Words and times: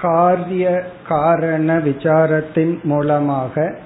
காரிய 0.00 0.84
காரண 1.08 1.78
விசாரத்தின் 1.78 2.82
மூலமாக 2.82 3.80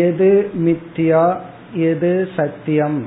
எது 0.00 0.50
மித்தியா 0.58 1.36
எது 1.84 2.28
சத்தியம் 2.36 3.06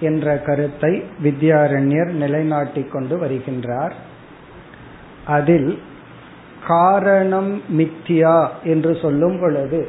என்ற 0.00 0.38
கருத்தை 0.38 1.02
வித்யாரண்யர் 1.22 2.12
நிலைநாட்டிக் 2.12 2.90
கொண்டு 2.90 3.18
வருகின்றார் 3.18 3.92
அதில் 5.28 5.78
காரணம் 6.67 7.61
மித்யா 7.77 8.47
என்று 8.63 8.97
சொல்லும் 9.01 9.39
பொழுது 9.39 9.87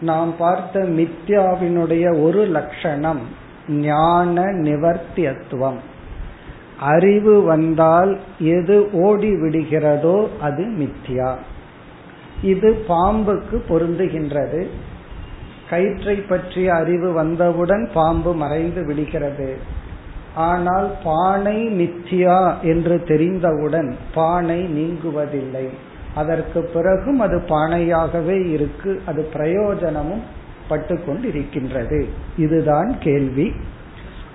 நாம் 0.00 0.36
பார்த்த 0.36 0.80
மித்யாவினுடைய 0.80 2.22
ஒரு 2.22 2.44
லட்சணம் 2.46 3.20
ஞான 3.68 4.42
நிவர்த்தியத்துவம். 4.42 5.78
அறிவு 6.80 7.42
வந்தால் 7.42 8.18
எது 8.38 8.92
ஓடி 8.92 9.30
விடுகிறதோ 9.30 10.28
அது 10.40 10.64
மித்யா. 10.64 11.34
இது 12.42 12.84
பாம்புக்கு 12.88 13.64
பொருந்துகின்றது. 13.68 14.66
கயிற்றை 15.70 16.16
பற்றிய 16.16 16.74
அறிவு 16.74 17.12
வந்தவுடன் 17.12 17.90
பாம்பு 17.94 18.34
மறைந்து 18.34 18.84
விடுகிறது. 18.84 19.58
ஆனால் 20.34 20.90
பானை 21.04 21.66
மித்தியா 21.66 22.60
என்று 22.60 23.04
தெரிந்தவுடன் 23.04 23.96
பானை 24.14 24.64
நீங்குவதில்லை. 24.64 25.68
அதற்கு 26.14 26.62
பிறகும் 26.62 27.20
அது 27.20 27.42
பானையாகவே 27.48 28.50
இருக்கு. 28.50 29.02
அது 29.06 29.22
பிரயோஜனமும் 29.22 30.22
பட்டு 30.68 30.94
கொண்டிருக்கின்றது. 30.94 32.06
இதுதான் 32.36 32.98
கேள்வி. 32.98 33.52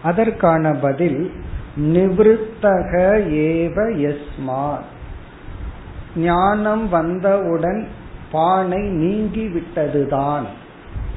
அதற்கான 0.03 0.73
பதில் 0.73 1.31
நிவிருத்தக 1.77 3.01
ஏவ 3.29 3.75
எஸ்மா 3.97 4.75
ஞானம் 6.15 6.89
வந்தவுடன் 6.89 7.87
பானை 8.31 8.89
நீங்கி 8.89 9.47
விட்டதுதான் 9.47 10.43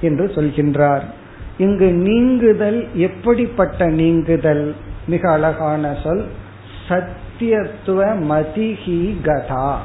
என்று 0.01 0.27
சொல்கின்றார். 0.27 1.03
இங்கு 1.59 1.93
நீங்குதல் 1.93 2.87
எப்படிப்பட்ட 2.95 3.87
நீங்குதல்? 3.87 4.75
மிக 5.07 5.31
அழகான 5.31 5.97
சொல். 6.03 6.27
சத்தியத்துவ 6.89 8.17
மதிஹி 8.31 9.15
கதா. 9.23 9.85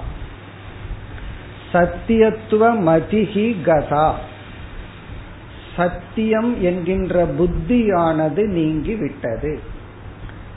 சத்தியத்துவ 1.74 2.74
மதிஹி 2.86 3.62
கதா. 3.62 4.20
சத்தியம் 5.76 6.62
என்கின்ற 6.62 7.26
புத்தியானது 7.26 8.48
நீங்கிவிட்டது. 8.48 9.58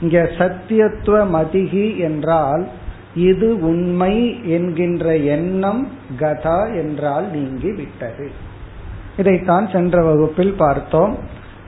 இங்க 0.01 0.29
சத்தியத்துவ 0.37 1.27
மதிகி 1.33 1.97
என்றால் 1.97 2.67
இது 3.15 3.59
உண்மை 3.59 4.39
என்கின்ற 4.49 5.17
எண்ணம் 5.17 5.87
கதா 6.17 6.65
என்றால் 6.65 7.31
நீங்கிவிட்டது. 7.31 8.27
இதைத்தான் 9.17 9.69
சென்ற 9.69 10.03
வகுப்பில் 10.03 10.53
பார்த்தோம். 10.53 11.17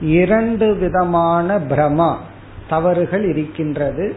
இரண்டு 0.00 0.74
விதமான 0.74 1.58
பிரமா 1.58 2.16
தவறுகள் 2.68 3.24
இருக்கின்றது. 3.24 4.14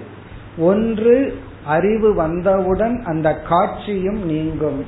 ஒன்று 0.58 1.38
அறிவு 1.66 2.14
வந்தவுடன் 2.14 3.04
அந்த 3.06 3.42
காட்சியும் 3.50 4.26
நீங்கும். 4.26 4.86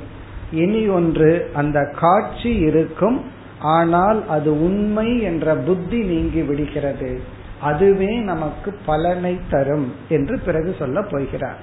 இனி 0.51 0.87
ஒன்று 0.87 1.49
அந்த 1.53 1.91
காட்சி 1.99 2.49
இருக்கும் 2.49 3.21
ஆனால் 3.59 4.27
அது 4.27 4.63
உண்மை 4.63 5.21
என்ற 5.21 5.55
புத்தி 5.55 6.01
நீங்கி 6.03 6.41
விடுகிறது. 6.41 7.21
அதுவே 7.61 8.17
நமக்கு 8.17 8.77
பலனை 8.85 9.39
தரும் 9.49 9.93
என்று 10.09 10.39
பிறகு 10.39 10.75
சொல்ல 10.79 11.01
போகிறார். 11.01 11.59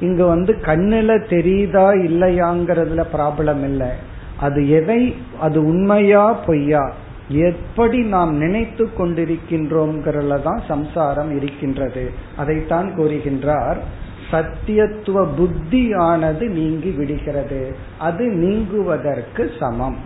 இங்கு 0.00 0.26
வந்து 0.26 0.56
கண்ணுல 0.62 1.10
தெரியுதா 1.28 1.88
இல்லையாங்கிறதுல 2.08 3.04
ப்ராப்ளம் 3.12 3.64
இல்லை. 3.64 4.14
அது 4.40 4.68
எதை 4.68 5.14
அது 5.40 5.66
உண்மையா 5.66 6.32
பொய்யா? 6.32 6.94
எப்படி 7.28 8.02
நாம் 8.02 8.36
நினைத்து 8.36 8.88
கொண்டிருக்கின்றோம்ங்கிறதுல 8.98 10.42
தான் 10.42 10.62
சம்சாரம் 10.68 11.36
இருக்கின்றது. 11.36 12.10
அதைத்தான் 12.36 12.92
கூறுகின்றார் 12.98 13.76
சத்தியத்துவ 14.30 15.26
புத்தியானது 15.38 16.48
நீங்கி 16.48 16.90
விடுகிறது. 16.90 17.76
அது 17.98 18.26
நீங்குவதற்கு 18.26 19.50
சமம். 19.58 19.96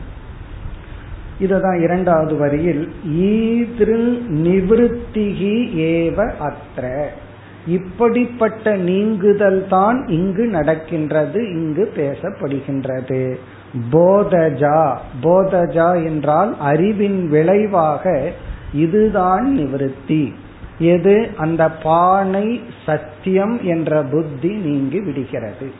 இதுதான் 1.38 1.80
இரண்டாவது 1.80 2.36
வரியில் 2.36 2.92
ஈதிரு 3.06 4.20
நிவிருத்திகி 4.44 5.56
ஏவ 5.76 6.32
அத்திர 6.40 7.06
இப்படிப்பட்ட 7.66 8.76
நீங்குதல் 8.76 9.66
தான் 9.68 10.06
இங்கு 10.08 10.46
நடக்கின்றது 10.46 11.52
இங்கு 11.52 11.92
பேசப்படுகின்றது. 11.96 13.36
போதஜா 13.92 14.96
போதஜா 15.22 16.04
என்றால் 16.04 16.56
அறிவின் 16.58 17.28
விளைவாக 17.28 18.32
இதுதான் 18.72 19.58
நிவிருத்தி. 19.58 20.34
எது? 20.78 21.30
அந்த 21.36 21.70
பானை 21.70 22.62
சத்தியம் 22.86 23.62
என்ற 23.62 24.02
புத்தி 24.02 24.54
நீங்கி 24.54 25.00
விடுகிறது. 25.00 25.72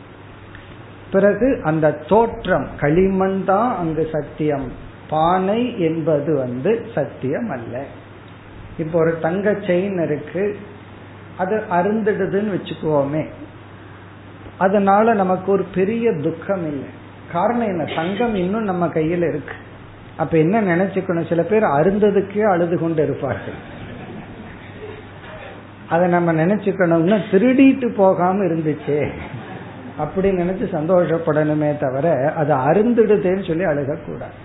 பிறகு 1.11 1.59
அந்த 1.63 1.91
தோற்றம் 1.91 2.67
களிமண் 2.79 3.45
தான் 3.45 3.77
அங்கு 3.77 4.09
சத்தியம். 4.11 4.71
பானை 5.09 5.81
என்பது 5.81 6.37
வந்து 6.37 6.85
சத்தியம் 6.95 7.49
அல்ல 7.49 7.83
இப்போ 8.77 8.99
ஒரு 8.99 9.19
தங்க 9.19 9.51
செயின் 9.51 10.03
இருக்கு. 10.03 10.57
அது 11.37 11.63
அருந்துடுதுன்னு 11.71 12.51
வச்சுக்கோமே. 12.51 13.25
அதனால 14.57 15.13
நமக்கு 15.13 15.51
ஒரு 15.51 15.65
பெரிய 15.75 16.13
துக்கம் 16.13 16.67
இல்லை 16.67 16.99
காரணம் 17.31 17.67
என்ன? 17.67 17.83
தங்கம் 17.83 18.35
இன்னும் 18.35 18.63
நம்ம 18.63 18.87
கையில 18.87 19.27
இருக்கு. 19.27 19.53
அப்ப 20.17 20.37
என்ன 20.37 20.61
நினைச்சுக்கணும்? 20.61 21.29
சில 21.29 21.43
பேர் 21.43 21.63
அருந்ததுக்கே 21.63 22.49
அழுது 22.49 22.79
கொண்டு 22.79 23.03
இருப்பார்கள். 23.03 23.79
அதை 25.89 26.09
நம்ம 26.09 26.33
நினைச்சுக்கணும்னா 26.33 27.19
திருடிட்டு 27.31 27.95
போகாம 27.95 28.43
இருந்துச்சே. 28.43 29.09
அப்படி 29.97 30.29
நினைச்சு 30.29 30.67
சந்தோஷப்படணுமே 30.71 31.77
தவிர 31.77 32.33
அது 32.35 32.55
அருந்துடுதேன்னு 32.55 33.47
சொல்லி 33.47 33.65
அழுகக்கூடாது. 33.65 34.37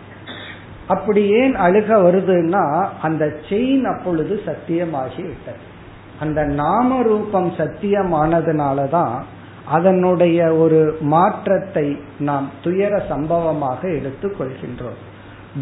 அப்படி 0.87 1.28
ஏன் 1.28 1.56
அழுக 1.56 1.88
வருதுன்னா 1.88 2.88
அந்த 3.02 3.37
செயின் 3.49 3.82
அப்பொழுது 3.82 4.40
சத்தியமாகி 4.46 5.22
விட்டது 5.22 5.75
அந்த 6.20 6.44
நாம 6.44 7.02
ரூபம் 7.02 7.52
சத்தியமானதுனாலதான் 7.56 9.22
அதனுடைய 9.68 10.54
ஒரு 10.54 10.96
மாற்றத்தை 11.00 11.96
நாம் 12.18 12.50
துயர 12.62 13.02
சம்பவமாக 13.08 13.94
எடுத்துக் 13.94 14.40
கொள்கின்றோம். 14.40 15.00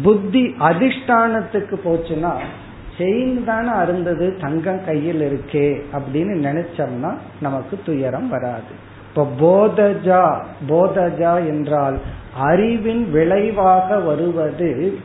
புத்தி 0.03 0.55
அதிஷ்டானத்துக்கு 0.59 1.75
போச்சுன்னா 1.85 2.33
செயின் 2.97 3.43
தானே 3.43 3.69
அருந்தது 3.69 4.37
தங்கம் 4.41 4.85
கையில் 4.85 5.21
இருக்கே 5.21 5.81
அப்படின்னு 5.93 6.35
நினைச்சோம்னா 6.47 7.13
நமக்கு 7.41 7.79
துயரம் 7.85 8.29
வராது. 8.29 8.73
இப்ப 9.07 9.27
போதஜா 9.41 10.41
போதஜா 10.69 11.47
என்றால் 11.47 11.97
அறிவின் 12.37 13.11
விளைவாக 13.11 13.99
வருவது 13.99 14.97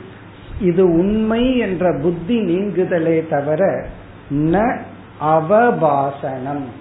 இது 0.61 0.85
உண்மை 0.85 1.59
என்ற 1.59 1.99
புத்தி 2.03 2.39
நீங்குதலே 2.41 3.29
தவிர 3.29 3.87
ந 4.31 4.83
அவபாசனம். 5.21 6.80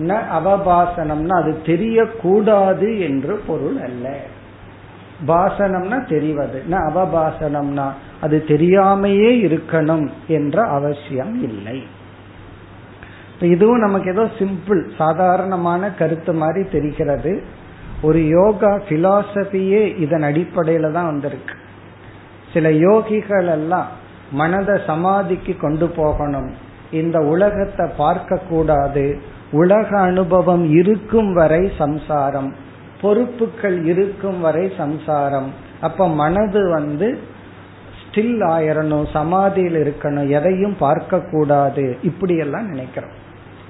ந 0.00 0.12
அவபாசனம்னா 0.38 1.34
அது 1.42 1.52
தெரியக்கூடாது 1.64 2.88
என்று 3.00 3.34
பொருள் 3.46 3.78
அல்ல. 3.82 4.06
பாசனம்னா 5.26 5.98
தெரிவது. 6.08 6.62
ந 6.70 6.74
அவபாசனம்னா 6.90 7.86
அது 8.20 8.44
தெரியாமையே 8.48 9.30
இருக்கணும் 9.46 10.06
என்ற 10.26 10.62
அவசியம் 10.62 11.42
இல்லை. 11.42 11.78
இதுவும் 13.40 13.78
நமக்கு 13.78 14.08
ஏதோ 14.10 14.24
சிம்பிள் 14.38 14.80
சாதாரணமான 14.96 15.90
கருத்து 15.90 16.32
மாதிரி 16.32 16.68
தெரிகிறது. 16.68 17.42
ஒரு 18.02 18.20
யோகா 18.28 18.72
பிலாசபியே 18.88 19.82
இதன் 19.98 20.22
அடிப்படையில 20.22 20.92
தான் 20.92 21.06
வந்திருக்கு. 21.06 21.54
சில 22.52 22.68
யோகிகள் 22.70 23.48
எல்லாம் 23.48 23.88
மனதை 24.32 24.76
சமாதிக்கு 24.86 25.56
கொண்டு 25.56 25.88
போகணும். 25.88 26.50
இந்த 26.90 27.18
உலகத்தை 27.18 27.86
பார்க்க 27.96 28.38
கூடாது 28.48 29.04
உலக 29.52 30.00
அனுபவம் 30.00 30.70
இருக்கும் 30.70 31.32
வரை 31.32 31.72
சம்சாரம். 31.78 32.54
பொறுப்புகள் 33.00 33.84
இருக்கும் 33.84 34.40
வரை 34.40 34.72
சம்சாரம். 34.76 35.52
அப்ப 35.80 36.08
மனது 36.08 36.70
வந்து 36.70 37.18
ஸ்டில் 38.00 38.42
ஆயிரணும் 38.48 39.10
சமாதியில் 39.12 39.94
இருக்கணும் 39.94 40.28
எதையும் 40.28 40.76
பார்க்க 40.78 41.20
கூடாது 41.20 41.98
இப்படி 42.02 42.36
எல்லாம் 42.36 42.66
நினைக்கிறோம். 42.66 43.10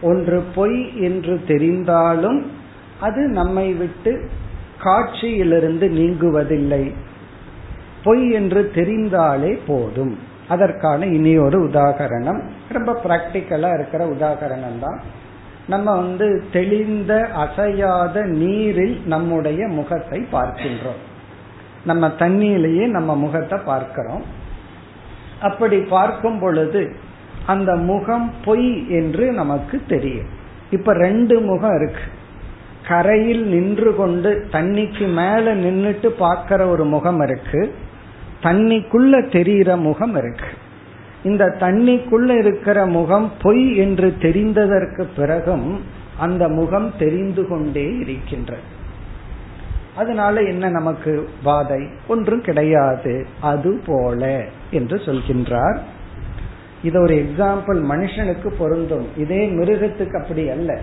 ஒன்று 0.00 0.38
பொய் 0.54 0.78
என்று 1.00 1.34
தெரிந்தாலும் 1.48 2.40
அது 3.00 3.22
நம்மை 3.30 3.72
விட்டு 3.72 4.12
காட்சியிலிருந்து 4.78 5.86
நீங்குவதில்லை 5.90 6.84
பொய் 8.02 8.30
என்று 8.30 8.70
தெரிந்தாலே 8.74 9.52
போதும் 9.66 10.14
அதற்கான 10.47 11.05
இனி 11.05 11.37
ஒரு 11.37 11.63
உதாகரணம். 11.65 12.41
ரொம்ப 12.69 12.99
பிராக்டிக்கலா 13.03 13.73
இருக்கிற 13.73 14.05
உதாகரணம் 14.05 14.79
தான். 14.81 14.99
நம்ம 15.67 15.95
வந்து 15.95 16.43
தெளிந்த 16.51 17.29
அசையாத 17.35 18.21
நீரில் 18.21 19.01
நம்முடைய 19.05 19.67
முகத்தை 19.67 20.27
பார்க்கின்றோம். 20.31 21.01
நம்ம 21.85 22.07
தண்ணியிலேயே 22.07 22.87
நம்ம 22.87 23.15
முகத்தை 23.15 23.59
பார்க்கிறோம். 23.65 24.23
அப்படி 25.41 25.79
பார்க்கும் 25.79 26.39
பொழுது 26.39 26.95
அந்த 27.45 27.75
முகம் 27.75 28.33
பொய் 28.45 28.89
என்று 28.89 29.31
நமக்கு 29.31 29.81
தெரியும். 29.87 30.27
இப்ப 30.71 30.93
ரெண்டு 30.93 31.39
முகம் 31.39 31.75
இருக்கு. 31.75 32.01
கரையில் 32.87 33.45
நின்று 33.45 33.95
கொண்டு 33.95 34.47
தண்ணிக்கு 34.51 35.07
மேல 35.13 35.55
நின்னுட்டு 35.55 36.07
பார்க்கிற 36.07 36.67
ஒரு 36.67 36.85
முகம் 36.85 37.21
இருக்கு. 37.21 37.73
தண்ணிக்குள்ள 38.45 39.31
தெரிகிற 39.31 39.77
முகம் 39.77 40.15
இருக்கு. 40.15 40.47
இந்த 41.23 41.55
தண்ணிக்குள்ள 41.59 42.29
இருக்கிற 42.29 42.85
முகம் 42.85 43.31
பொய் 43.41 43.75
என்று 43.75 44.13
தெரிந்ததற்கு 44.19 45.05
பிறகும் 45.15 45.83
அந்த 46.19 46.47
முகம் 46.47 46.93
தெரிந்து 46.99 47.47
கொண்டே 47.47 47.97
இருக்கின்றது. 47.97 48.73
அதனால 49.95 50.41
என்ன 50.41 50.69
நமக்கு 50.69 51.29
வாதை? 51.45 51.87
ஒன்றும் 52.07 52.41
கிடையாது. 52.41 53.27
அது 53.41 53.81
போல 53.85 54.45
என்று 54.71 54.97
சொல்கின்றார். 54.97 55.77
இது 56.83 57.01
ஒரு 57.01 57.15
எக்ஸாம்பிள் 57.15 57.83
மனுஷனுக்கு 57.91 58.47
பொருந்தும். 58.57 59.07
இதே 59.17 59.47
மிருகத்துக்கு 59.47 60.21
அப்படி 60.21 60.49
அல்ல. 60.49 60.79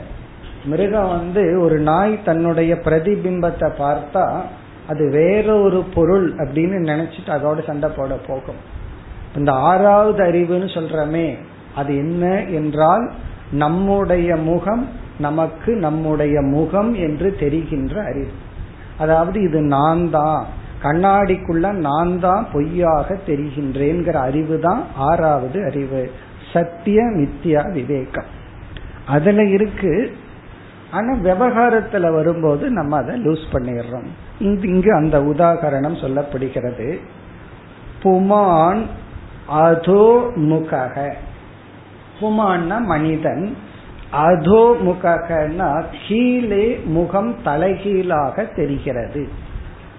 மிருகம் 0.65 1.09
வந்து 1.09 1.61
ஒரு 1.61 1.79
நாய் 1.79 2.23
தன்னுடைய 2.25 2.75
பிரதிபிம்பத்தை 2.75 3.71
பார்த்தா 3.79 4.41
அது 4.93 5.11
வேற 5.11 5.59
ஒரு 5.59 5.83
பொருள் 5.95 6.35
அப்படின்னு 6.35 6.79
நினைச்சிட்டு 6.91 7.31
அதோட 7.31 7.67
சண்டை 7.67 7.91
போட 7.97 8.15
போகும். 8.27 8.61
இந்த 9.37 9.53
ஆறாவது 9.53 10.21
அறிவுன்னு 10.25 10.69
சொல்றமே 10.79 11.27
அது 11.77 11.97
என்ன 11.97 12.43
என்றால் 12.43 13.13
நம்முடைய 13.53 14.37
முகம் 14.37 14.89
நமக்கு 15.19 15.77
நம்முடைய 15.77 16.41
முகம் 16.41 16.95
என்று 16.95 17.37
தெரிகின்ற 17.41 18.03
அறிவு. 18.03 18.31
அதாவது 18.99 19.43
இது 19.43 19.61
நான் 19.61 20.11
தான். 20.11 20.47
கண்ணாடிக்குள்ள 20.83 21.73
நான் 21.73 22.21
தான் 22.21 22.47
பொய்யாக 22.53 23.19
தெரிகின்றேங்கிற 23.27 24.13
அறிவு 24.13 24.59
தான் 24.59 24.83
ஆறாவது 24.97 25.65
அறிவு. 25.65 26.11
சத்திய 26.53 27.03
மித்யா 27.03 27.73
விவேகம். 27.73 28.31
அதுல 29.07 29.45
இருக்கு. 29.45 30.17
ஆனா 30.91 31.15
விவகாரத்துல 31.15 32.13
வரும்போது 32.13 32.71
நம்ம 32.71 32.97
அதை 32.97 33.25
லூஸ் 33.25 33.47
பண்ணிடுறோம். 33.53 34.11
இங்கு 34.43 34.95
அந்த 34.95 35.19
உதாகரணம் 35.21 36.01
சொல்லப்படுகிறது. 36.03 36.99
புமான் 38.03 38.83
அதோ 39.47 40.31
முகக. 40.37 41.13
புமான்னா 42.21 42.81
மனிதன். 42.81 43.57
அதோமுகன்னா 44.13 45.85
கீழே 46.09 46.81
முகம் 46.85 47.37
தலைகீழாக 47.45 48.43
தெரிகிறது. 48.43 49.29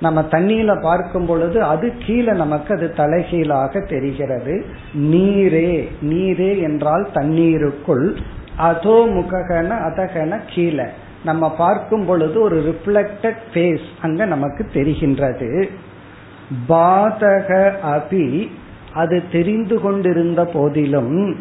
நம்ம 0.01 0.21
தண்ணியில 0.21 0.81
பார்க்கும் 0.81 1.25
பொழுது 1.25 1.63
அது 1.63 1.93
கீழே 2.05 2.31
நமக்கு 2.31 2.75
அது 2.75 2.93
தலைகீழாக 2.93 3.79
தெரிகிறது. 3.79 4.65
நீரே 4.97 5.88
நீரே 6.01 6.62
என்றால் 6.62 7.07
தண்ணீருக்குள். 7.13 8.15
அதோ 8.57 9.07
முககன 9.09 9.69
அதகன 9.89 10.39
கீழே. 10.53 10.88
நம்ம 11.24 11.51
பார்க்கும் 11.51 12.06
பொழுது 12.06 12.42
ஒரு 12.42 12.58
ரிஃப்ளெக்டட் 12.60 13.42
ஃபேஸ் 13.53 13.86
அங்க 14.01 14.25
நமக்கு 14.25 14.65
தெரிகின்றது. 14.74 15.70
பாதக 16.70 17.74
அபி 17.86 18.50
அது 18.94 19.24
தெரிந்து 19.32 19.80
கொண்டிருந்த 19.80 20.46
போதிலும் 20.46 21.36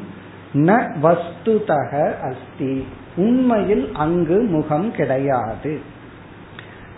ந 0.55 0.91
வஸ்துதக 1.03 2.13
அஸ்தி 2.21 2.87
உண்மையில் 3.17 3.91
அங்கு 3.93 4.43
முகம் 4.43 4.93
கிடையாது. 4.93 5.81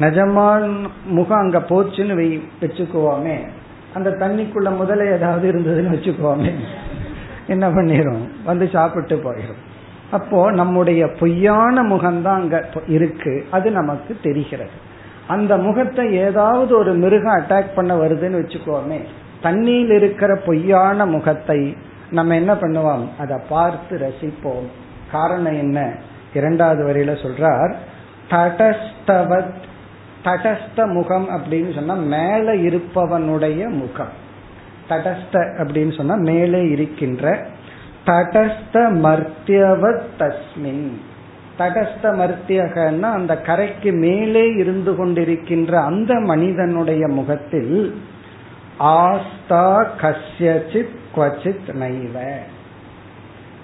நிஜமான 0.01 0.87
முகம் 1.05 1.39
அங்க 1.39 1.59
போச்சுன்னு 1.59 2.43
வச்சுக்குவோமே. 2.61 3.37
அந்த 3.95 4.11
தண்ணிக்குள்ள 4.11 4.69
முதல்ல 4.83 5.13
ஏதாவது 5.13 5.53
இருந்ததுன்னு 5.53 5.95
வச்சுக்குவோமே. 5.95 6.53
என்ன 7.47 7.69
பண்ணிரும்? 7.69 8.29
வந்து 8.45 8.69
சாப்பிட்டு 8.69 9.17
போயிடும் 9.17 9.63
அப்போ 10.15 10.51
நம்முடைய 10.53 11.07
பொய்யான 11.21 11.83
முகம்தான் 11.83 12.41
அங்க 12.41 12.65
இருக்கு. 12.87 13.47
அது 13.51 13.71
நமக்கு 13.71 14.17
தெரிகிறது. 14.23 14.77
அந்த 15.27 15.57
முகத்தை 15.57 16.15
ஏதாவது 16.15 16.79
ஒரு 16.79 16.93
மிருகம் 16.95 17.37
அட்டாக் 17.37 17.75
பண்ண 17.75 17.97
வருதுன்னு 17.97 18.39
வச்சுக்கோமே 18.39 19.01
தண்ணியில் 19.43 19.93
இருக்கிற 19.93 20.37
பொய்யான 20.47 21.07
முகத்தை 21.07 21.77
நம்ம 22.11 22.35
என்ன 22.35 22.53
பண்ணுவோம்? 22.55 23.05
அதை 23.19 23.37
பார்த்து 23.49 23.95
ரசிப்போம். 23.97 24.69
காரணம் 25.13 25.57
என்ன? 25.57 25.93
இரண்டாவது 26.35 26.83
வரையில 26.85 27.13
சொல்றார் 27.25 27.75
தடஸ்தவத் 28.31 29.55
தடஸ்த 30.25 30.87
முகம் 30.93 31.29
அப்படின்னு 31.31 31.75
சொன்னா 31.75 31.95
மேல 31.95 32.55
இருப்பவனுடைய 32.55 33.69
முகம். 33.69 34.23
தடஸ்த 34.89 35.35
அப்படின்னு 35.35 35.97
சொன்னா 35.97 36.15
மேலே 36.15 36.63
இருக்கின்ற 36.69 37.47
தடஸ்த 38.07 38.75
மர்த்தியவத் 38.75 40.07
தஸ்மின் 40.19 40.91
தடஸ்த 41.59 42.03
மர்த்தியகன்னா 42.03 43.13
அந்த 43.13 43.41
கரைக்கு 43.41 43.93
மேலே 43.93 44.53
இருந்து 44.53 44.93
கொண்டிருக்கின்ற 44.93 45.73
அந்த 45.85 46.15
மனிதனுடைய 46.15 47.09
முகத்தில் 47.09 47.95
ஆஸ்தா 48.79 49.87
கசியச்சித் 50.01 50.97
குவச்சித் 51.17 51.69
நைவ. 51.69 52.17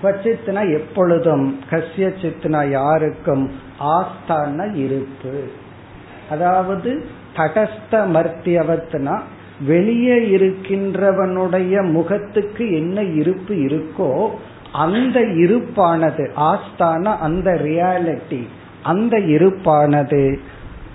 குவச்சித்னா 0.03 0.73
எப்பொழுதும் 0.73 1.61
கசியச்சித்னா 1.71 2.71
யாருக்கும் 2.71 3.53
ஆஸ்தான 3.81 4.75
இருப்பு. 4.75 5.51
அதாவது 6.31 7.07
தடஸ்த 7.37 7.91
மர்த்தியவத்னா 7.91 9.21
வெளியே 9.67 10.17
இருக்கின்றவனுடைய 10.37 11.91
முகத்துக்கு 11.91 12.73
என்ன 12.73 13.03
இருப்பு 13.03 13.55
இருக்கோ 13.55 14.31
அந்த 14.73 15.21
இருப்பானது 15.21 16.31
ஆஸ்தான 16.37 17.19
அந்த 17.19 17.51
ரியாலிட்டி 17.53 18.47
அந்த 18.83 19.19
இருப்பானது 19.19 20.39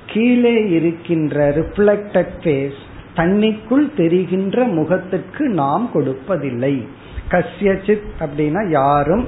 கீழே 0.06 0.70
இருக்கின்ற 0.70 1.50
ரிஃப்ளெக்டட் 1.50 2.36
ஃபேஸ் 2.44 2.84
தண்ணிக்குள் 3.16 3.96
தெரிகின்ற 3.96 4.64
முகத்துக்கு 4.64 5.50
நாம் 5.50 5.90
கொடுப்பதில்லை. 5.94 6.88
கசியச்சித் 7.30 8.08
அப்படின்னா 8.20 8.70
யாரும் 8.70 9.28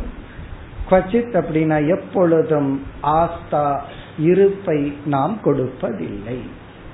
குவச்சித் 0.89 1.41
அப்படின்னா 1.41 1.87
எப்பொழுதும் 1.87 2.81
ஆஸ்தா 3.03 3.79
இருப்பை 4.19 4.93
நாம் 5.05 5.37
கொடுப்பதில்லை. 5.45 6.39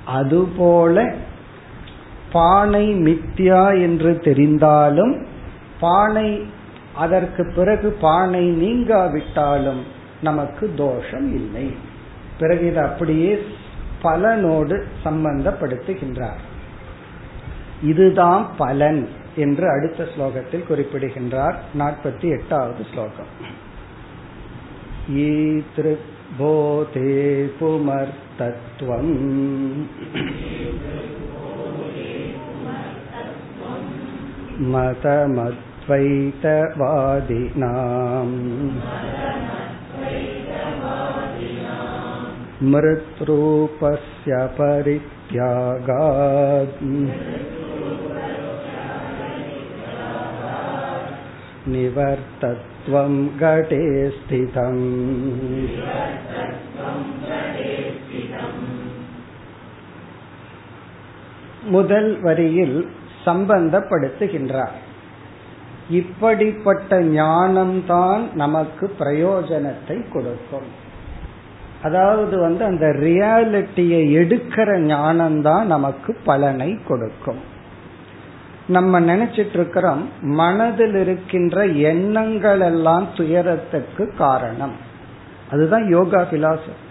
அதுபோல 0.06 1.14
பானை 2.34 2.84
மித்யா 2.94 3.80
என்று 3.80 4.12
தெரிந்தாலும் 4.24 5.24
பானை 5.80 6.28
அதற்கு 6.94 7.52
பிறகு 7.56 7.90
பானை 8.00 8.44
நீங்காவிட்டாலும் 8.50 9.82
நமக்கு 10.22 10.72
தோஷம் 10.76 11.34
இல்லை. 11.34 11.74
பிறகு 12.38 12.66
இது 12.66 12.80
அப்படியே 12.80 13.32
பலனோடு 14.02 14.84
சம்பந்தப்படுத்துகின்றார். 15.04 16.42
இதுதான் 17.82 18.50
பலன் 18.56 19.08
என்று 19.36 19.70
அடுத்த 19.70 20.06
ஸ்லோகத்தில் 20.16 20.66
குறிப்பிடுகின்றார். 20.66 21.58
நாற்பத்தி 21.78 22.30
எட்டாவது 22.30 22.84
ஸ்லோகம். 22.92 23.32
ஈத்ருபோதே 25.16 26.02
தத்துவம் 28.38 29.88
मतमद्वैतवादिनाम् 34.73 35.57
मृत्रूपस्य 42.71 44.39
परित्यागात् 44.59 45.87
निवर्तत्वं 51.73 53.13
घटे 53.39 53.83
स्थितम् 54.17 54.83
முதல் 61.73 62.11
வரியில் 62.21 62.77
சம்பந்தப்படுத்துகின்றார். 63.24 64.76
இப்படிப்பட்ட 65.88 67.00
ஞானம்தான் 67.00 68.22
நமக்கு 68.32 68.94
பிரயோஜனத்தை 68.98 70.12
கொடுக்கும். 70.12 70.82
அதாவது 71.82 72.40
வந்து 72.40 72.64
அந்த 72.64 72.86
ரியாலிட்டியை 72.86 74.02
எடுக்கிற 74.20 74.68
ஞானம்தான் 74.78 75.64
நமக்கு 75.64 76.16
பலனை 76.24 76.78
கொடுக்கும். 76.88 77.42
நம்ம 78.66 79.00
நினைச்சிட்டு 79.00 79.52
இருக்கிறோம் 79.52 80.08
மனதில் 80.20 80.94
இருக்கின்ற 80.94 81.66
எண்ணங்கள் 81.66 82.60
எல்லாம் 82.60 83.08
துயரத்துக்கு 83.16 84.14
காரணம். 84.18 84.76
அதுதான் 85.50 85.88
யோகா 85.88 86.20
பிலாசபி 86.30 86.83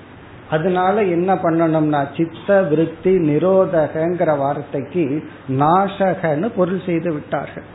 அதனால 0.54 1.04
என்ன 1.04 1.36
பண்ணணும்னா 1.36 2.02
சித்த 2.18 2.62
விருத்தி 2.62 3.14
நிரோதகங்கிற 3.18 4.38
வார்த்தைக்கு 4.38 5.24
நாசகன்னு 5.50 6.52
பொருள் 6.56 6.82
செய்து 6.86 7.14
விட்டார்கள். 7.14 7.68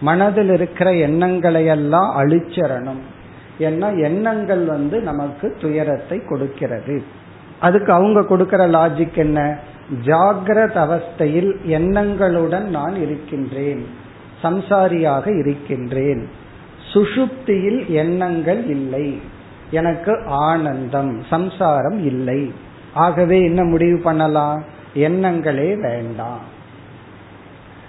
மனதில் 0.00 0.52
இருக்கிற 0.52 0.94
எண்ணங்களை 0.94 1.66
எல்லாம் 1.66 2.10
அழிச்சிடணும். 2.18 3.02
ஏன்னா 3.58 3.88
எண்ணங்கள் 4.02 4.64
வந்து 4.64 5.00
நமக்கு 5.00 5.56
துயரத்தை 5.60 6.18
கொடுக்கிறது. 6.24 7.02
அதுக்கு 7.60 7.92
அவங்க 7.92 8.22
கொடுக்கிற 8.22 8.68
லாஜிக் 8.68 9.16
என்ன? 9.16 9.58
ஜாகிரத 10.04 10.76
அவஸ்தையில் 10.86 11.52
எண்ணங்களுடன் 11.66 12.68
நான் 12.76 12.94
இருக்கின்றேன். 12.94 13.82
சம்சாரியாக 14.42 15.38
இருக்கின்றேன். 15.38 16.28
சுஷுப்தியில் 16.92 17.86
எண்ணங்கள் 17.86 18.62
இல்லை. 18.66 19.20
எனக்கு 19.70 20.22
ஆனந்தம் 20.26 21.22
சம்சாரம் 21.22 22.04
இல்லை. 22.04 22.52
ஆகவே 22.94 23.44
என்ன 23.44 23.64
முடிவு 23.64 23.98
பண்ணலாம்? 23.98 24.64
எண்ணங்களே 24.94 25.80
வேண்டாம். 25.80 26.40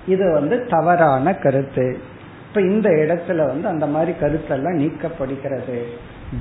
இது 0.08 0.34
வந்து 0.34 0.66
தவறான 0.70 1.34
கருத்து. 1.34 2.00
இப்ப 2.48 2.62
இந்த 2.62 2.90
இடத்துல 2.90 3.46
வந்து 3.46 3.68
அந்த 3.68 3.88
மாதிரி 3.88 4.12
கருத்தெல்லாம் 4.12 4.78
நீக்கப்படுகிறது. 4.78 5.84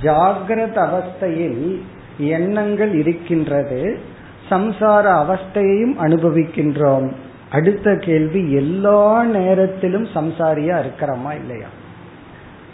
ஜாகிரத 0.03 0.89
அவஸ்தையில் 0.89 1.81
எண்ணங்கள் 2.19 2.95
இருக்கின்றது. 2.95 3.99
சம்சார 4.51 5.07
அவஸ்தையையும் 5.07 5.95
அனுபவிக்கின்றோம். 6.01 7.13
அடுத்த 7.51 7.97
கேள்வி 7.97 8.53
எல்லா 8.53 9.25
நேரத்திலும் 9.25 10.05
சம்சாரியா 10.05 10.83
இருக்கிறோமா 10.83 11.35
இல்லையா? 11.35 11.67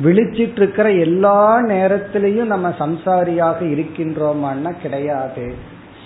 விழிச்சிட்டு 0.04 0.56
இருக்கிற 0.56 0.90
எல்லா 0.90 1.60
நேரத்திலையும் 1.60 2.52
நம்ம 2.52 2.68
சம்சாரியாக 2.78 3.60
இருக்கின்றோமான்னா 3.74 4.72
கிடையாது. 4.82 5.54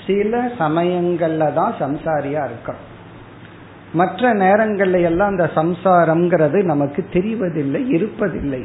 சில 0.07 0.53
சமயங்கள்ல 0.59 1.53
தான் 1.53 1.75
சம்சாரியா 1.79 2.43
இருக்கோம் 2.45 2.81
மற்ற 3.93 4.33
நேரங்கள்ல 4.35 5.01
எல்லாம் 5.03 5.29
அந்த 5.29 5.51
சம்சாரம்ங்கிறது 5.55 6.59
நமக்கு 6.63 7.05
தெரிவதில்லை 7.13 7.81
இருப்பதில்லை. 7.97 8.63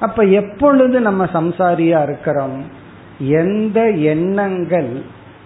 அப்ப 0.00 0.24
எப்பொழுது 0.24 1.00
நம்ம 1.00 1.24
சம்சாரியா 1.24 2.02
இருக்கிறோம்? 2.02 2.58
எந்த 3.18 3.90
எண்ணங்கள் 3.90 5.02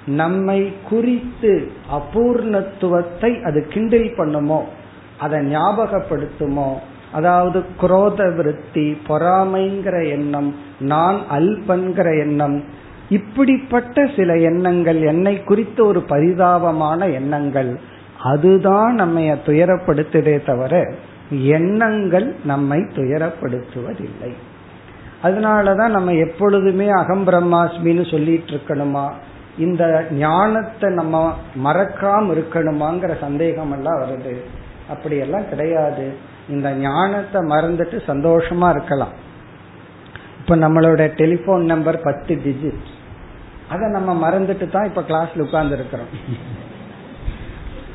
நம்மை 0.06 0.72
குறித்து 0.88 1.52
அபூர்ணத்துவத்தை 1.90 3.30
அது 3.42 3.66
கிண்டில் 3.68 4.16
பண்ணுமோ 4.16 4.60
அதை 5.18 5.38
ஞாபகப்படுத்துமோ 5.40 6.70
அதாவது 7.12 7.64
குரோத 7.80 8.34
விருத்தி 8.36 8.98
பொறாமைங்கிற 9.08 10.08
எண்ணம் 10.08 10.56
நான் 10.80 11.18
அல்பன்கிற 11.30 12.20
எண்ணம் 12.20 12.64
இப்படிப்பட்ட 13.08 14.10
சில 14.16 14.36
எண்ணங்கள் 14.38 15.00
என்னை 15.02 15.42
குறித்த 15.42 15.84
ஒரு 15.84 16.00
பரிதாபமான 16.00 17.12
எண்ணங்கள் 17.12 17.78
அதுதான் 18.18 18.94
நம்மை 18.94 19.30
துயரப்படுத்துதே 19.30 20.44
தவிர 20.44 20.94
எண்ணங்கள் 21.30 22.34
நம்மை 22.44 22.78
துயரப்படுத்துவதில்லை. 22.78 24.32
அதனாலதான் 25.22 25.88
நம்ம 25.88 26.12
எப்பொழுதுமே 26.12 26.88
அகம் 26.88 27.26
பிரம்மாஸ்மின்னு 27.26 28.10
சொல்லிட்டு 28.10 28.50
இருக்கணுமா 28.50 29.10
இந்த 29.58 30.04
ஞானத்தை 30.10 30.92
நம்ம 30.92 31.36
மறக்காம 31.64 32.32
இருக்கணுமாங்கிற 32.32 33.20
சந்தேகம் 33.20 33.72
எல்லாம் 33.72 34.00
வருது. 34.00 34.34
அப்படியெல்லாம் 34.88 35.48
கிடையாது. 35.48 36.12
இந்த 36.54 36.68
ஞானத்தை 36.86 37.40
மறந்துட்டு 37.52 37.98
சந்தோஷமா 38.10 38.68
இருக்கலாம். 38.74 39.14
இப்ப 40.40 40.56
நம்மளோட 40.56 41.02
டெலிபோன் 41.20 41.64
நம்பர் 41.72 41.98
பத்து 42.06 42.34
டிஜிட் 42.46 42.88
அதை 43.68 43.86
நம்ம 43.96 44.10
மறந்துட்டு 44.22 44.66
தான் 44.70 44.88
இப்ப 44.90 45.02
கிளாஸ்ல 45.10 45.44
உட்கார்ந்து 45.46 45.76
இருக்கிறோம். 45.76 46.10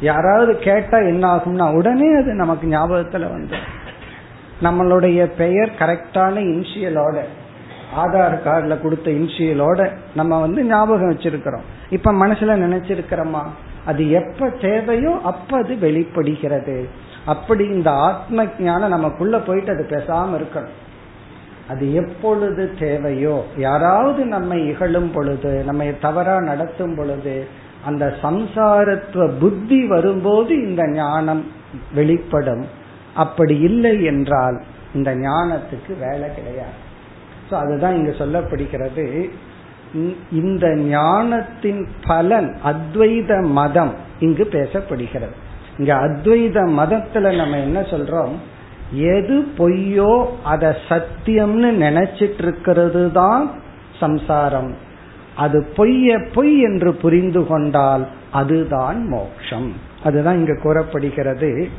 யாராவது 0.02 0.52
கேட்டா 0.68 0.98
என்ன 1.12 1.24
ஆகும்னா 1.36 1.66
உடனே 1.78 2.10
அது 2.22 2.32
நமக்கு 2.44 2.66
ஞாபகத்துல 2.68 3.28
வந்து 3.36 3.58
நம்மளுடைய 4.66 5.20
பெயர் 5.42 5.72
கரெக்டான 5.80 6.36
இன்சியலோட 6.54 7.18
ஆதார் 8.04 8.36
கார்டுல 8.46 8.76
கொடுத்த 8.82 9.08
இன்சியலோட 9.20 9.82
நம்ம 10.16 10.40
வந்து 10.40 10.62
ஞாபகம் 10.66 11.12
வச்சிருக்கிறோம். 11.12 11.66
இப்ப 11.90 12.14
மனசுல 12.14 12.56
நினைச்சிருக்கிறோமா? 12.66 13.44
அது 13.86 14.04
எப்ப 14.20 14.50
தேவையோ 14.62 15.12
அப்ப 15.24 15.58
அது 15.58 15.74
வெளிப்படுகிறது. 15.86 16.78
அப்படி 17.34 17.64
இந்த 17.76 17.90
ஆத்ம 18.08 18.46
ஞானம் 18.68 18.94
நமக்குள்ள 18.96 19.38
போயிட்டு 19.48 19.72
அது 19.76 19.86
பேசாம 19.94 20.38
இருக்கணும். 20.40 20.76
அது 21.72 21.86
எப்பொழுது 22.02 22.64
தேவையோ 22.80 23.38
யாராவது 23.66 24.22
நம்மை 24.34 24.58
இகழும் 24.72 25.10
பொழுது 25.16 25.52
நம்மை 25.70 25.88
தவறா 26.06 26.36
நடத்தும் 26.50 26.96
பொழுது 26.96 27.36
அந்த 27.90 28.06
சம்சாரத்துவ 28.22 29.26
புத்தி 29.42 29.80
வரும்போது 29.94 30.54
இந்த 30.68 30.84
ஞானம் 30.92 31.44
வெளிப்படும். 31.98 32.66
அப்படி 33.24 33.56
இல்லை 33.70 33.96
என்றால் 34.12 34.58
இந்த 34.98 35.10
ஞானத்துக்கு 35.26 35.94
வேலை 36.06 36.28
கிடையாது. 36.38 36.78
ஸோ 37.50 37.54
அதுதான் 37.64 37.98
இங்க 38.00 38.12
சொல்லப்படுகிறது. 38.22 39.06
இந்த 40.42 40.66
ஞானத்தின் 40.94 41.84
பலன் 42.08 42.50
அத்வைத 42.72 43.34
மதம் 43.60 43.94
இங்கு 44.26 44.46
பேசப்படுகிறது. 44.56 45.36
இங்க 45.78 45.96
அத்வைத 45.96 46.58
மதத்துல 46.66 47.36
நம்ம 47.36 47.58
என்ன 47.60 47.82
சொல்றோம்? 47.82 48.32
எது 48.92 49.46
பொய்யோ 49.58 50.26
அத 50.44 50.78
சத்தியம்னு 50.90 51.70
நினைச்சிட்டு 51.86 52.38
இருக்கிறது 52.38 53.12
தான் 53.12 53.52
சம்சாரம். 54.00 54.76
அது 55.36 55.66
பொய்ய 55.78 56.28
பொய் 56.34 56.62
என்று 56.62 56.94
புரிந்து 56.94 57.48
கொண்டால் 57.48 58.08
அதுதான் 58.32 59.08
மோக்ஷம். 59.08 59.74
அதுதான் 60.04 60.38
இங்க 60.38 60.60
கூறப்படுகிறது. 60.64 61.70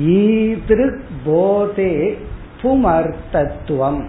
ஈதிருக் 0.00 1.00
போதே 1.24 2.18
புமர்த்தத்துவம். 2.62 4.04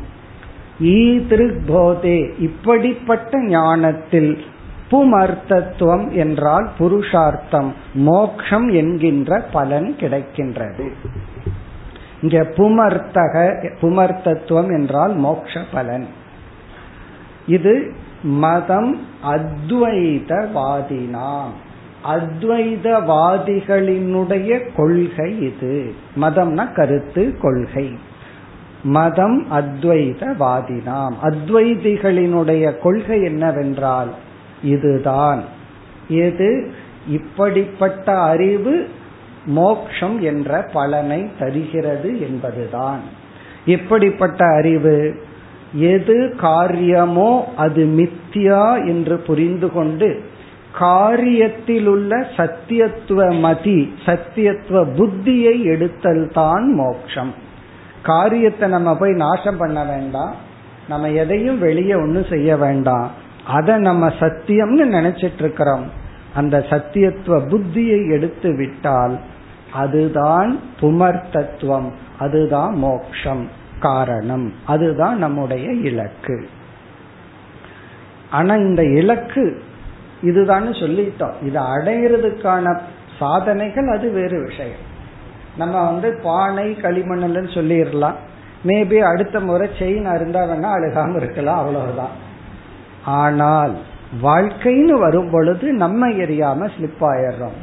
ஈதிருக் 0.84 1.60
போதே 1.68 2.34
இப்படிப்பட்ட 2.40 3.44
ஞானத்தில் 3.44 4.44
புமர்த்தத்துவம் 4.92 6.12
என்றால் 6.12 6.70
புருஷார்த்தம். 6.80 7.74
மோக்ஷம் 7.94 8.70
என்கின்ற 8.70 9.46
பலன் 9.52 9.96
கிடைக்கின்றது. 10.00 10.90
இங்க 12.22 12.42
புமர்த்தக 12.42 13.68
புமர்த்தத்துவம் 13.82 14.68
என்றால் 14.68 15.16
மோக்ஷ 15.16 15.60
பலன். 15.72 16.08
இது 17.48 17.94
மதம் 18.24 19.02
அத்வைதவாதினாம். 19.24 21.52
அத்வைதவாதிகளினுடைய 22.06 24.70
கொள்கை 24.76 25.42
இது. 25.42 25.94
மதம்னா 26.22 26.74
கருத்து 26.74 27.38
கொள்கை. 27.38 27.98
மதம் 28.84 29.52
அத்வைதவாதினாம். 29.52 31.14
அத்வைதிகளினுடைய 31.22 32.80
கொள்கை 32.80 33.24
என்னவென்றால் 33.24 34.14
இதுதான். 34.64 35.44
எது? 36.08 36.72
இப்படிப்பட்ட 37.10 38.20
அறிவு 38.20 38.88
மோக்ஷம் 39.46 40.22
என்ற 40.22 40.70
பலனை 40.74 41.30
தருகிறது 41.40 42.22
என்பதுதான். 42.22 43.00
எப்படிப்பட்ட 43.66 44.46
அறிவு 44.46 45.26
எது 45.74 46.36
காரியமோ 46.38 47.54
அது 47.58 47.86
மித்தியா 47.86 48.88
என்று 48.88 49.18
புரிந்து 49.18 49.72
கொண்டு 49.72 50.22
காரியத்தில் 50.80 51.86
உள்ள 51.86 52.28
சத்தியத்துவ 52.38 53.40
மதி 53.40 53.94
சத்தியத்துவ 54.06 54.86
புத்தியை 54.98 55.64
எடுத்தல் 55.64 56.32
தான் 56.34 56.74
மோக்ஷம். 56.74 57.34
காரியத்தை 58.04 58.70
நம்ம 58.70 58.98
போய் 58.98 59.12
நாசம் 59.12 59.58
பண்ண 59.58 59.84
வேண்டாம். 59.84 60.36
நம்ம 60.90 61.10
எதையும் 61.10 61.60
வெளியே 61.60 61.94
ஒன்றும் 61.94 62.26
செய்ய 62.30 62.58
வேண்டாம். 62.58 63.12
அதை 63.48 63.76
நம்ம 63.76 64.08
சத்தியம்னு 64.08 64.84
நினைச்சிட்டு 64.94 65.40
இருக்கிறோம் 65.40 65.92
அந்த 66.36 66.58
சத்தியத்துவ 66.70 67.48
புத்தியை 67.48 68.12
எடுத்து 68.12 68.56
விட்டால் 68.56 69.20
அதுதான் 69.74 70.60
புமர்த்தத்துவம் 70.80 71.92
அதுதான் 72.20 72.76
மோக்ஷம் 72.76 73.50
காரணம் 73.80 74.54
அதுதான் 74.66 75.18
நம்முடைய 75.18 75.72
இலக்கு. 75.72 76.50
ஆனா 78.32 78.56
இந்த 78.56 78.84
இலக்கு 78.84 79.64
இதுதான் 80.22 80.68
சொல்லிட்டோம். 80.68 81.34
இதை 81.42 81.62
அடையிறதுக்கான 81.62 82.80
சாதனைகள் 83.20 83.88
அது 83.88 84.12
வேறு 84.12 84.44
விஷயம். 84.44 84.86
நம்ம 85.58 85.92
வந்து 85.92 86.20
பானை 86.24 86.78
களிமண்ணுன்னு 86.82 87.50
சொல்லிடலாம். 87.54 88.16
மேபி 88.66 88.98
அடுத்த 88.98 89.40
முறை 89.40 89.70
செயின் 89.80 90.06
அருந்தா 90.06 90.42
வேணா 90.42 90.70
அழுகாம 90.76 91.16
இருக்கலாம் 91.16 91.58
அவ்வளவுதான். 91.58 92.26
ஆனால் 93.08 93.78
வாழ்க்கைன்னு 94.24 95.00
வரும் 95.00 95.30
பொழுது 95.32 95.74
நம்ம 95.74 96.08
எரியாம 96.10 96.70
ஸ்லிப் 96.78 97.02
ஆயிடுறோம். 97.02 97.58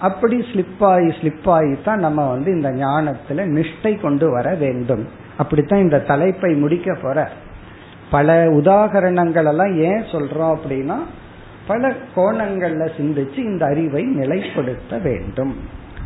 அப்படி 0.00 0.44
ஸ்லிப் 0.52 0.84
ஆகி 0.84 1.06
ஸ்லிப் 1.06 1.48
ஆகி 1.48 1.76
தான் 1.84 1.98
நம்ம 1.98 2.30
வந்து 2.30 2.50
இந்த 2.52 2.70
ஞானத்துல 2.70 3.64
நிஷ்டை 3.68 4.00
கொண்டு 4.00 4.30
வர 4.30 4.54
வேண்டும். 4.54 5.08
அப்படித்தான் 5.36 5.80
இந்த 5.80 6.00
தலைப்பை 6.00 6.54
முடிக்க 6.54 6.98
போற. 7.02 7.28
பல 8.10 8.44
உதாகரணங்கள் 8.46 9.46
எல்லாம் 9.46 9.78
ஏன் 9.78 10.02
சொல்றோம் 10.02 10.56
அப்படின்னா 10.56 10.96
பல 11.66 11.92
கோணங்கள்ல 12.16 12.88
சிந்திச்சு 12.96 13.38
இந்த 13.38 13.66
அறிவை 13.66 14.04
நிலைப்படுத்த 14.04 15.02
வேண்டும். 15.02 15.56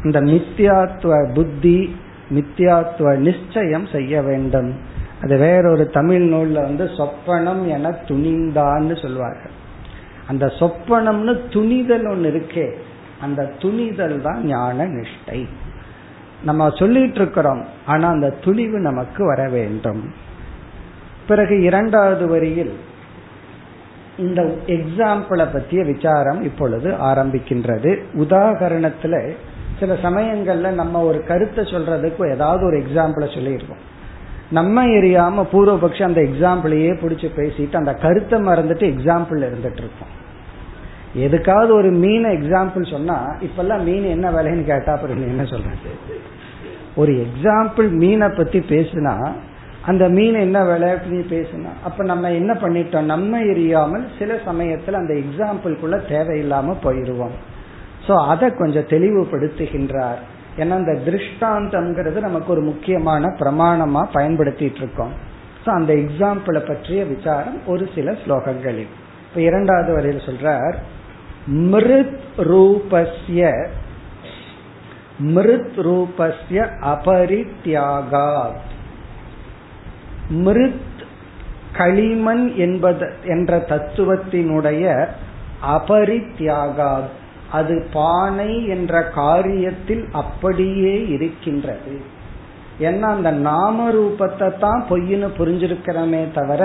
இந்த 0.04 0.20
மித்தியாத்துவ 0.20 1.32
புத்தி 1.32 1.96
மித்தியாத்துவ 2.34 3.16
நிச்சயம் 3.16 3.86
செய்ய 3.86 4.22
வேண்டும். 4.22 4.74
அது 5.22 5.36
வேறொரு 5.36 5.90
தமிழ் 5.90 6.22
நூல்ல 6.32 6.62
வந்து 6.62 6.84
சொப்பனம் 6.84 7.66
என 7.66 7.90
துணிந்தான்னு 7.90 9.02
சொல்வார்கள். 9.02 9.56
அந்த 10.26 10.46
சொப்பனம்னு 10.46 11.34
துணிதல் 11.48 12.06
ஒன்று 12.10 12.28
இருக்கே 12.30 12.66
அந்த 13.20 13.50
துணிதல் 13.58 14.20
தான் 14.20 14.40
ஞான 14.44 14.86
நிஷ்டை. 14.86 15.46
நம்ம 16.44 16.70
சொல்லிட்டு 16.70 17.14
இருக்கிறோம் 17.14 17.64
ஆனா 17.86 18.08
அந்த 18.08 18.30
துணிவு 18.30 18.78
நமக்கு 18.78 19.26
வர 19.26 19.48
வேண்டும். 19.48 20.02
பிறகு 21.28 21.62
இரண்டாவது 21.62 22.26
வரியில் 22.26 22.72
இந்த 24.18 24.40
எக்ஸாம்பிளை 24.66 25.46
பற்றிய 25.52 25.84
விசாரம் 25.84 26.42
இப்பொழுது 26.42 26.90
ஆரம்பிக்கின்றது. 26.90 27.90
உதாகரணத்துல 28.14 29.14
சில 29.80 29.94
சமயங்கள்ல 30.02 30.70
நம்ம 30.70 31.04
ஒரு 31.04 31.24
கருத்தை 31.24 31.64
சொல்றதுக்கு 31.64 32.32
ஏதாவது 32.32 32.64
ஒரு 32.66 32.76
எக்ஸாம்பிளை 32.78 33.28
சொல்லியிருக்கோம். 33.36 33.82
நம்ம 34.58 34.84
எரியாம 34.86 35.44
பூர்வபக்ஷம் 35.52 36.10
அந்த 36.10 36.20
எக்ஸாம்பிளையே 36.20 36.92
பிடிச்சி 37.02 37.28
பேசிட்டு 37.36 37.76
அந்த 37.76 37.92
கருத்தை 37.94 38.38
மறந்துட்டு 38.40 38.84
எக்ஸாம்பிள் 38.94 39.38
இருந்துட்டு 39.48 39.82
இருப்போம். 39.84 40.12
எதுக்காவது 41.26 41.72
ஒரு 41.72 41.90
மீனை 42.02 42.30
எக்ஸாம்பிள் 42.36 42.90
சொன்னா 42.90 43.16
இப்பெல்லாம் 43.46 43.82
மீன் 43.82 44.06
என்ன 44.16 44.26
விலைன்னு 44.30 44.64
கேட்டா 44.64 44.92
அப்புறம் 44.92 45.30
என்ன 45.32 45.44
சொல்றது? 45.44 45.90
ஒரு 46.96 47.12
எக்ஸாம்பிள் 47.24 47.88
மீனை 48.02 48.28
பத்தி 48.28 48.58
பேசுனா 48.58 49.14
அந்த 49.84 50.04
மீன் 50.08 50.34
என்ன 50.34 50.58
விலை 50.64 50.88
அப்படின்னு 50.92 51.24
பேசுனா 51.30 51.70
அப்ப 51.84 52.04
நம்ம 52.04 52.30
என்ன 52.30 52.52
பண்ணிட்டோம்? 52.54 53.10
நம்ம 53.14 53.40
எரியாமல் 53.52 54.04
சில 54.18 54.34
சமயத்துல 54.46 55.00
அந்த 55.02 55.14
எக்ஸாம்பிள்குள்ள 55.22 55.96
தேவையில்லாம 56.12 56.76
போயிடுவோம் 56.84 57.36
சோ 58.06 58.12
அதை 58.26 58.50
கொஞ்சம் 58.58 58.90
தெளிவுபடுத்துகின்றார். 58.92 60.20
ஏன்னா 60.56 60.78
இந்த 60.78 60.98
திருஷ்டாந்தம்ங்கிறது 61.06 62.20
நமக்கு 62.20 62.52
ஒரு 62.52 62.60
முக்கியமான 62.60 63.26
பிரமாணமா 63.26 64.04
பயன்படுத்திட்டு 64.14 64.74
இருக்கோம். 64.74 65.12
ஸோ 65.66 65.68
அந்த 65.68 65.94
எக்ஸாம்பிளை 65.94 66.66
பற்றிய 66.66 67.04
விசாரம் 67.04 67.66
ஒரு 67.66 67.88
சில 67.94 68.12
ஸ்லோகங்களில். 68.12 68.92
இப்ப 69.28 69.40
இரண்டாவது 69.40 69.92
வரையில் 69.92 70.26
சொல்றார் 70.26 70.74
மிருத் 71.46 72.20
ரூபஸ்ய 72.36 73.68
மிருத் 75.18 75.76
ரூபஸ்ய 75.76 76.68
அபரித்யாகா 76.82 78.48
மிருத் 80.30 80.90
களிமண் 81.72 82.54
என்பது 82.54 83.12
என்ற 83.24 83.58
தத்துவத்தினுடைய 83.58 85.08
அபரித்யாகாத் 85.66 87.20
அது 87.52 87.74
பானை 87.92 88.52
என்ற 88.66 88.94
காரியத்தில் 89.16 90.04
அப்படியே 90.12 90.94
இருக்கின்றது. 91.08 91.94
ஏன்னா 92.80 93.08
அந்த 93.16 93.30
நாம 93.48 93.86
ரூபத்தை 93.92 94.48
தான் 94.58 94.82
பொய்னு 94.90 95.28
புரிஞ்சிருக்கிறோமே 95.38 96.22
தவிர 96.34 96.62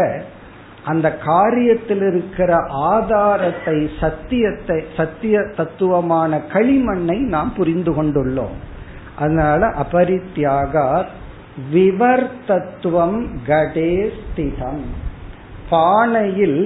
அந்த 0.86 1.08
காரியத்தில் 1.26 2.04
இருக்கிற 2.10 2.52
ஆதாரத்தை 2.92 3.78
சத்தியத்தை 4.00 4.78
சத்திய 4.98 5.38
தத்துவமான 5.56 6.42
களிமண்ணை 6.54 7.18
நாம் 7.36 7.52
புரிந்து 7.58 7.92
கொண்டுள்ளோம். 7.92 8.56
அதனால 9.20 9.70
அபரித்யாக 9.84 11.04
விவர்த்தத்துவம் 11.74 13.20
கடே 13.48 13.94
ஸ்திதம். 14.18 14.84
பானையில் 15.70 16.60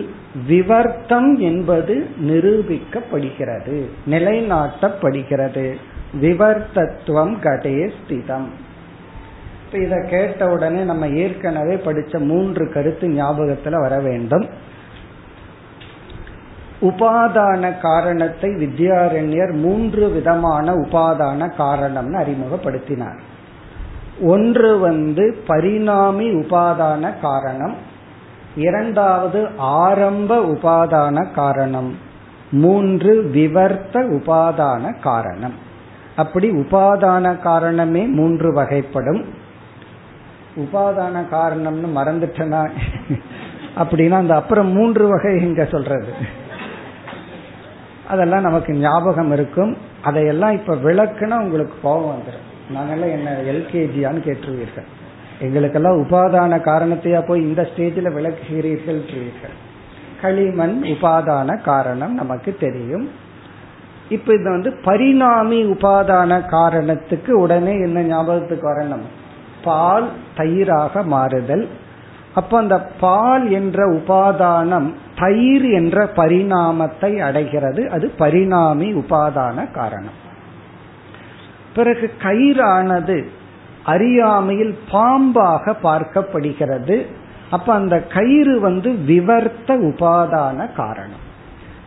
விவர்த்தம் 0.48 1.38
என்பது 1.38 2.10
நிரூபிக்கப்படுகிறது 2.22 3.86
நிலைநாட்டப்படுகிறது. 4.10 5.74
விவர்த்தத்துவம் 6.22 7.40
கடே 7.40 7.76
ஸ்திதம். 7.76 8.48
இப்ப 9.66 9.78
இத 9.78 10.08
கேட்ட 10.10 10.48
உடனே 10.48 10.84
நம்ம 10.84 11.08
ஏற்கனவே 11.08 11.76
படிச்ச 11.76 12.26
மூன்று 12.26 12.72
கருத்து 12.74 13.08
ஞாபகத்துல 13.08 13.80
வர 13.80 14.00
வேண்டும். 14.00 14.46
உபாதான 16.82 17.80
காரணத்தை 17.80 18.50
வித்யாரண்யர் 18.50 19.54
மூன்று 19.54 20.10
விதமான 20.10 20.74
உபாதான 20.74 21.52
காரணம்னு 21.58 22.24
அறிமுகப்படுத்தினார். 22.24 23.20
ஒன்று 24.22 24.80
வந்து 24.80 25.44
பரிணாமி 25.48 26.30
உபாதான 26.30 27.20
காரணம் 27.22 27.90
இரண்டாவது 28.56 29.50
ஆரம்ப 29.58 30.40
உபாதான 30.46 31.32
காரணம். 31.32 31.98
மூன்று 32.52 33.32
விவர்த்த 33.34 33.94
உபாதான 33.94 35.00
காரணம். 35.00 35.54
அப்படி 36.16 36.50
உபாதான 36.50 37.40
காரணமே 37.40 38.06
மூன்று 38.06 38.62
வகைப்படும். 38.62 39.24
உபாதான 40.56 41.24
காரணம்னு 41.32 41.86
மறந்துட்டனா? 41.96 42.70
அப்படின்னா 43.78 44.12
அந்த 44.12 44.36
அப்புறம் 44.36 44.68
மூன்று 44.68 45.08
வகை 45.08 45.42
இங்க 45.42 45.66
சொல்றது? 45.66 46.14
அதெல்லாம் 48.08 48.42
நமக்கு 48.42 48.74
ஞாபகம் 48.74 49.32
இருக்கும். 49.32 49.78
அதையெல்லாம் 50.04 50.52
இப்ப 50.52 50.76
விளக்குனா 50.76 51.40
உங்களுக்கு 51.40 51.74
கோபம் 51.82 52.18
வந்துடும் 52.18 52.76
நாங்கெல்லாம் 52.76 53.12
என்ன 53.12 53.32
எல்கேஜியான்னு 53.32 54.24
கேட்டுருவீர்கள். 54.24 55.01
எங்களுக்கெல்லாம் 55.42 56.04
உபாதான 56.04 56.54
காரணத்தையா 56.60 57.26
போய் 57.28 57.42
இந்த 57.42 57.62
ஸ்டேஜில் 57.62 58.12
விளக்குகிறீர்கள் 58.12 59.04
களிமண் 60.22 60.84
உபாதான 60.84 61.62
காரணம் 61.62 62.14
நமக்கு 62.14 62.56
தெரியும். 62.60 63.10
இப்ப 64.10 64.34
இது 64.34 64.50
வந்து 64.50 64.74
பரிணாமி 64.84 65.64
உபாதான 65.64 66.46
காரணத்துக்கு 66.46 67.40
உடனே 67.40 67.74
என்ன 67.80 68.02
ஞாபகத்துக்கு 68.02 68.70
வரணும்? 68.70 69.06
பால் 69.64 70.10
தயிராக 70.38 71.04
மாறுதல். 71.04 71.68
அப்ப 72.34 72.58
அந்த 72.58 72.80
பால் 73.00 73.52
என்ற 73.52 73.92
உபாதானம் 73.92 74.94
தயிர் 75.20 75.66
என்ற 75.66 76.10
பரிணாமத்தை 76.16 77.20
அடைகிறது. 77.20 77.90
அது 77.90 78.10
பரிணாமி 78.10 78.94
உபாதான 78.94 79.72
காரணம். 79.72 80.18
பிறகு 81.76 82.12
கயிறானது 82.22 83.26
அறியாமையில் 83.86 84.78
பாம்பாக 84.92 85.76
பார்க்கப்படுகிறது. 85.84 87.06
அப்ப 87.50 87.74
அந்த 87.74 88.02
கயிறு 88.02 88.60
வந்து 88.60 88.92
விவர்த்த 88.92 89.68
உபாதான 89.68 90.74
காரணம். 90.74 91.30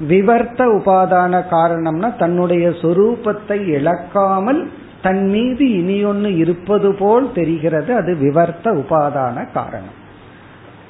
விவர்த்த 0.09 0.66
உபாதான 0.66 1.44
காரணம்னா 1.50 2.16
தன்னுடைய 2.16 2.68
சொரூபத்தை 2.68 3.66
இழக்காமல் 3.66 4.70
தன் 5.02 5.28
மீது 5.28 5.66
இனியொன்னு 5.66 6.37
இருப்பது 6.37 6.94
போல் 6.94 7.33
தெரிகிறது. 7.33 7.94
அது 7.94 8.16
விவர்த்த 8.20 8.72
உபாதான 8.72 9.52
காரணம். 9.52 10.02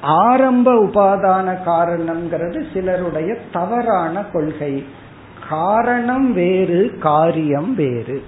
ஆரம்ப 0.01 0.73
உபாதான 0.73 1.57
காரணம்ங்கிறது 1.65 2.63
சிலருடைய 2.73 3.37
தவறான 3.51 4.23
கொள்கை. 4.23 4.85
காரணம் 5.49 6.33
வேறு 6.33 6.97
காரியம் 6.99 7.75
வேறு. 7.75 8.23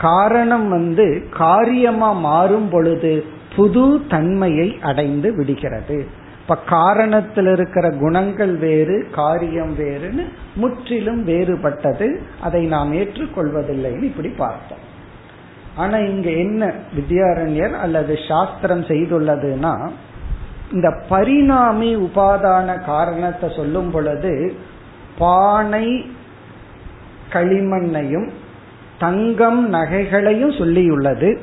காரணம் 0.00 0.68
வந்து 0.68 1.26
காரியமா 1.30 2.12
மாறும் 2.12 2.68
பொழுது 2.68 3.24
புது 3.56 4.00
தன்மையை 4.08 4.78
அடைந்து 4.82 5.36
விடுகிறது. 5.36 6.06
இப்ப 6.40 6.58
காரணத்தில் 6.70 7.52
இருக்கிற 7.52 7.90
குணங்கள் 7.90 8.56
வேறு 8.56 9.08
காரியம் 9.12 9.78
வேறுன்னு 9.78 10.28
முற்றிலும் 10.54 11.26
வேறுபட்டது. 11.26 12.16
அதை 12.40 12.66
நாம் 12.66 12.92
ஏற்றுக்கொள்வதில்லைன்னு 12.92 14.02
இப்படி 14.02 14.28
பார்த்தோம். 14.28 14.92
ஆனா 15.76 15.96
இங்க 15.96 16.30
என்ன 16.30 16.72
வித்யாரண்யர் 16.96 17.78
அல்லது 17.78 18.18
சாஸ்திரம் 18.28 18.82
செய்துள்ளதுன்னா 18.82 19.88
இந்த 20.72 21.00
பரிணாமி 21.08 21.96
உபாதான 21.96 22.84
காரணத்தை 22.84 23.52
சொல்லும் 23.56 23.90
பொழுது 23.90 24.54
பானை 25.18 26.10
களிமண்ணையும் 27.32 28.30
தங்கம் 28.98 29.72
நகைகளையும் 29.72 30.50
சொல்லியுள்ளது. 30.50 31.38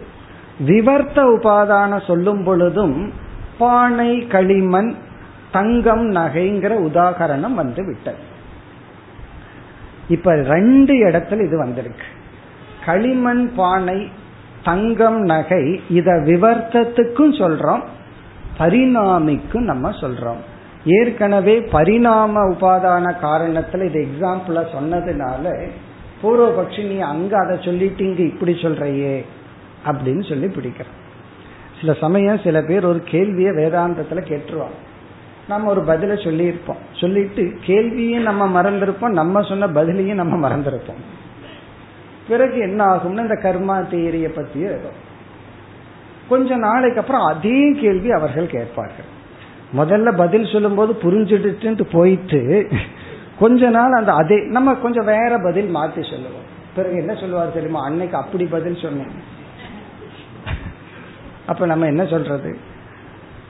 விவர்த்த 0.65 1.23
உபாதான 1.35 2.05
சொல்லும் 2.07 2.43
பொழுதும் 2.43 3.13
பானை 3.57 4.27
களிமண் 4.27 4.95
தங்கம் 5.51 6.15
நகைங்கிற 6.15 6.73
உதாகரணம் 6.89 7.53
வந்து 7.53 7.85
விட்டது 7.85 8.17
இப்ப 10.09 10.35
ரெண்டு 10.35 10.93
இடத்துல 10.93 11.45
இது 11.45 11.57
வந்திருக்கு. 11.57 12.05
களிமண் 12.85 13.55
பானை 13.55 14.09
தங்கம் 14.63 15.19
நகை 15.19 15.81
இத 15.89 16.11
விவர்த்தத்துக்கும் 16.11 17.33
சொல்றோம் 17.33 17.83
பரிணாமிக்கும் 18.57 19.63
நம்ம 19.63 19.89
சொல்றோம். 19.89 20.41
ஏற்கனவே 20.85 21.59
பரிணாம 21.59 22.49
உபாதான 22.49 23.13
காரணத்துல 23.21 23.83
இது 23.83 24.07
எக்ஸாம்பிள 24.07 24.65
சொன்னதுனால 24.75 25.67
பூர்வபக்ஷி 26.23 26.87
நீ 26.87 26.99
அங்க 26.99 27.37
அதை 27.37 27.57
சொல்லிட்டு 27.61 28.03
இங்க 28.03 28.23
இப்படி 28.23 28.53
சொல்றையே 28.53 29.25
அப்படின்னு 29.85 30.29
சொல்லி 30.29 30.45
பிடிக்கிற 30.45 30.87
சில 31.79 31.93
சமயம் 31.93 32.39
சில 32.43 32.61
பேர் 32.61 32.85
ஒரு 32.85 32.99
கேள்வியை 32.99 33.51
வேதாந்தத்துல 33.51 34.21
கேட்டுருவாங்க. 34.21 34.77
நம்ம 35.47 35.69
ஒரு 35.69 35.81
பதில 35.81 36.13
சொல்லியிருப்போம். 36.25 36.81
சொல்லிட்டு 36.93 37.53
கேள்வியும் 37.61 38.23
நம்ம 38.23 38.61
மறந்திருப்போம் 38.61 39.17
நம்ம 39.21 39.41
சொன்ன 39.41 39.67
பதிலையும் 39.67 40.13
நம்ம 40.13 40.49
மறந்திருப்போம். 40.49 41.01
பிறகு 42.27 42.57
என்ன 42.59 42.85
ஆகும்னா 42.85 43.21
இந்த 43.27 43.39
கர்மா 43.43 43.75
தேரிய 43.93 44.27
பத்தியே 44.35 44.69
இருக்கும் 44.73 44.99
கொஞ்ச 46.29 46.55
நாளைக்கு 46.55 46.99
அப்புறம் 46.99 47.25
அதே 47.25 47.71
கேள்வி 47.81 48.11
அவர்கள் 48.11 48.47
கேட்பார்கள். 48.47 49.09
முதல்ல 49.77 50.17
பதில் 50.17 50.45
சொல்லும் 50.45 50.75
போது 50.75 50.93
புரிஞ்சுட்டு 51.03 51.85
போயிட்டு 51.91 52.67
கொஞ்ச 53.41 53.69
நாள் 53.69 53.99
அந்த 53.99 54.11
அதே 54.11 54.37
நம்ம 54.47 54.73
கொஞ்சம் 54.83 55.09
வேற 55.15 55.31
பதில் 55.43 55.69
மாத்தி 55.75 56.01
சொல்லுவோம். 56.11 56.47
பிறகு 56.75 56.95
என்ன 56.97 57.13
சொல்லுவார் 57.15 57.53
தெரியுமா? 57.53 57.79
அன்னைக்கு 57.83 58.17
அப்படி 58.17 58.45
பதில் 58.45 58.81
சொன்னேன். 58.81 59.13
அப்ப 61.45 61.65
நம்ம 61.65 61.85
என்ன 61.85 62.03
சொல்றது? 62.05 62.51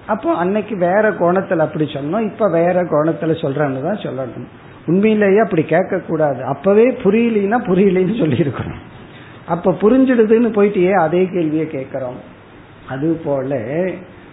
அப்போ 0.07 0.29
அன்னைக்கு 0.33 0.75
வேற 0.77 1.03
கோணத்துல 1.11 1.57
அப்படி 1.57 1.85
சொன்னோம். 1.85 2.25
இப்ப 2.31 2.49
வேற 2.49 2.83
கோணத்துல 2.83 3.33
சொல்றேன்னு 3.43 3.83
தான் 3.83 4.03
சொல்லணும். 4.05 4.47
உண்மையிலேயே 4.85 5.39
அப்படி 5.39 5.63
கேட்க 5.63 5.99
கூடாது 5.99 6.41
அப்பவே 6.43 6.85
புரியலன்னா 7.03 7.59
புரியலன்னு 7.69 8.15
சொல்லியிருக்கணும். 8.23 8.81
அப்ப 9.47 9.71
புரிஞ்சிடுதுன்னு 9.81 10.53
போயிட்டு 10.53 10.81
ஏன் 10.81 11.03
அதே 11.07 11.25
கேள்வியை 11.25 11.67
கேட்கிறோம்? 11.67 12.19
அது 12.89 13.21
போல 13.25 13.59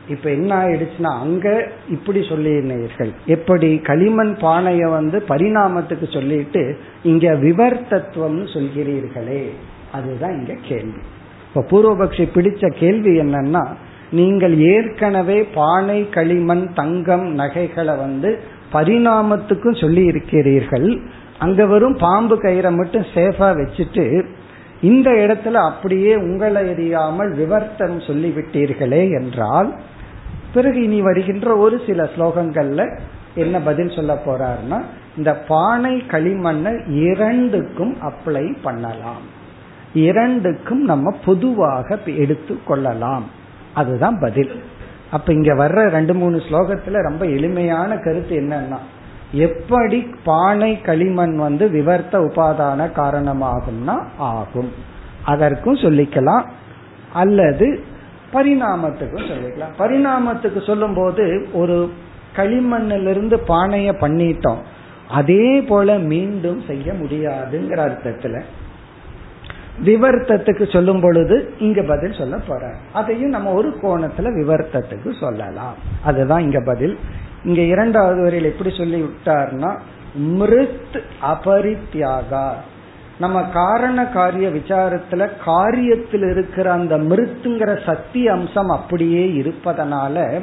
இப்ப 0.09 0.31
என்ன 0.31 0.51
ஆயிடுச்சுன்னா 0.63 1.13
அங்க 1.21 1.47
இப்படி 1.89 2.21
சொல்லியிருந்தீர்கள். 2.21 3.11
எப்படி 3.27 3.79
களிமண் 3.79 4.35
பானைய 4.41 4.91
வந்து 4.91 5.25
பரிணாமத்துக்கு 5.29 6.13
சொல்லிட்டு 6.13 6.63
இங்க 7.03 7.35
விவர்த்தத்துவம் 7.35 8.41
சொல்கிறீர்களே. 8.55 9.43
அதுதான் 9.93 10.35
இங்க 10.39 10.55
கேள்வி. 10.63 11.01
இப்ப 11.49 11.65
பூர்வபக்ஷி 11.71 12.25
பிடிச்ச 12.35 12.69
கேள்வி 12.79 13.21
என்னன்னா 13.21 13.65
நீங்கள் 14.11 14.59
ஏற்கனவே 14.59 15.43
பானை 15.55 16.09
களிமண் 16.09 16.67
தங்கம் 16.75 17.27
நகைகளை 17.33 17.97
வந்து 17.97 18.39
பரிணாமத்துக்கும் 18.73 19.81
சொல்லி 19.81 20.05
இருக்கிறீர்கள் 20.05 20.89
அங்க 21.39 21.67
வரும் 21.67 21.97
பாம்பு 21.97 22.37
கயிறை 22.37 22.71
மட்டும் 22.75 23.05
சேஃபா 23.15 23.49
வச்சுட்டு 23.61 24.25
இந்த 24.81 25.11
இடத்துல 25.11 25.53
அப்படியே 25.53 26.17
உங்களை 26.17 26.63
எரியாமல் 26.71 27.31
விவர்த்தம் 27.35 27.99
சொல்லிவிட்டீர்களே 27.99 29.03
என்றால் 29.21 29.71
பிறகு 30.59 30.83
இனி 30.83 31.01
வருகின்ற 31.03 31.57
ஒரு 31.57 31.81
சில 31.87 32.09
ஸ்லோகங்கள்ல 32.17 32.99
என்ன 33.35 33.61
பதில் 33.61 33.95
சொல்ல 33.97 34.19
போறாருன்னா 34.25 34.81
இந்த 35.17 35.35
பானை 35.35 36.03
களிமண்ணை 36.11 36.91
இரண்டுக்கும் 36.91 37.97
அப்ளை 38.03 38.57
பண்ணலாம். 38.63 39.25
இரண்டுக்கும் 39.95 40.85
நம்ம 40.85 41.17
பொதுவாக 41.25 41.99
எடுத்து 42.05 42.59
கொள்ளலாம். 42.67 43.25
அதுதான் 43.75 44.19
பதில். 44.19 44.63
அப்ப 45.11 45.33
இங்க 45.33 45.55
வர்ற 45.55 45.89
ரெண்டு 45.89 46.15
மூணு 46.15 46.37
ஸ்லோகத்துல 46.37 47.03
ரொம்ப 47.03 47.27
எளிமையான 47.27 47.97
கருத்து 47.97 48.37
என்னன்னா 48.41 48.79
எப்படி 49.33 50.07
பானை 50.25 50.81
களிமண் 50.81 51.37
வந்து 51.37 51.69
விவர்த்த 51.69 52.13
உபாதான 52.13 52.91
காரணமாகும்னா 52.97 54.03
ஆகும். 54.19 54.73
அதற்கும் 55.25 55.75
சொல்லிக்கலாம். 55.75 56.45
அல்லது 57.13 57.83
பரிணாமத்துக்கும் 58.33 59.29
சொல்லிக்கலாம். 59.31 59.75
பரிணாமத்துக்கு 59.79 60.67
சொல்லும் 60.67 60.95
போது 60.95 61.49
ஒரு 61.53 61.93
களிமண்ணிலிருந்து 62.37 63.37
பானைய 63.49 63.93
பண்ணிட்டோம். 64.01 64.59
அதே 65.09 65.61
போல 65.61 65.99
மீண்டும் 65.99 66.63
செய்ய 66.67 66.93
முடியாதுங்கிற 66.93 67.81
அர்த்தத்துல 67.89 68.43
விவர்த்தத்துக்கு 69.85 70.73
சொல்லும் 70.73 71.01
பொழுது 71.01 71.55
இங்க 71.59 71.83
பதில் 71.83 72.13
சொல்ல 72.13 72.37
போற 72.37 72.75
அதையும் 72.93 73.31
நம்ம 73.31 73.53
ஒரு 73.53 73.69
கோணத்துல 73.83 74.23
விவர்த்தத்துக்கு 74.23 75.19
சொல்லலாம். 75.21 75.75
அதுதான் 76.05 76.41
இங்க 76.41 76.63
பதில். 76.67 76.99
இங்க 77.45 77.61
இரண்டாவது 77.61 78.23
வரையில் 78.23 78.51
எப்படி 78.51 78.75
சொல்லி 78.77 79.03
விட்டார்னா 79.03 79.79
மிருத் 80.21 81.01
அபரித்யாகா. 81.23 82.51
நம்ம 83.19 83.43
காரண 83.43 84.07
காரிய 84.07 84.49
விசாரத்துல 84.49 85.29
காரியத்தில் 85.45 86.31
இருக்கிற 86.31 86.73
அந்த 86.73 86.99
மிருத்துங்கிற 86.99 87.87
சக்தி 87.87 88.29
அம்சம் 88.29 88.69
அப்படியே 88.69 89.25
இருப்பதனால 89.27 90.43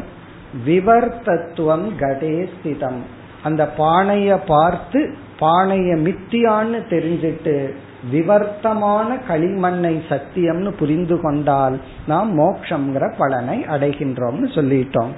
விவர்த்தத்துவம் 0.66 1.96
கடே 2.00 2.50
ஸ்திதம். 2.54 3.00
அந்த 3.44 3.72
பானைய 3.78 4.40
பார்த்து 4.48 5.16
பானைய 5.40 5.90
மித்தியான்னு 6.08 6.80
தெரிஞ்சிட்டு 6.90 7.74
விவர்த்தமான 8.12 9.18
களிமண்ணை 9.28 9.96
சத்தியம்னு 10.10 10.72
புரிந்து 10.72 11.22
கொண்டால் 11.22 11.80
நாம் 12.08 12.40
மோக்ஷங்கிற 12.40 13.14
பலனை 13.18 13.58
அடைகின்றோம்னு 13.64 14.48
சொல்லிட்டோம். 14.58 15.14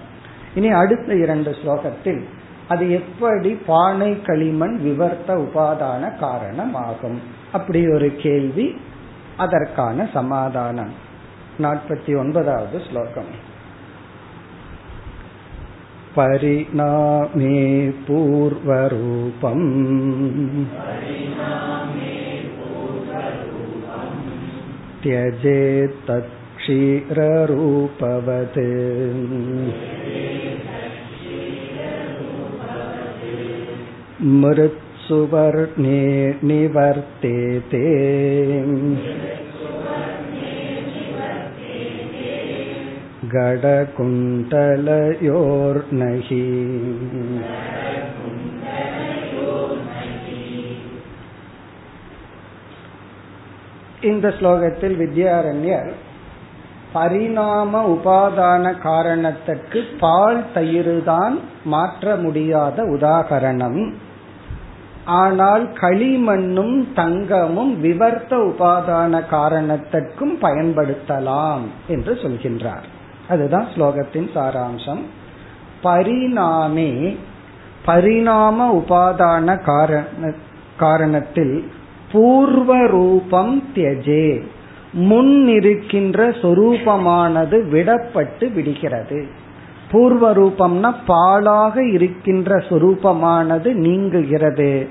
இனி 0.55 0.69
அடுத்த 0.69 1.15
இரண்டு 1.15 1.51
ஸ்லோகத்தில் 1.51 2.21
அது 2.67 2.91
எப்படி 2.91 3.51
பானை 3.65 4.21
களிமண் 4.21 4.75
விவர்த்த 4.77 5.35
உபாதான 5.35 6.19
காரணம் 6.19 6.75
ஆகும். 6.75 7.36
அப்படி 7.52 7.88
ஒரு 7.88 8.16
கேள்வி 8.16 8.76
அதற்கான 9.36 10.08
சமாதானம் 10.14 11.10
நாற்பத்தி 11.60 12.18
ஒன்பதாவது 12.18 12.82
ஸ்லோகம் 12.90 13.50
परिणामे 16.16 17.90
पूर्वरूपम् 18.06 19.68
त्यजेत्तत् 25.02 26.34
क्षीररूपवत् 26.56 28.58
मृत्सुवर्णे 35.06 36.00
निवर्तेते 36.42 37.84
गडकुण्टलयोर्नहि 44.94 46.42
இந்த 54.02 54.28
ஸ்லோகத்தில் 54.38 54.94
வித்யாரண்யர் 54.96 55.90
பரிணாம 56.92 57.82
உபாதான 57.92 58.64
காரணத்துக்கு 58.80 59.80
பால் 60.00 60.40
தயிர்தான் 60.54 61.36
மாற்ற 61.64 62.16
முடியாத 62.16 62.82
உதாகரணம் 62.96 63.80
ஆனால் 65.07 65.67
களிமண்ணும் 65.73 66.87
தங்கமும் 66.95 67.83
விவர்த்த 67.83 68.29
உபாதான 68.29 69.27
காரணத்திற்கும் 69.27 70.39
பயன்படுத்தலாம் 70.41 71.59
என்று 71.87 72.13
சொல்கின்றார். 72.13 72.87
அதுதான் 73.27 73.67
ஸ்லோகத்தின் 73.75 74.29
சாராம்சம். 74.35 74.99
பரிணாமே 75.83 77.17
பரிணாம 77.85 78.75
உபாதான 78.75 79.63
காரண 79.63 80.33
காரணத்தில் 80.79 81.63
பூர்வ 82.11 82.87
ரூபம் 82.87 83.63
தியஜே 83.75 84.41
முன் 84.93 85.47
இருக்கின்ற 85.47 86.29
சொரூபமானது 86.29 87.57
விடப்பட்டு 87.71 88.53
விடுகிறது. 88.53 89.27
பூர்வ 89.91 90.33
ரூபம்னா 90.33 90.93
பாலாக 91.07 91.91
இருக்கின்ற 91.91 92.57
சொரூபமானது 92.57 93.73
நீங்குகிறது. 93.73 94.87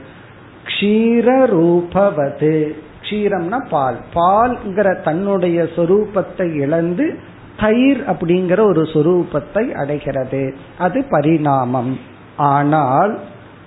க்ஷீர 0.64 1.44
ரூபவது 1.44 2.72
க்ஷீரம்னா 3.02 3.68
பால். 3.68 3.96
பால்ங்கிற 4.14 5.02
தன்னுடைய 5.02 5.62
சொரூபத்தை 5.62 6.54
இழந்து 6.54 7.18
தயிர் 7.60 8.04
அப்படிங்கிற 8.10 8.60
ஒரு 8.60 8.82
சொரூபத்தை 8.82 9.72
அடைகிறது. 9.72 10.54
அது 10.78 11.04
பரிணாமம். 11.10 11.98
ஆனால் 12.36 13.18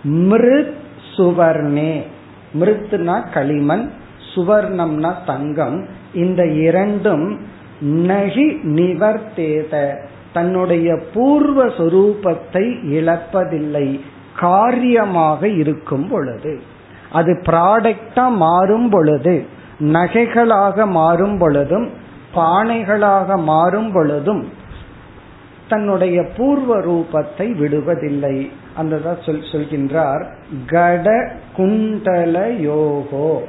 மிருத் 0.03 0.73
சுவர்ணே. 1.17 2.01
மிருத்னா 2.59 3.31
களிமண் 3.33 3.89
சுவர்ணம்னா 4.35 5.13
தங்கம். 5.25 5.87
இந்த 6.13 6.45
இரண்டும் 6.45 7.39
நகி 7.81 8.59
நிவர்த்தேத. 8.63 9.95
தன்னுடைய 10.33 10.99
பூர்வ 11.13 11.65
சொரூபத்தை 11.65 12.65
இழப்பதில்லை. 12.89 13.99
காரியமாக 14.39 15.47
இருக்கும் 15.47 16.07
பொழுது. 16.07 16.61
அது 17.11 17.41
ப்ராடக்டா 17.45 18.29
மாறும் 18.35 18.89
பொழுது 18.89 19.45
நகைகளாக 19.79 20.85
மாறும் 20.87 21.37
பொழுதும் 21.37 21.89
பானைகளாக 22.35 23.43
மாறும் 23.43 23.91
பொழுதும் 23.91 24.49
தன்னுடைய 25.69 26.23
பூர்வ 26.37 26.77
ரூபத்தை 26.77 27.55
விடுவதில்லை. 27.55 28.49
அந்த 28.75 29.17
சொல் 29.25 29.49
சொல்கின்றார். 29.51 30.25
கட 30.65 31.31
குண்டல 31.57 32.47
யோகோ. 32.49 33.39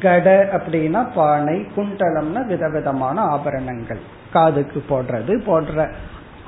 கட 0.00 0.48
அப்படின்னா 0.52 1.06
பானை 1.14 1.66
குண்டலம்னா 1.76 2.46
விதவிதமான 2.46 3.20
ஆபரணங்கள். 3.20 3.98
காதுக்கு 4.32 4.82
போடுறது 4.88 5.32
போடுற 5.46 5.88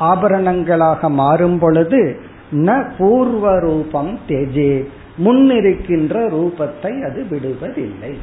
ஆபரணங்களாக 0.01 1.11
மாறும் 1.11 1.59
பொழுது 1.59 2.20
ந 2.53 2.85
பூர்வ 2.99 3.59
ரூபம் 3.59 4.18
தெஜே. 4.29 4.88
முன்னிருக்கின்ற 5.18 6.14
ரூபத்தை 6.29 7.11
அது 7.11 7.27
விடுவதில்லை. 7.31 8.18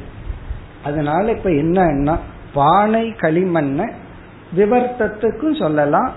அதனால 0.84 1.30
இப்ப 1.30 1.50
என்னன்னா 1.50 2.18
பானை 2.54 3.14
களிமண்ண 3.20 3.90
விவர்த்தத்துக்கும் 4.56 5.58
சொல்லலாம் 5.58 6.12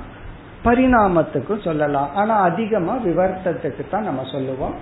பரிணாமத்துக்கும் 0.65 1.63
சொல்லலாம். 1.63 2.10
ஆனா 2.15 2.36
அதிகமா 2.39 2.97
விவர்த்தத்துக்கு 3.05 3.89
தான் 3.91 4.03
நம்ம 4.03 4.21
சொல்லுவோம். 4.31 4.73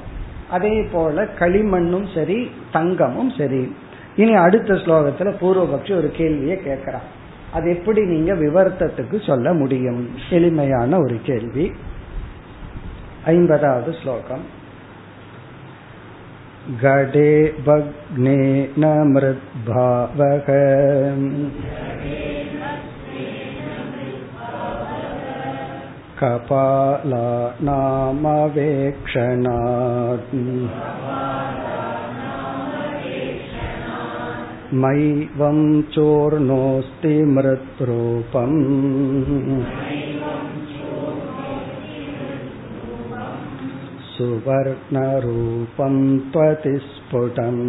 அதே 0.52 0.88
போல 0.92 1.24
களிமண்ணும் 1.40 2.08
சரி 2.14 2.52
தங்கமும் 2.72 3.30
சரி. 3.38 3.76
இனி 4.17 4.35
அடுத்த 4.37 4.75
ஸ்லோகத்துல 4.75 5.33
பூர்வபக்ஷி 5.41 5.93
ஒரு 5.95 6.11
கேள்வியை 6.11 6.57
கேட்கிறான் 6.65 7.09
அது 7.53 7.67
எப்படி 7.71 8.01
நீங்க 8.05 8.33
விவர்த்தத்துக்கு 8.35 9.17
சொல்ல 9.27 9.53
முடியும் 9.55 10.03
எளிமையான 10.31 10.99
ஒரு 10.99 11.17
கேள்வி 11.25 11.67
ஐம்பதாவது 13.25 13.93
ஸ்லோகம் 13.93 14.45
गडे 16.73 17.31
भग्नेन 17.67 18.85
मृद्भावः 19.05 20.49
कपालानामवेक्षणात् 28.91 30.35
मैवं 34.75 35.59
चूर्णोऽस्ति 35.95 37.15
मृत्रूपम् 37.35 38.59
सुवर्णरूपं 44.63 45.95
त्वतिस्फुटम् 46.33 47.63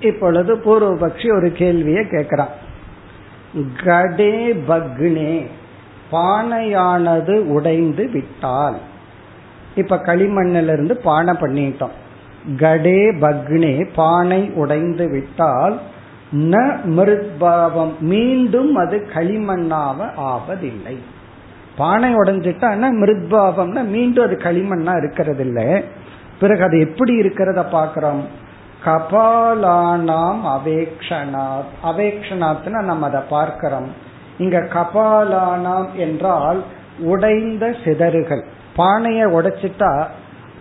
இப்பொழுது 0.00 0.52
பூர்வபக்ஷி 0.64 1.28
ஒரு 1.36 1.48
கேள்வியை 1.52 2.02
கேட்கிறான் 2.06 2.54
கடே 3.84 4.34
பக்னே 4.68 5.32
பானையானது 6.12 7.34
உடைந்து 7.54 8.04
விட்டால் 8.08 8.76
இப்ப 9.75 9.95
களிமண்ணிலிருந்து 9.95 10.91
பானை 10.91 11.33
பண்ணிட்டோம். 11.33 11.95
கடே 12.57 13.11
பக்னே 13.11 13.87
பானை 13.95 14.51
உடைந்து 14.55 15.09
விட்டால் 15.09 15.79
ந 16.33 16.55
மிருத்பாவம். 16.97 17.99
மீண்டும் 17.99 18.75
அது 18.75 19.07
களிமண்ணாக 19.13 20.09
ஆவதில்லை. 20.17 20.97
பானை 21.77 22.15
உடைஞ்சிட்டா 22.15 22.69
மிருத்பாவம்னா 23.01 23.83
மீண்டும் 23.85 24.25
அது 24.25 24.37
களிமண்ணா 24.43 24.97
இருக்கிறது 24.97 25.43
இல்லை 25.45 25.83
பிறகு 26.39 26.63
அது 26.63 26.79
எப்படி 26.79 27.19
இருக்கிறத 27.19 27.65
பாக்கிறோம் 27.71 28.21
கபாலானாம் 28.85 30.41
அவேக்ஷனாத் 30.55 31.71
அவேக்ஷனாத்னா 31.83 32.83
நம்ம 32.83 33.07
அதை 33.07 33.21
பார்க்கிறோம். 33.29 33.89
இங்க 34.37 34.59
கபாலானாம் 34.59 35.91
என்றால் 35.93 36.63
உடைந்த 36.99 37.75
சிதறுகள். 37.83 38.43
பானைய 38.77 39.25
உடைச்சிட்டா 39.25 40.05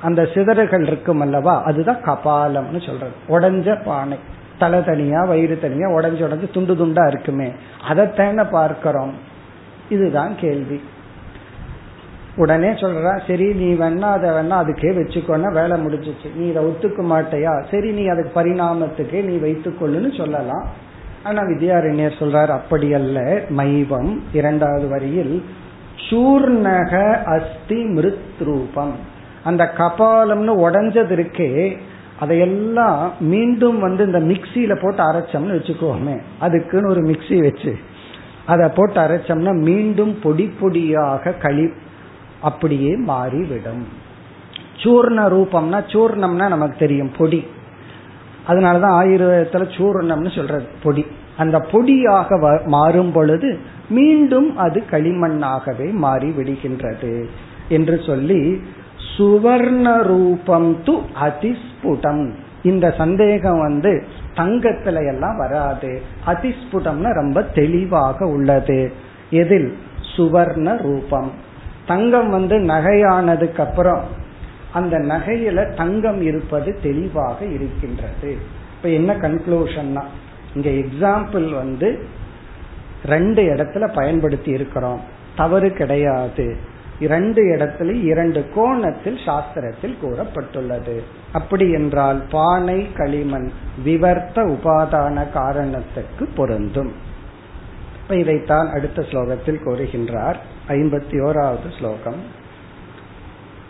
அந்த 0.03 0.29
சிதறுகள் 0.35 0.87
இருக்கும் 0.87 1.21
அல்லவா? 1.21 1.63
அதுதான் 1.63 2.03
கபாலம்னு 2.05 2.87
சொல்றது. 2.87 3.13
உடஞ்ச 3.29 3.85
பானை. 3.85 4.19
தலை 4.59 4.85
தனியா 4.85 5.25
வயிறு 5.25 5.59
தனியா 5.59 5.89
உடஞ்சு 5.89 6.29
உடஞ்சு 6.29 6.51
துண்டு 6.51 6.75
துண்டா 6.75 7.07
இருக்குமே. 7.07 7.53
அதைத்தான 7.89 8.51
பார்க்கிறோம். 8.51 9.15
இதுதான் 9.89 10.37
கேள்வி. 10.37 10.81
உடனே 12.37 12.69
சொல்றா 12.69 13.21
சரி 13.27 13.53
நீ 13.53 13.73
வேணா 13.73 14.01
அதை 14.01 14.31
வேணா 14.31 14.55
அதுக்கே 14.65 14.95
வச்சுக்கோன்னா 14.97 15.53
வேலை 15.53 15.87
முடிஞ்சிச்சு. 15.87 16.35
நீ 16.35 16.47
இதை 16.47 16.65
ஒத்துக்க 16.65 17.03
மாட்டையா? 17.03 17.65
சரி 17.71 17.91
நீ 17.91 18.07
அதுக்கு 18.07 18.41
பரிணாமத்துக்கே 18.41 19.23
நீ 19.23 19.37
வைத்துக்கொள்ளுன்னு 19.37 20.17
சொல்லலாம். 20.17 20.69
ஆனா 21.23 21.43
வித்யாரண்யர் 21.43 22.19
சொல்றார் 22.19 22.47
அப்படி 22.47 22.95
அல்ல 22.95 23.41
மைவம் 23.49 24.23
இரண்டாவது 24.33 24.89
வரியில் 24.89 25.45
சூர்ணக 26.09 27.23
அஸ்தி 27.25 27.85
மிருத் 27.85 28.39
ரூபம் 28.39 28.95
அந்த 29.45 29.73
கபாலம்னு 29.77 30.53
உடஞ்சது 30.67 31.13
இருக்கே 31.13 31.79
அதையெல்லாம் 32.21 33.13
மீண்டும் 33.21 33.79
வந்து 33.79 34.07
இந்த 34.07 34.21
மிக்சியில 34.21 34.83
போட்டு 34.83 35.03
அரைச்சோம்னு 35.13 35.57
வச்சுக்கோமே. 35.57 36.21
அதுக்குன்னு 36.39 36.91
ஒரு 36.91 37.01
மிக்சி 37.01 37.43
வச்சு 37.43 37.79
அதை 38.47 38.69
போட்டு 38.75 39.01
அரைச்சோம்னா 39.01 39.53
மீண்டும் 39.53 40.19
பொடி 40.23 40.53
பொடியாக 40.61 41.39
களி 41.39 41.73
அப்படியே 42.41 42.97
மாறிவிடும். 42.97 43.89
சூர்ண 44.77 45.29
ரூபம்னா 45.29 45.83
சூர்ணம்னா 45.87 46.49
நமக்கு 46.49 46.77
தெரியும் 46.79 47.13
பொடி. 47.19 47.47
அதனாலதான் 48.49 48.97
ஆயுர்வேதத்துல 49.01 49.65
சூர்ணம்னு 49.77 50.37
சொல்றது 50.37 50.67
பொடி. 50.83 51.07
அந்த 51.37 51.59
பொடியாக 51.59 52.65
மாறும் 52.67 53.13
பொழுது 53.13 53.59
மீண்டும் 53.89 54.57
அது 54.57 54.83
களிமண்ணாகவே 54.91 55.93
மாறி 55.93 56.29
விடுகின்றது 56.29 57.25
என்று 57.69 58.01
சொல்லி 58.07 58.63
சுவர்ண 59.17 60.03
ரூபம் 60.03 60.83
து 60.85 61.01
அதிஸ்புடம். 61.21 62.31
இந்த 62.63 62.95
சந்தேகம் 62.97 63.59
வந்து 63.59 64.05
தங்கத்துல 64.35 65.07
எல்லாம் 65.07 65.37
வராது. 65.37 66.03
அதிஸ்புடம்னா 66.27 67.13
ரொம்ப 67.13 67.43
தெளிவாக 67.43 68.27
உள்ளது. 68.27 68.93
எதில்? 69.31 69.77
சுவர்ண 70.17 70.83
ரூபம். 70.83 71.31
தங்கம் 71.87 72.31
வந்து 72.31 72.59
நகையானதுக்கு 72.59 73.61
அப்புறம் 73.61 74.03
அந்த 74.73 74.99
நகையில 74.99 75.75
தங்கம் 75.75 76.23
இருப்பது 76.23 76.79
தெளிவாக 76.83 77.45
இருக்கின்றது. 77.45 78.37
இப்ப 78.77 78.89
என்ன 78.89 79.17
கன்க்ளூஷன்னா 79.17 80.03
இங்க 80.56 80.70
எக்ஸாம்பிள் 80.82 81.48
வந்து 81.56 81.90
ரெண்டு 83.06 83.42
இடத்துல 83.54 83.86
பயன்படுத்தி 83.94 84.52
இருக்கிறோம் 84.52 85.02
தவறு 85.36 85.70
கிடையாது 85.74 86.46
இரண்டு 87.00 87.42
இடத்துல 87.54 87.96
இரண்டு 88.04 88.42
கோணத்தில் 88.54 89.20
சாஸ்திரத்தில் 89.26 89.98
கூறப்பட்டுள்ளது 90.02 90.96
அப்படி 91.34 91.66
என்றால் 91.72 92.20
பானை 92.32 92.80
களிமண் 92.96 93.50
விவர்த்த 93.84 94.46
உபாதான 94.54 95.26
காரணத்துக்கு 95.32 96.26
பொருந்தும் 96.38 96.94
இதைத்தான் 98.16 98.68
அடுத்த 98.70 99.06
ஸ்லோகத்தில் 99.10 99.64
கூறுகின்றார் 99.64 100.40
ஐம்பத்தி 100.74 101.20
ஓராவது 101.22 101.70
ஸ்லோகம் 101.78 102.20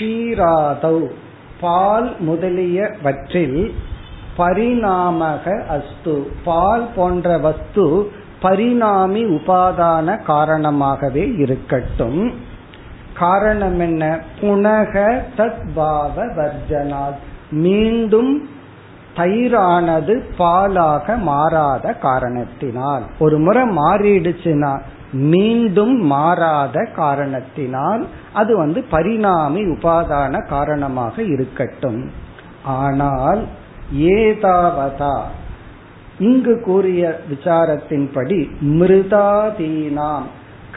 க்ஷீராதௌ. 0.02 1.06
பால் 1.60 2.14
முதலியவற்றில் 2.18 3.74
பரிணாமக 4.36 5.64
அஸ்து. 5.68 6.30
பால் 6.44 6.88
போன்ற 6.96 7.38
வஸ்து 7.38 8.10
பரிணாமி 8.40 9.24
உபாதான 9.24 10.22
காரணமாகவே 10.22 11.34
இருக்கட்டும். 11.34 12.34
காரணம் 13.18 13.80
என்ன? 13.80 14.20
புனக 14.40 15.20
தத்பாவ 15.36 16.16
வர்ஜனால் 16.16 17.14
மீண்டும் 17.50 18.48
தயிரானது 19.16 20.22
பாலாக 20.38 21.18
மாறாத 21.18 21.92
காரணத்தினால். 21.92 23.02
ஒரு 23.18 23.38
முறை 23.38 23.62
மாறிடுச்சுன்னா 23.62 24.80
மீண்டும் 25.12 25.96
மாறாத 25.96 26.88
காரணத்தினால் 26.96 28.06
அது 28.32 28.56
வந்து 28.56 28.84
பரிணாமி 28.90 29.64
உபாதான 29.64 30.48
காரணமாக 30.48 31.22
இருக்கட்டும். 31.22 32.10
ஆனால் 32.64 33.44
ஏதாவதா? 33.96 35.20
இங்கு 36.18 36.60
கூறிய 36.60 37.20
விசாரத்தின்படி 37.30 38.50
மிருதாதீனாம் 38.62 40.22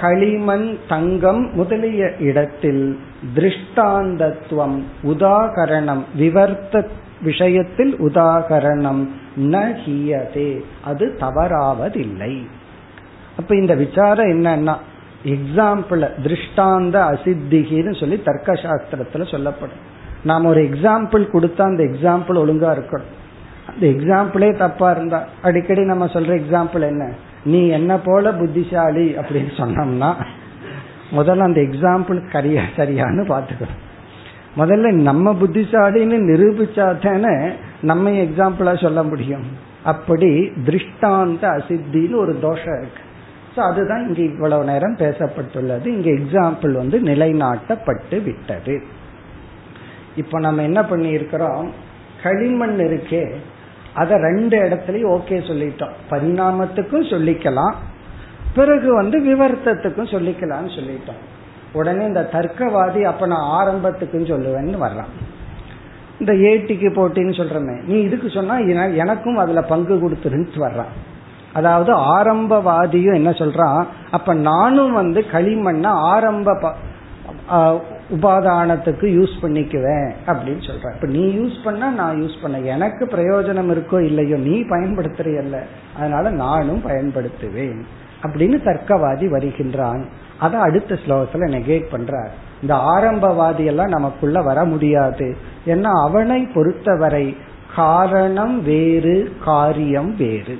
களிமண் 0.01 0.77
தங்கம் 0.87 1.53
முதலிய 1.53 2.13
இடத்தில் 2.19 2.99
திருஷ்டாந்தத்துவம் 3.35 4.81
உதாகரணம் 5.03 6.01
விவர்த்த 6.17 6.87
விஷயத்தில் 7.21 7.95
உதாகரணம் 7.95 9.07
ந 9.37 9.75
ஹியதே 9.85 10.61
அது 10.83 11.15
தவறாவதில்லை. 11.19 12.47
அப்ப 13.37 13.55
இந்த 13.55 13.75
விசாரம் 13.75 14.27
என்னன்னா 14.27 14.75
எக்ஸாம்பிள் 15.25 16.03
திருஷ்டாந்த 16.23 16.95
அசித்திகின்னு 17.11 17.99
சொல்லி 17.99 18.21
தர்க்க 18.21 18.53
சாஸ்திரத்துல 18.53 19.31
சொல்லப்படும். 19.31 19.83
நாம் 20.23 20.45
ஒரு 20.45 20.61
எக்ஸாம்பிள் 20.61 21.23
கொடுத்தா 21.33 21.61
அந்த 21.61 21.83
எக்ஸாம்பிள் 21.83 22.41
ஒழுங்கா 22.43 22.69
இருக்கணும். 22.77 23.13
அந்த 23.69 23.87
எக்ஸாம்பிளே 23.87 24.57
தப்பா 24.57 24.91
இருந்தா 24.91 25.23
அடிக்கடி 25.41 25.83
நம்ம 25.83 26.05
சொல்ற 26.05 26.33
எக்ஸாம்பிள் 26.41 26.81
என்ன? 26.81 27.11
நீ 27.43 27.67
என்ன 27.67 27.97
போல 27.97 28.33
புத்திசாலி 28.33 29.13
அப்படின்னு 29.13 29.51
சொன்னோம்னா 29.57 30.13
முதல்ல 31.11 31.37
அந்த 31.37 31.61
எக்ஸாம்பிள் 31.61 32.19
கரியா 32.33 32.61
சரியான்னு 32.75 33.23
பாத்துக்கணும் 33.33 33.81
முதல்ல 34.57 34.91
நம்ம 34.91 35.33
புத்திசாலின்னு 35.33 36.17
நிரூபிச்சா 36.31 36.85
தானே 37.03 37.53
நம்ம 37.81 38.09
எக்ஸாம்பிளா 38.09 38.81
சொல்ல 38.81 39.03
முடியும். 39.03 39.43
அப்படி 39.83 40.29
திருஷ்டாந்த 40.65 41.43
அசித்தின்னு 41.57 42.15
ஒரு 42.15 42.39
தோஷம் 42.41 42.77
இருக்கு. 42.81 43.01
ஸோ 43.55 43.59
அதுதான் 43.59 44.03
இங்க 44.07 44.21
இவ்வளவு 44.21 44.63
நேரம் 44.63 44.95
பேசப்பட்டுள்ளது. 44.95 45.85
இங்க 45.85 46.09
எக்ஸாம்பிள் 46.09 46.71
வந்து 46.71 46.99
நிலைநாட்டப்பட்டு 46.99 48.23
விட்டது. 48.23 48.83
இப்ப 50.15 50.39
நம்ம 50.39 50.61
என்ன 50.61 50.83
பண்ணி 50.83 51.09
இருக்கிறோம் 51.09 51.71
களிமண் 52.23 52.77
இருக்கே. 52.79 53.23
அத 53.93 54.17
ரெண்டு 54.17 54.55
இடத்துலயும் 54.63 55.13
ஓகே 55.17 55.37
சொல்லிட்டோம். 55.49 55.95
பரிணாமத்துக்கும் 56.09 57.09
சொல்லிக்கலாம். 57.13 57.75
பிறகு 58.55 58.89
வந்து 58.95 59.17
விவர்த்தத்துக்கும் 59.19 60.11
சொல்லிக்கலாம்னு 60.15 60.73
சொல்லிட்டோம். 60.77 61.21
உடனே 61.73 62.03
இந்த 62.05 62.29
தர்க்கவாதி 62.33 63.01
அப்ப 63.03 63.25
நான் 63.25 63.49
ஆரம்பத்துக்குன்னு 63.59 64.31
சொல்லுவேன்னு 64.33 64.77
வர்றான். 64.83 65.11
இந்த 66.19 66.33
ஏட்டிக்கு 66.33 66.89
போட்டின்னு 66.97 67.33
சொல்றமே. 67.39 67.75
நீ 67.83 67.95
இதுக்கு 68.01 68.29
சொன்னா 68.29 68.57
எனக்கும் 69.03 69.37
அதுல 69.37 69.61
பங்கு 69.61 69.95
கொடுத்துருன்னு 69.95 70.63
வர்றான். 70.67 70.93
அதாவது 71.55 71.91
ஆரம்பவாதியும் 72.17 73.19
என்ன 73.19 73.29
சொல்றான்? 73.29 73.83
அப்ப 74.11 74.33
நானும் 74.33 74.93
வந்து 74.93 75.21
களிமண்ண 75.31 75.85
ஆரம்ப 75.85 76.73
உபாதானத்துக்கு 78.15 79.05
யூஸ் 79.17 79.35
பண்ணிக்குவேன் 79.41 80.09
அப்படின்னு 80.27 80.63
சொல்ற 80.67 80.93
இப்ப 80.95 81.07
நீ 81.07 81.23
யூஸ் 81.37 81.57
பண்ண 81.63 81.89
நான் 81.89 82.19
யூஸ் 82.21 82.41
பண்ண. 82.41 82.59
எனக்கு 82.59 83.03
பிரயோஜனம் 83.05 83.71
இருக்கோ 83.75 83.99
இல்லையோ 84.03 84.37
நீ 84.37 84.55
பயன்படுத்துறியல்ல. 84.61 85.59
அதனால 85.97 86.29
நானும் 86.29 86.81
பயன்படுத்துவேன் 86.87 87.81
அப்படின்னு 88.23 88.57
தர்க்கவாதி 88.67 89.27
வருகின்றான். 89.29 90.03
அதை 90.39 90.59
அடுத்த 90.59 90.97
ஸ்லோகத்துல 91.05 91.49
நெகேட் 91.55 91.91
பண்றார். 91.91 92.31
இந்த 92.61 92.75
ஆரம்பவாதி 92.95 93.65
எல்லாம் 93.65 93.95
நமக்குள்ள 93.97 94.41
வர 94.41 94.59
முடியாது. 94.65 95.27
ஏன்னா 95.65 95.91
அவனை 96.07 96.39
பொறுத்தவரை 96.53 97.37
காரணம் 97.75 98.55
வேறு 98.63 99.15
காரியம் 99.45 100.11
வேறு. 100.15 100.55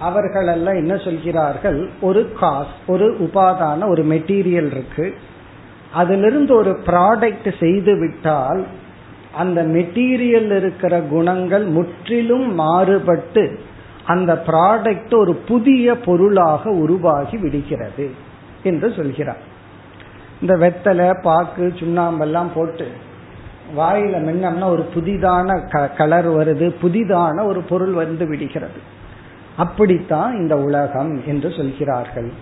அவர்களெல்லாம் 0.00 0.74
என்ன 0.74 0.96
சொல்கிறார்கள்? 0.96 1.90
ஒரு 2.00 2.32
காஸ் 2.32 2.74
ஒரு 2.86 3.16
உபாதான 3.20 3.88
ஒரு 3.88 4.04
மெட்டீரியல் 4.04 4.70
இருக்கு. 4.70 5.14
அதிலிருந்து 5.92 6.54
ஒரு 6.54 6.70
ப்ராடக்ட் 6.86 7.58
செய்து 7.60 7.98
விட்டால் 7.98 8.66
அந்த 9.34 9.62
மெட்டீரியல் 9.62 10.56
இருக்கிற 10.56 11.00
குணங்கள் 11.00 11.64
முற்றிலும் 11.64 12.54
மாறுபட்டு 12.54 13.58
அந்த 14.04 14.42
ப்ராடக்ட் 14.46 15.14
ஒரு 15.18 15.34
புதிய 15.34 15.96
பொருளாக 15.96 16.70
உருவாகி 16.70 17.36
விடுகிறது 17.36 18.10
என்று 18.62 18.92
சொல்கிறார். 18.96 19.42
இந்த 20.40 20.54
வெத்தலை 20.56 21.22
பாக்கு 21.22 21.72
சுண்ணாம்பெல்லாம் 21.76 22.50
போட்டு 22.54 22.88
வாயில 23.76 24.16
மின்னம்னா 24.28 24.64
ஒரு 24.64 24.88
புதிதான 24.94 25.48
கலர் 25.96 26.28
வருது 26.28 26.74
புதிதான 26.82 27.44
ஒரு 27.44 27.60
பொருள் 27.60 27.92
வந்து 27.92 28.26
விடுகிறது. 28.28 28.96
அப்படித்தான் 29.58 30.34
இந்த 30.34 30.58
உலகம் 30.58 31.22
என்று 31.26 31.52
சொல்கிறார்கள். 31.56 32.32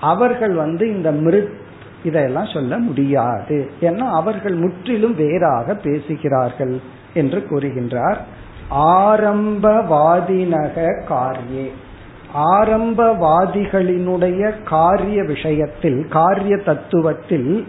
அவர்கள் 0.00 0.54
வந்து 0.54 0.96
இந்த 0.96 1.12
மிருத் 1.12 1.58
இதையெல்லாம் 2.04 2.46
சொல்ல 2.46 2.78
முடியாது. 2.78 3.70
ஏன்னா 3.80 3.98
அவர்கள் 3.98 4.52
முற்றிலும் 4.52 5.14
வேறாக 5.14 5.74
பேசுகிறார்கள் 5.74 6.80
என்று 7.14 7.46
கூறுகின்றார். 7.50 8.16
ஆரம்பவாதினக 8.70 11.02
காரியே. 11.08 11.68
ஆரம்பவாதிகளினுடைய 12.56 14.62
காரிய 14.62 15.24
விஷயத்தில் 15.24 16.08
காரிய 16.08 16.56
தத்துவத்தில் 16.56 17.64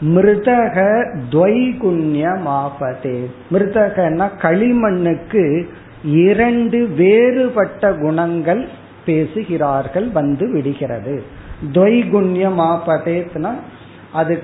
மிருதக 0.00 1.06
துவைகுண்யமாபதே. 1.30 3.24
மிருதகன்னா 3.50 4.28
களிமண்ணுக்கு 4.38 5.68
இரண்டு 6.04 6.86
வேறுபட்ட 6.86 7.92
குணங்கள் 7.92 8.68
பேசுகிறார்கள் 9.04 10.08
வந்து 10.08 10.52
விடுகிறது. 10.52 11.22
துவைகுண்யமாபதேத்னா 11.72 13.54
அது 14.12 14.42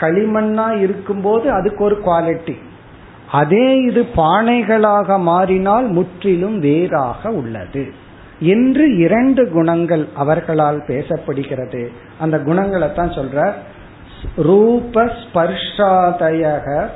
களிமண்ணா 0.00 0.80
இருக்கும்போது 0.80 1.50
அதுக்கு 1.50 1.84
ஒரு 1.84 2.00
குவாலிட்டி 2.04 2.56
அதே 3.30 3.80
இது 3.80 4.02
பானைகளாக 4.16 5.18
மாறினால் 5.18 5.86
முற்றிலும் 5.86 6.58
வேறாக 6.58 7.30
உள்ளது. 7.30 7.92
என்று 8.40 8.96
இரண்டு 8.96 9.50
குணங்கள் 9.50 10.08
அவர்களால் 10.14 10.82
பேசப்படுகிறது. 10.86 11.88
அந்த 12.18 12.38
குணங்களை 12.38 12.92
தான் 12.92 13.08
சொல்ற 13.08 13.52
ரூப 14.36 15.14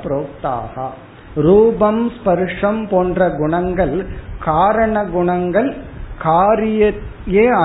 புரோக்தாகா. 0.03 0.87
ரூபம் 1.35 2.11
ஸ்பர்ஷம் 2.11 2.87
போன்ற 2.89 3.29
குணங்கள் 3.29 4.05
காரண 4.39 5.05
குணங்கள் 5.05 5.75
காரியே 6.23 6.93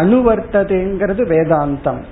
அணுவர்த்ததேங்கிறது 0.01 1.23
வேதாந்தம். 1.33 2.03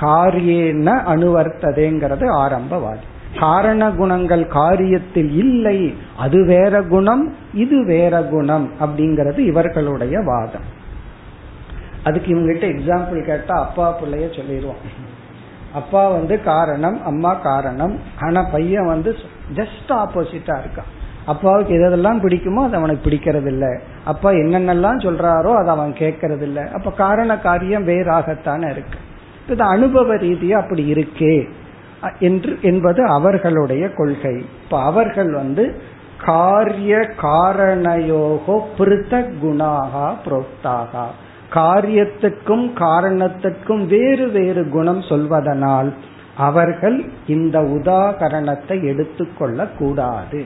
காரியேன 0.00 0.88
அணுவர்த்ததேங்கிறது 1.12 2.26
ஆரம்பவாதி. 2.44 3.06
காரண 3.38 3.90
குணங்கள் 3.90 4.44
காரியத்தில் 4.44 5.32
இல்லை 5.36 5.94
அது 6.16 6.44
வேற 6.44 6.82
குணம் 6.82 7.34
இது 7.54 7.84
வேற 7.84 8.22
குணம் 8.22 8.70
அப்படிங்கிறது 8.80 9.38
இவர்களுடைய 9.38 10.20
வாதம். 10.20 10.74
அதுக்கு 12.04 12.34
இவங்ககிட்ட 12.34 12.66
எக்ஸாம்பிள் 12.76 13.24
கேட்டா 13.24 13.54
அப்பா 13.54 13.96
பிள்ளைய 14.00 14.36
சொல்லிடுவோம் 14.36 14.82
அப்பா 15.74 16.08
வந்து 16.08 16.42
காரணம் 16.42 17.04
அம்மா 17.04 17.34
காரணம் 17.34 18.00
ஆனா 18.20 18.42
பையன் 18.42 18.86
வந்து 18.86 19.16
ஜஸ்ட் 19.54 19.90
ஆப்போசிட்டா 19.90 20.58
இருக்கான் 20.58 20.92
அப்பாவுக்கு 21.26 21.74
எதெல்லாம் 21.74 22.20
பிடிக்குமோ 22.20 22.64
அது 22.64 22.76
அவனுக்கு 22.76 23.10
பிடிக்கிறது 23.10 23.46
இல்ல 23.46 23.80
அப்பா 24.04 24.30
என்னென்னலாம் 24.30 25.02
சொல்றாரோ 25.04 25.54
அதை 25.56 25.68
அவன் 25.68 25.92
கேட்கறது 25.92 26.42
இல்ல 26.42 26.68
அப்ப 26.72 26.90
காரண 26.90 27.38
காரியம் 27.38 27.88
வேறாகத்தானே 27.88 28.70
இருக்கு. 28.70 28.98
இது 29.48 29.64
அனுபவ 29.64 30.14
ரீதியா 30.14 30.52
அப்படி 30.52 30.92
இருக்கே. 30.92 31.48
என்று 32.18 32.58
என்பது 32.62 33.06
அவர்களுடைய 33.06 33.92
கொள்கை. 33.92 34.44
இப்ப 34.64 34.82
அவர்கள் 34.82 35.32
வந்து 35.32 35.80
காரிய 36.24 37.08
காரணயோகோ 37.22 38.60
பிருத்த 38.78 39.32
குணாகா 39.42 40.14
புரோக்தாகா. 40.24 41.04
காரியத்துக்கும் 41.54 42.72
காரணத்துக்கும் 42.74 43.86
வேறு 43.86 44.28
வேறு 44.28 44.68
குணம் 44.68 45.02
சொல்வதனால் 45.02 45.94
அவர்கள் 46.36 47.04
இந்த 47.26 47.60
உதாகரணத்தை 47.60 48.84
எடுத்துக்கொள்ள 48.84 49.66
கூடாது 49.66 50.44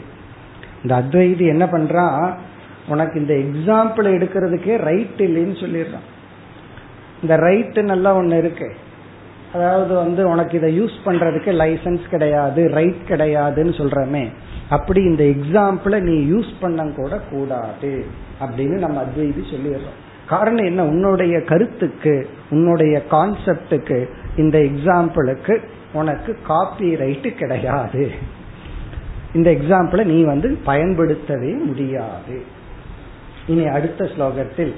இந்த 0.82 1.03
அத்வைதி 1.03 1.47
என்ன 1.47 1.64
பண்றான் 1.64 2.34
உனக்கு 2.88 3.20
இந்த 3.20 3.34
எக்ஸாம்பிள் 3.34 4.07
எடுக்கிறதுக்கே 4.16 4.76
ரைட் 4.76 5.18
இல்லைன்னு 5.18 5.57
சொல்லிடுறான். 5.62 6.07
இந்த 7.22 7.36
ரைட்டு 7.36 7.82
நல்லா 7.82 8.16
ஒண்ணு 8.16 8.38
இருக்கு. 8.38 8.74
அதாவது 9.55 9.95
வந்து 9.95 10.28
உனக்கு 10.28 10.59
இதை 10.59 10.80
யூஸ் 10.80 10.99
பண்றதுக்கு 11.05 11.53
லைசன்ஸ் 11.62 12.09
கிடையாது 12.09 12.68
ரைட் 12.68 13.03
கிடையாதுன்னு 13.09 13.72
சொல்றமே. 13.80 14.28
அப்படி 14.68 15.03
இந்த 15.03 15.24
எக்ஸாம்பிளை 15.24 16.01
நீ 16.01 16.32
யூஸ் 16.32 16.53
பண்ண 16.61 16.84
கூட 16.84 17.20
கூடாது 17.30 18.05
அப்படின்னு 18.41 18.78
நம்ம 18.78 19.03
அத்வைதி 19.03 19.43
சொல்லிடுறோம். 19.51 19.99
காரணம் 20.26 20.64
என்ன? 20.64 20.84
உன்னுடைய 20.84 21.41
கருத்துக்கு 21.41 22.28
உன்னுடைய 22.51 23.03
கான்செப்டுக்கு 23.11 24.09
இந்த 24.36 24.59
எக்ஸாம்பிளுக்கு 24.59 25.61
உனக்கு 25.93 26.38
காப்பி 26.47 26.95
ரைட்டு 26.95 27.34
கிடையாது. 27.34 28.11
இந்த 29.34 29.51
எக்ஸாம்பிளை 29.51 30.05
நீ 30.05 30.24
வந்து 30.24 30.59
பயன்படுத்தவே 30.64 31.53
முடியாது. 31.53 32.43
இனி 33.47 33.66
அடுத்த 33.66 34.05
ஸ்லோகத்தில் 34.05 34.74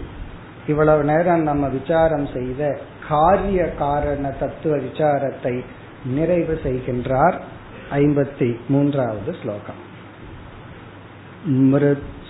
இவ்வளவு 0.67 1.05
நேரம் 1.05 1.43
நம்ம 1.43 1.69
விசாரம் 1.69 2.29
செய்த 2.35 2.79
காரிய 3.09 3.75
காரண 3.75 4.29
தத்துவ 4.29 4.77
விசாரத்தை 4.77 5.65
நிறைவு 6.07 6.61
செய்கின்றார் 6.63 7.41
ஐம்பத்தி 7.91 8.57
மூன்றாவது 8.69 9.35
ஸ்லோகம் 9.43 9.91
மிருத் 11.47 12.21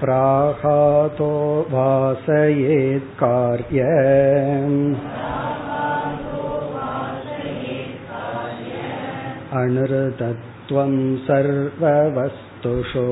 प्राहातो 0.01 1.32
भासयेत्कार्य 1.72 3.82
अनृतत्वं 9.62 10.93
सर्ववस्तुषु 11.28 13.05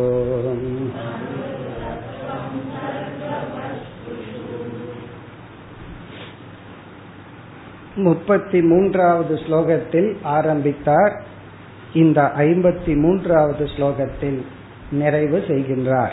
முப்பத்தி 7.95 8.63
மூன்றாவது 8.63 9.35
ஸ்லோகத்தில் 9.35 10.17
ஆரம்பித்தார். 10.23 11.23
இந்த 11.93 12.33
ஐம்பத்தி 12.37 12.97
மூன்றாவது 12.97 13.65
ஸ்லோகத்தில் 13.65 14.43
நிறைவு 14.91 15.45
செய்கின்றார். 15.49 16.13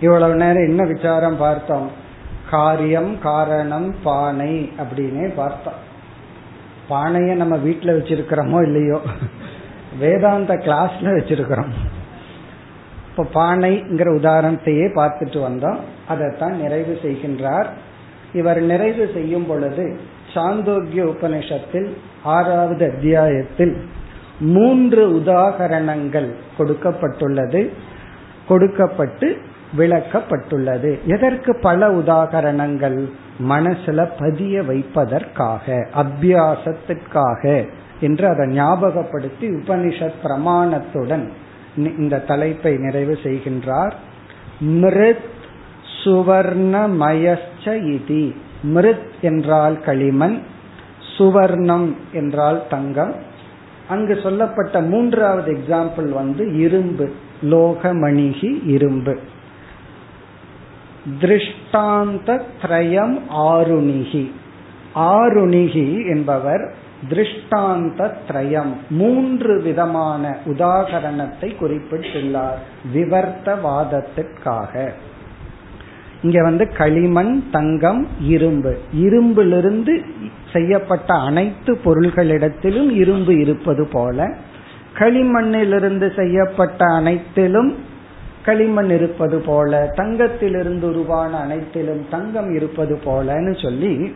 இவ்வளவு 0.00 0.34
நேரம் 0.34 0.68
என்ன 0.68 0.84
விசாரம் 0.84 1.36
பார்த்தோம்? 1.36 1.90
காரியம் 2.50 3.18
காரணம் 3.20 3.94
பானை 4.02 4.72
அப்படின்னே 4.78 5.34
பார்த்தோம். 5.34 5.84
பானையை 6.88 7.36
நம்ம 7.36 7.56
வீட்டுல 7.56 7.96
வச்சிருக்கிறோமோ 7.98 8.62
இல்லையோ? 8.62 9.00
வேதாந்த 9.98 10.54
கிளாஸ்ல 10.54 11.02
வச்சிருக்கிறோம். 11.02 11.72
இப்போ 13.10 13.40
பானைங்கிற 13.40 14.08
உதாரணத்தையே 14.20 14.86
பார்த்துட்டு 14.94 15.40
வந்தோம். 15.48 15.78
அதைத்தான் 16.08 16.60
நிறைவு 16.60 16.98
செய்கின்றார். 17.02 17.66
இவர் 18.32 18.60
நிறைவு 18.60 19.10
செய்யும் 19.14 19.46
பொழுது 19.46 20.00
சாந்தோக்கிய 20.36 21.04
உபனிஷத்தில் 21.04 21.88
ஆறாவது 22.22 22.90
அத்தியாயத்தில் 22.90 23.76
மூன்று 24.40 25.08
உதாகரணங்கள் 25.08 26.30
கொடுக்கப்பட்டுள்ளது 26.58 27.68
கொடுக்கப்பட்டு 28.48 29.36
விளக்கப்பட்டுள்ளது. 29.78 31.02
எதற்கு 31.04 31.58
பல 31.62 31.88
உதாகரணங்கள்? 31.88 33.10
மனசுல 33.48 34.10
பதிய 34.18 34.62
வைப்பதற்காக 34.62 35.88
அபியாசத்திற்காக 35.94 37.68
என்று 38.00 38.28
அதை 38.28 38.46
ஞாபகப்படுத்தி 38.46 39.48
உபனிஷத் 39.48 40.12
பிரமாணத்துடன் 40.24 41.28
இந்த 41.76 42.18
தலைப்பை 42.18 42.76
நிறைவு 42.76 43.18
செய்கின்றார். 43.22 43.92
மிருத் 44.60 45.34
சுவர்ணமயஸ்ச 46.04 47.64
இதி. 47.64 48.36
மிருத் 48.74 49.20
என்றால் 49.20 49.80
களிமண் 49.80 50.42
சுவர்ணம் 51.18 51.94
என்றால் 52.12 52.62
தங்கம். 52.68 53.14
அங்கு 53.88 54.20
சொல்லப்பட்ட 54.22 54.80
மூன்றாவது 54.80 55.52
எக்ஸாம்பிள் 55.52 56.08
வந்து 56.12 56.58
இரும்பு 56.58 57.10
லோகமணிகி 57.42 58.66
இரும்பு. 58.66 59.18
திருஷ்டாந்த 61.20 62.42
திரயம் 62.62 63.18
ஆருணிகி. 63.36 64.30
ஆருணிகி 64.94 66.08
என்பவர் 66.08 66.74
திருஷ்டாந்த 67.08 68.14
திரயம் 68.28 68.72
மூன்று 68.90 69.62
விதமான 69.62 70.36
உதாகரணத்தை 70.46 71.54
குறிப்பிட்டுள்ளார் 71.60 72.60
விவர்த்தவாதத்திற்காக. 72.94 74.90
இங்க 76.22 76.42
வந்து 76.42 76.72
களிமண் 76.72 77.42
தங்கம் 77.50 78.06
இரும்பு. 78.20 78.78
இரும்பிலிருந்து 78.94 80.04
செய்யப்பட்ட 80.52 81.14
அனைத்து 81.14 81.78
பொருள்களிடத்திலும் 81.84 82.90
இரும்பு 82.90 83.38
இருப்பது 83.38 83.86
போல 83.86 84.34
களிமண்ணிலிருந்து 84.98 86.16
செய்யப்பட்ட 86.16 86.84
அனைத்திலும் 86.84 87.74
களிமண் 88.44 88.90
இருப்பது 88.90 89.38
போல 89.40 89.92
தங்கத்திலிருந்து 89.96 90.82
உருவான 90.82 91.36
அனைத்திலும் 91.36 92.06
தங்கம் 92.10 92.54
இருப்பது 92.54 93.00
போலன்னு 93.04 93.62
சொல்லி 93.62 94.14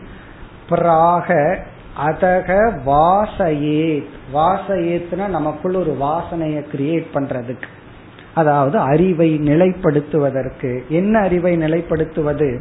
பிராக 0.69 1.57
அதக 2.07 2.49
வாசையேத். 2.85 4.11
வாசையேத்னா 4.33 5.27
நமக்குள் 5.27 5.75
ஒரு 5.75 5.97
வாசனையை 6.01 6.63
கிரியேட் 6.73 7.07
பண்றதுக்கு. 7.13 7.69
அதாவது 8.35 8.77
அறிவை 8.77 9.35
நிலைப்படுத்துவதற்கு. 9.35 10.87
என்ன 10.87 11.19
அறிவை 11.19 11.57
நிலைப்படுத்துவது? 11.57 12.59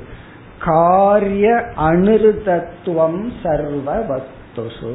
காரிய 0.58 1.64
அனிருதத்துவம் 1.76 3.30
சர்வ 3.42 3.96
வஸ்துசு 3.96 4.94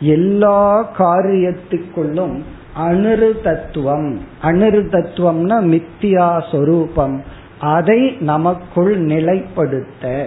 எல்லா 0.00 0.90
காரியத்துக்குள்ளும் 0.98 2.42
அனிருதத்துவம். 2.78 4.16
அனுருதத்துவம்னா 4.42 5.82
மித்தியா 5.82 6.50
சொரூபம். 6.50 7.22
அதை 7.60 8.16
நமக்குள் 8.20 9.06
நிலைப்படுத்த. 9.06 10.26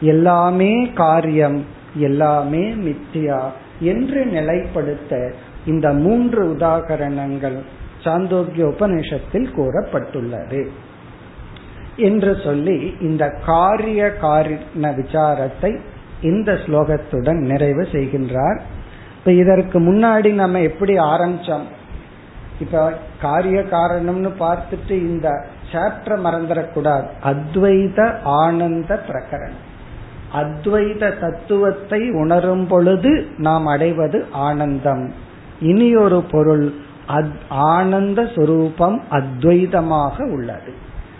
எல்லாமே 0.00 0.90
காரியம் 0.94 1.64
எல்லாமே 1.94 2.74
மித்தியா 2.74 3.40
என்று 3.80 4.24
நிலைப்படுத்த. 4.24 5.32
இந்த 5.66 5.92
மூன்று 5.92 6.56
உதாகரணங்கள் 6.56 7.58
சாந்தோக்கிய 8.04 8.66
உபநிஷத்தில் 8.66 9.48
கூறப்பட்டுள்ளது. 9.56 10.66
என்று 11.96 12.36
சொல்லி 12.44 12.94
இந்த 13.00 13.30
காரிய 13.46 14.16
காரண 14.16 14.90
விசாரத்தை 14.90 15.78
இந்த 16.22 16.52
ஸ்லோகத்துடன் 16.52 17.38
நிறைவு 17.38 17.82
செய்கின்றார். 17.92 18.60
இப்ப 19.18 19.32
இதற்கு 19.32 19.80
முன்னாடி 19.80 20.32
நம்ம 20.32 20.60
எப்படி 20.60 20.98
ஆரம்பிச்சோம்? 20.98 21.64
இப்ப 22.60 22.92
காரிய 23.20 23.60
காரணம்னு 23.60 24.30
பார்த்துட்டு 24.40 24.90
இந்த 24.90 25.46
சாப்டர் 25.72 26.20
மறந்துடக்கூடாது. 26.24 27.06
அத்வைத 27.24 28.18
ஆனந்த 28.22 29.02
பிரகரணம். 29.08 29.62
அத்வைத 30.34 31.18
தத்துவத்தை 31.18 32.10
உணரும் 32.10 32.66
பொழுது 32.66 33.26
நாம் 33.36 33.66
அடைவது 33.66 34.26
ஆனந்தம். 34.32 35.12
இனி 35.60 35.96
ஒரு 35.96 36.22
பொருள் 36.22 36.74
ஆனந்த 37.48 38.22
சுரூபம் 38.22 39.00
அத்வைதமாக 39.10 40.32
உள்ளது. 40.32 40.72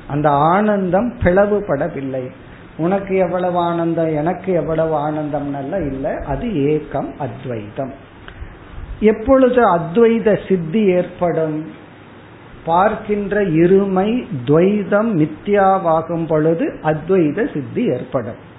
அந்த 0.09 0.30
ஆனந்தம் 0.30 1.14
பிளவுபடவில்லை. 1.22 2.30
உனக்கு 2.76 3.16
எவ்வளவு 3.16 3.59
ஆனந்தம் 3.59 4.14
எனக்கு 4.16 4.53
எவ்வளவு 4.53 4.95
ஆனந்தம் 4.95 5.93
இல்லை. 5.93 6.11
அது 6.26 6.70
ஏக்கம் 6.70 7.14
அத்வைதம். 7.18 7.93
எப்பொழுது 9.01 9.76
அத்வைத 9.76 10.49
சித்தி 10.49 10.87
ஏற்படும்? 10.87 11.82
பார்க்கின்ற 12.64 13.45
இருமை 13.45 14.26
துவைதம் 14.45 15.16
மித்யாவாகும் 15.16 16.26
பொழுது 16.26 16.78
அத்வைத 16.82 17.53
சித்தி 17.55 17.85
ஏற்படும். 17.85 18.53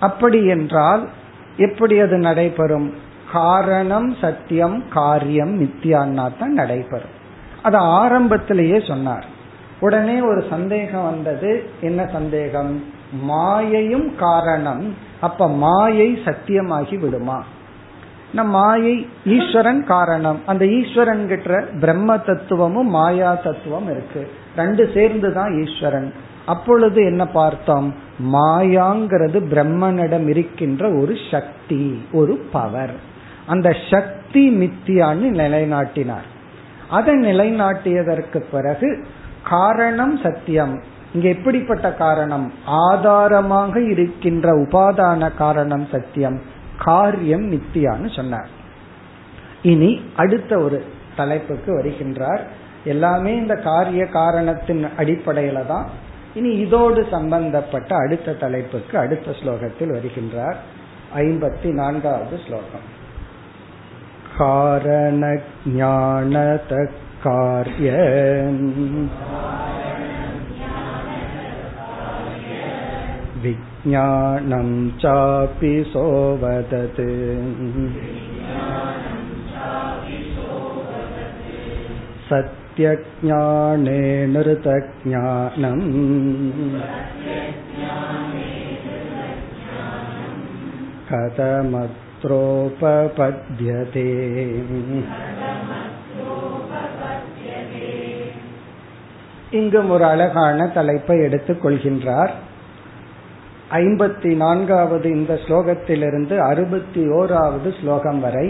அப்படி 0.00 0.46
என்றால் 0.46 1.08
எப்படி 1.56 1.98
அது 1.98 2.18
நடைபெறும்? 2.18 2.94
காரணம் 3.32 4.14
சத்தியம் 4.20 4.84
காரியம் 4.88 5.62
மித்தியான்னா 5.62 6.38
தான் 6.38 6.52
நடைபெறும். 6.52 7.20
அது 7.62 7.76
ஆரம்பத்திலேயே 7.76 8.80
சொன்னார். 8.80 9.26
உடனே 9.80 10.20
ஒரு 10.20 10.44
சந்தேகம் 10.50 11.04
வந்தது. 11.04 11.64
என்ன 11.80 12.08
சந்தேகம்? 12.12 12.84
மாயையும் 13.28 14.16
காரணம். 14.16 14.94
அப்ப 15.20 15.48
மாயை 15.48 16.18
சத்தியமாகி 16.24 16.98
விடுமா? 16.98 17.44
மாயை 18.32 19.08
ஈஸ்வரன் 19.26 19.84
காரணம். 19.84 20.40
அந்த 20.46 20.66
ஈஸ்வரன் 20.66 21.28
கிட்ட 21.28 21.64
பிரம்ம 21.80 22.18
தத்துவமும் 22.18 22.88
மாயா 22.88 23.34
தத்துவம் 23.34 23.90
இருக்கு. 23.90 24.30
ரெண்டு 24.56 24.90
சேர்ந்து 24.94 25.32
தான் 25.32 25.64
ஈஸ்வரன். 25.64 26.14
அப்பொழுது 26.46 27.04
என்ன 27.04 27.26
பார்த்தோம்? 27.26 27.94
மாயாங்கிறது 28.32 29.38
பிரம்மனிடம் 29.50 30.28
இருக்கின்ற 30.28 30.90
ஒரு 30.90 31.14
சக்தி 31.30 32.04
ஒரு 32.12 32.44
பவர் 32.52 33.10
அந்த 33.46 33.76
சக்தி 33.90 34.56
மித்தியான்னு 34.56 35.28
நிலைநாட்டினார். 35.40 36.26
அதை 36.90 37.14
நிலைநாட்டியதற்கு 37.14 38.44
பிறகு 38.50 39.04
காரணம் 39.44 40.16
சத்தியம். 40.16 40.82
இங்க 41.14 41.28
எப்படிப்பட்ட 41.28 41.92
காரணம்? 41.92 42.52
ஆதாரமாக 42.64 43.80
இருக்கின்ற 43.80 44.56
உபாதான 44.56 45.34
காரணம் 45.34 45.88
சத்தியம். 45.92 46.40
காரியம் 46.78 47.52
மித்தியான்னு 47.52 48.16
சொன்னார். 48.16 48.48
இனி 49.62 50.02
அடுத்த 50.16 50.58
ஒரு 50.58 50.84
தலைப்புக்கு 51.16 51.78
வருகின்றார். 51.78 52.40
எல்லாமே 52.84 53.36
இந்த 53.36 53.54
காரிய 53.54 54.06
காரணத்தின் 54.06 54.86
அடிப்படையில 54.98 55.66
தான். 55.66 55.88
இனி 56.34 56.48
இதோடு 56.48 57.06
சம்பந்தப்பட்ட 57.10 57.96
அடுத்த 57.96 58.32
தலைப்புக்கு 58.32 58.98
அடுத்த 58.98 59.30
ஸ்லோகத்தில் 59.30 59.98
வருகின்றார். 59.98 60.54
ஐம்பத்தி 61.16 61.72
நான்காவது 61.72 62.40
ஸ்லோகம். 62.46 63.00
कारणज्ञानतः 64.41 65.83
कार्य 67.25 67.91
विज्ञानं 73.43 74.69
चापि 75.03 75.73
सोवदत् 75.93 77.01
सत्यज्ञाने 82.29 84.01
नृतज्ञानम् 84.33 85.85
कथमत् 91.11 92.00
शास्त्रोपपद्यते 92.21 94.05
இங்கும் 99.51 99.89
ஒரு 99.89 100.03
அழகான 100.03 100.65
தலைப்பை 100.67 101.15
எடுத்துக் 101.19 101.61
கொள்கின்றார் 101.61 102.31
ஐம்பத்தி 103.77 104.31
நான்காவது 104.35 105.07
இந்த 105.09 105.33
ஸ்லோகத்திலிருந்து 105.45 106.35
அறுபத்தி 106.47 107.01
ஓராவது 107.11 107.69
ஸ்லோகம் 107.79 108.19
வரை 108.19 108.47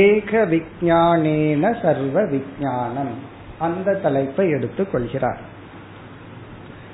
ஏக 0.00 0.44
விஜானேன 0.44 1.72
சர்வ 1.82 2.22
விஜானம் 2.26 3.12
அந்த 3.58 3.98
தலைப்பை 4.02 4.46
எடுத்துக் 4.50 4.92
கொள்கிறார் 4.92 5.42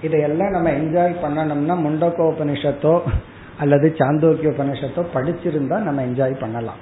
இதையெல்லாம் 0.03 0.51
நம்ம 0.51 0.71
என்ஜாய் 0.73 1.15
பண்ணணும்னா 1.23 1.77
முண்டகோபனிஷத்தோ 1.87 2.97
அல்லது 3.60 3.96
சாந்தோக்கிய 3.98 4.50
உபனிஷத்தோ 4.50 5.04
படிச்சிருந்தா 5.14 5.78
நம்ம 5.80 6.06
என்ஜாய் 6.06 6.40
பண்ணலாம். 6.40 6.82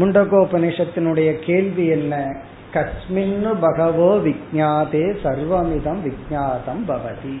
முண்டகோபனிஷத்தினுடைய 0.00 1.38
கேள்வி 1.38 1.86
என்ன? 1.86 2.36
கஸ்மின்னு 2.72 3.54
பகவோ 3.60 4.16
விஜாதே 4.16 5.04
சர்வமிதம் 5.22 6.00
விஜாதம் 6.06 6.82
பவதி. 6.88 7.36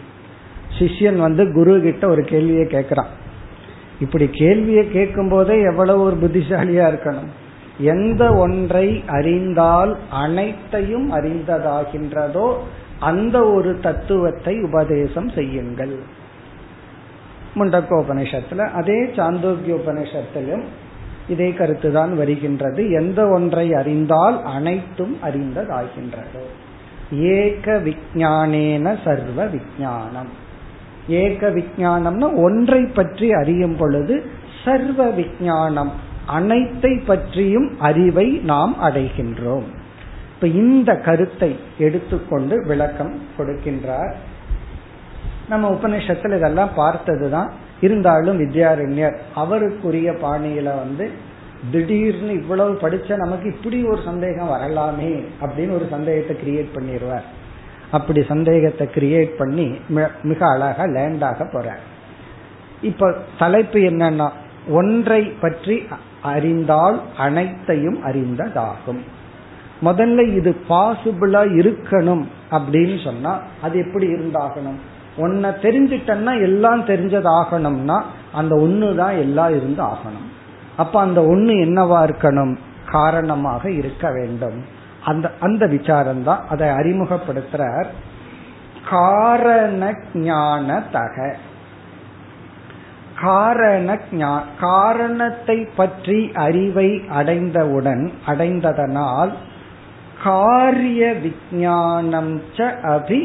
சிஷ்யன் 0.78 1.16
வந்து 1.16 1.52
குரு 1.52 1.80
கிட்ட 1.80 2.08
ஒரு 2.08 2.22
கேள்வியை 2.22 2.64
கேட்கிறான் 2.66 3.12
இப்படி 4.00 4.28
கேள்வியை 4.32 4.90
கேட்கும் 4.90 5.28
போதே 5.28 5.62
எவ்வளவு 5.62 6.00
ஒரு 6.02 6.16
புத்திசாலியா 6.16 6.86
இருக்கணும்? 6.92 7.28
எந்த 7.78 8.34
ஒன்றை 8.34 9.04
அறிந்தால் 9.06 9.98
அனைத்தையும் 10.10 11.12
அறிந்ததாகின்றதோ 11.12 12.54
அந்த 12.98 13.44
ஒரு 13.44 13.78
தத்துவத்தை 13.80 14.60
உபதேசம் 14.60 15.28
செய்யுங்கள். 15.28 15.96
முண்டக்கோபனிஷத்துல 17.58 18.70
அதே 18.70 18.98
சாந்தோக்கிய 19.16 19.74
உபனிஷத்திலும் 19.80 20.64
இதே 21.28 21.48
கருத்து 21.52 21.88
தான் 21.92 22.12
வருகின்றது. 22.16 22.90
எந்த 22.90 23.20
ஒன்றை 23.28 23.66
அறிந்தால் 23.74 24.36
அனைத்தும் 24.44 25.14
அறிந்ததாகின்றது. 25.22 26.42
ஏக 27.12 27.78
விஜானேன 27.86 28.96
சர்வ 29.04 29.38
விஜானம் 29.46 30.30
ஏக 31.08 31.48
விஜானம்னா 31.48 32.28
ஒன்றை 32.42 32.82
பற்றி 32.84 33.32
அறியும் 33.32 33.76
பொழுது 33.76 34.14
சர்வ 34.64 35.08
விஜானம் 35.10 35.92
அனைத்தை 36.28 36.92
பற்றியும் 37.04 37.68
அறிவை 37.78 38.28
நாம் 38.44 38.76
அடைகின்றோம். 38.82 39.66
இப்ப 40.34 40.46
இந்த 40.62 40.90
கருத்தை 41.00 41.50
எடுத்துக்கொண்டு 41.78 42.56
விளக்கம் 42.66 43.14
கொடுக்கின்றார். 43.38 44.14
நம்ம 45.48 45.70
உபநிஷத்துல 45.76 46.36
இதெல்லாம் 46.38 46.74
பார்த்ததுதான் 46.76 47.50
இருந்தாலும் 47.80 48.38
வித்யாரண்யர் 48.40 49.16
அவருக்குரிய 49.42 50.10
பாணியில 50.24 50.68
வந்து 50.82 51.06
திடீர்னு 51.72 52.32
இவ்வளவு 52.40 52.72
படிச்ச 52.82 53.16
நமக்கு 53.16 53.46
இப்படி 53.54 53.78
ஒரு 53.92 54.00
சந்தேகம் 54.04 54.52
வரலாமே 54.54 55.10
அப்படின்னு 55.42 55.76
ஒரு 55.78 55.86
சந்தேகத்தை 55.90 56.34
கிரியேட் 56.42 56.74
பண்ணிடுவார். 56.76 57.26
அப்படி 57.96 58.20
சந்தேகத்தை 58.28 58.86
கிரியேட் 58.94 59.32
பண்ணி 59.40 59.66
மிக 60.22 60.40
அழகா 60.54 60.84
லேண்டாக 60.96 61.48
போற 61.52 61.76
இப்ப 62.90 63.10
தலைப்பு 63.38 63.78
என்னன்னா 63.90 64.28
ஒன்றை 64.78 65.22
பற்றி 65.42 65.76
அறிந்தால் 66.32 66.98
அனைத்தையும் 67.26 67.98
அறிந்ததாகும். 68.08 69.02
முதல்ல 69.86 70.20
இது 70.38 70.50
பாசிபிளா 70.68 71.42
இருக்கணும் 71.60 72.24
அப்படின்னு 72.56 72.98
சொன்னா 73.04 73.32
அது 73.62 73.76
எப்படி 73.84 74.06
இருந்தாகணும்? 74.14 74.78
உன்னை 75.16 75.50
தெரிஞ்சிட்டன்னா 75.50 76.32
எல்லாம் 76.40 76.82
தெரிஞ்சதாகணும்னா 76.86 77.98
அந்த 78.32 78.54
ஒன்று 78.56 78.94
தான் 78.96 79.16
எல்லாம் 79.16 79.54
இருந்து 79.56 79.82
ஆகணும். 79.82 80.28
அப்ப 80.76 81.00
அந்த 81.00 81.20
ஒன்று 81.26 81.54
என்னவா 81.54 82.00
இருக்கணும்? 82.08 82.54
காரணமாக 82.90 83.70
இருக்க 83.70 84.10
வேண்டும். 84.10 84.58
அந்த 85.04 85.32
அந்த 85.40 85.66
விசாரம் 85.66 86.22
தான் 86.22 86.40
அதை 86.50 86.68
அறிமுகப்படுத்துறார். 86.68 87.88
காரண 88.90 89.94
ஞான 90.14 90.82
தக. 90.92 91.36
காரண 93.20 93.98
காரணத்தை 94.60 95.68
பற்றி 95.76 96.30
அறிவை 96.34 97.02
அடைந்தவுடன் 97.08 98.12
அடைந்ததனால் 98.26 99.32
காரிய 100.24 101.14
விஞ்ஞானம் 101.22 102.40
ச 102.56 102.68
அபி 102.94 103.20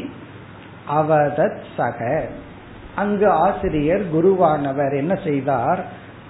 அவதத் 0.92 1.62
சக. 1.78 2.28
அங்கு 2.96 3.30
ஆசிரியர் 3.30 4.04
குருவானவர் 4.16 4.96
என்ன 4.96 5.20
செய்தார்? 5.24 5.86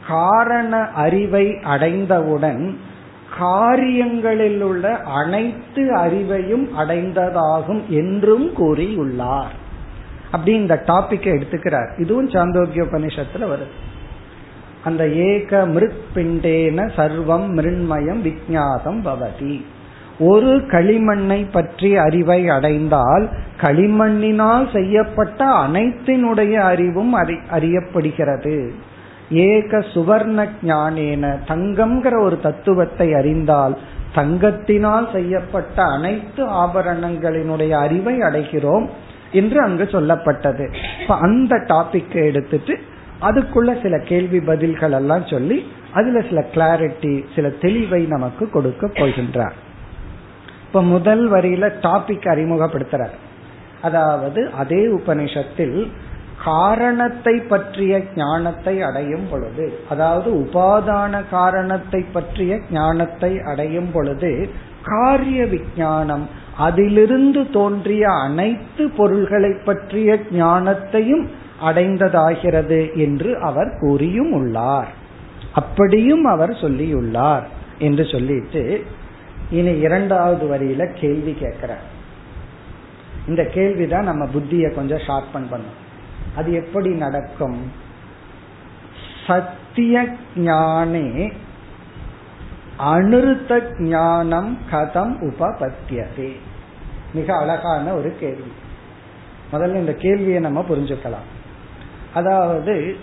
காரண 0.08 0.78
அறிவை 0.78 1.60
அடைந்தவுடன் 1.64 2.80
காரியங்களில் 3.38 4.62
உள்ள 4.62 4.98
அனைத்து 4.98 5.96
அறிவையும் 5.96 6.68
அடைந்ததாகும் 6.78 7.88
என்றும் 7.88 8.50
கூறியுள்ளார். 8.50 9.54
அப்படி 10.32 10.58
இந்த 10.58 10.84
டாபிக்கை 10.88 11.40
எடுத்துக்கிறார். 11.40 12.00
இதுவும் 12.00 12.30
சாந்தோக்கிய 12.30 12.84
உபனிஷத்துல 12.84 13.40
வருது. 13.40 13.90
அந்த 14.84 15.08
ஏக 15.10 15.66
மிருத் 15.66 16.04
பிண்டேன 16.16 16.92
சர்வம் 16.96 17.48
மிருண்மயம் 17.48 18.26
விஜாதம் 18.26 19.02
பவதி. 19.06 19.66
ஒரு 20.30 20.52
களிமண்ணை 20.72 21.46
பற்றி 21.52 21.90
அறிவை 21.98 22.50
அடைந்தால் 22.50 23.26
களிமண்ணினால் 23.62 24.66
செய்யப்பட்ட 24.74 25.46
அனைத்தினுடைய 25.46 26.54
அறிவும் 26.72 27.14
அறியப்படுகிறது. 27.52 28.56
ஏக 29.46 29.80
சுவர்ண 29.94 30.46
ஞானேன 30.64 31.34
தங்கம்ங்கிற 31.48 32.16
ஒரு 32.24 32.38
தத்துவத்தை 32.40 33.08
அறிந்தால் 33.14 33.76
தங்கத்தினால் 34.16 35.08
செய்யப்பட்ட 35.12 35.84
அனைத்து 35.84 36.44
ஆபரணங்களினுடைய 36.64 37.70
அறிவை 37.70 38.16
அடைகிறோம் 38.20 38.88
என்று 39.32 39.60
அங்கு 39.62 39.84
சொல்லப்பட்டது. 39.92 40.66
இப்ப 41.02 41.16
அந்த 41.16 41.56
டாபிக்கை 41.56 42.24
எடுத்துட்டு 42.24 42.76
அதுக்குள்ள 43.22 43.72
சில 43.82 43.98
கேள்வி 43.98 44.40
பதில்கள் 44.40 44.92
எல்லாம் 44.92 45.26
சொல்லி 45.26 45.60
அதுல 45.94 46.22
சில 46.22 46.40
கிளாரிட்டி 46.54 47.16
சில 47.36 47.48
தெளிவை 47.62 48.02
நமக்கு 48.08 48.50
கொடுக்க 48.50 48.88
போகின்றார். 48.88 49.58
இப்ப 50.72 50.82
முதல் 50.82 51.32
வரியில 51.32 51.66
டாபிக் 51.82 52.28
அறிமுகப்படுத்துறார். 52.28 53.16
அதாவது 53.82 54.42
அதே 54.52 54.88
உபனிஷத்தில் 54.88 55.92
காரணத்தை 56.44 57.34
பற்றிய 57.40 58.04
ஞானத்தை 58.16 58.82
அடையும் 58.82 59.26
பொழுது 59.32 59.66
அதாவது 59.90 60.30
உபாதான 60.34 61.30
காரணத்தை 61.30 62.02
பற்றிய 62.14 62.60
ஞானத்தை 62.72 63.40
அடையும் 63.42 63.92
பொழுது 63.92 64.32
காரிய 64.84 65.46
விஞ்ஞானம் 65.46 66.26
அதிலிருந்து 66.58 67.50
தோன்றிய 67.50 68.06
அனைத்து 68.10 68.90
பொருள்களை 68.90 69.52
பற்றிய 69.66 70.20
ஞானத்தையும் 70.32 71.26
அடைந்ததாகிறது 71.64 72.96
என்று 72.96 73.40
அவர் 73.40 73.78
கூறியும் 73.80 74.34
உள்ளார். 74.34 74.90
அப்படியும் 75.52 76.26
அவர் 76.26 76.50
சொல்லியுள்ளார் 76.50 77.46
என்று 77.80 78.06
சொல்லிட்டு 78.06 78.66
இனி 79.52 79.80
இரண்டாவது 79.80 80.46
வரியில 80.48 80.94
கேள்வி 80.94 81.34
கேட்கிறார். 81.34 82.00
இந்த 83.28 83.44
கேள்வி 83.44 83.88
தான் 83.88 84.04
நம்ம 84.04 84.26
புத்திய 84.26 84.74
கொஞ்சம் 84.76 84.98
ஷார்பன் 84.98 85.50
பண்ணும். 85.50 85.80
அது 86.36 86.54
எப்படி 86.54 86.90
நடக்கும்? 86.90 87.72
சத்திய 89.28 90.06
ஞானே 90.36 91.34
அனுருத்த 92.80 93.80
ஞானம் 93.80 94.58
கதம் 94.72 95.16
உபபத்தியதே. 95.22 96.36
மிக 97.14 97.38
அழகான 97.38 97.94
ஒரு 97.94 98.16
கேள்வி. 98.20 98.52
முதல்ல 99.54 99.76
இந்த 99.76 99.94
கேள்வியை 99.94 100.40
நம்ம 100.40 100.66
புரிஞ்சுக்கலாம். 100.70 101.28
அதாவது 102.14 102.96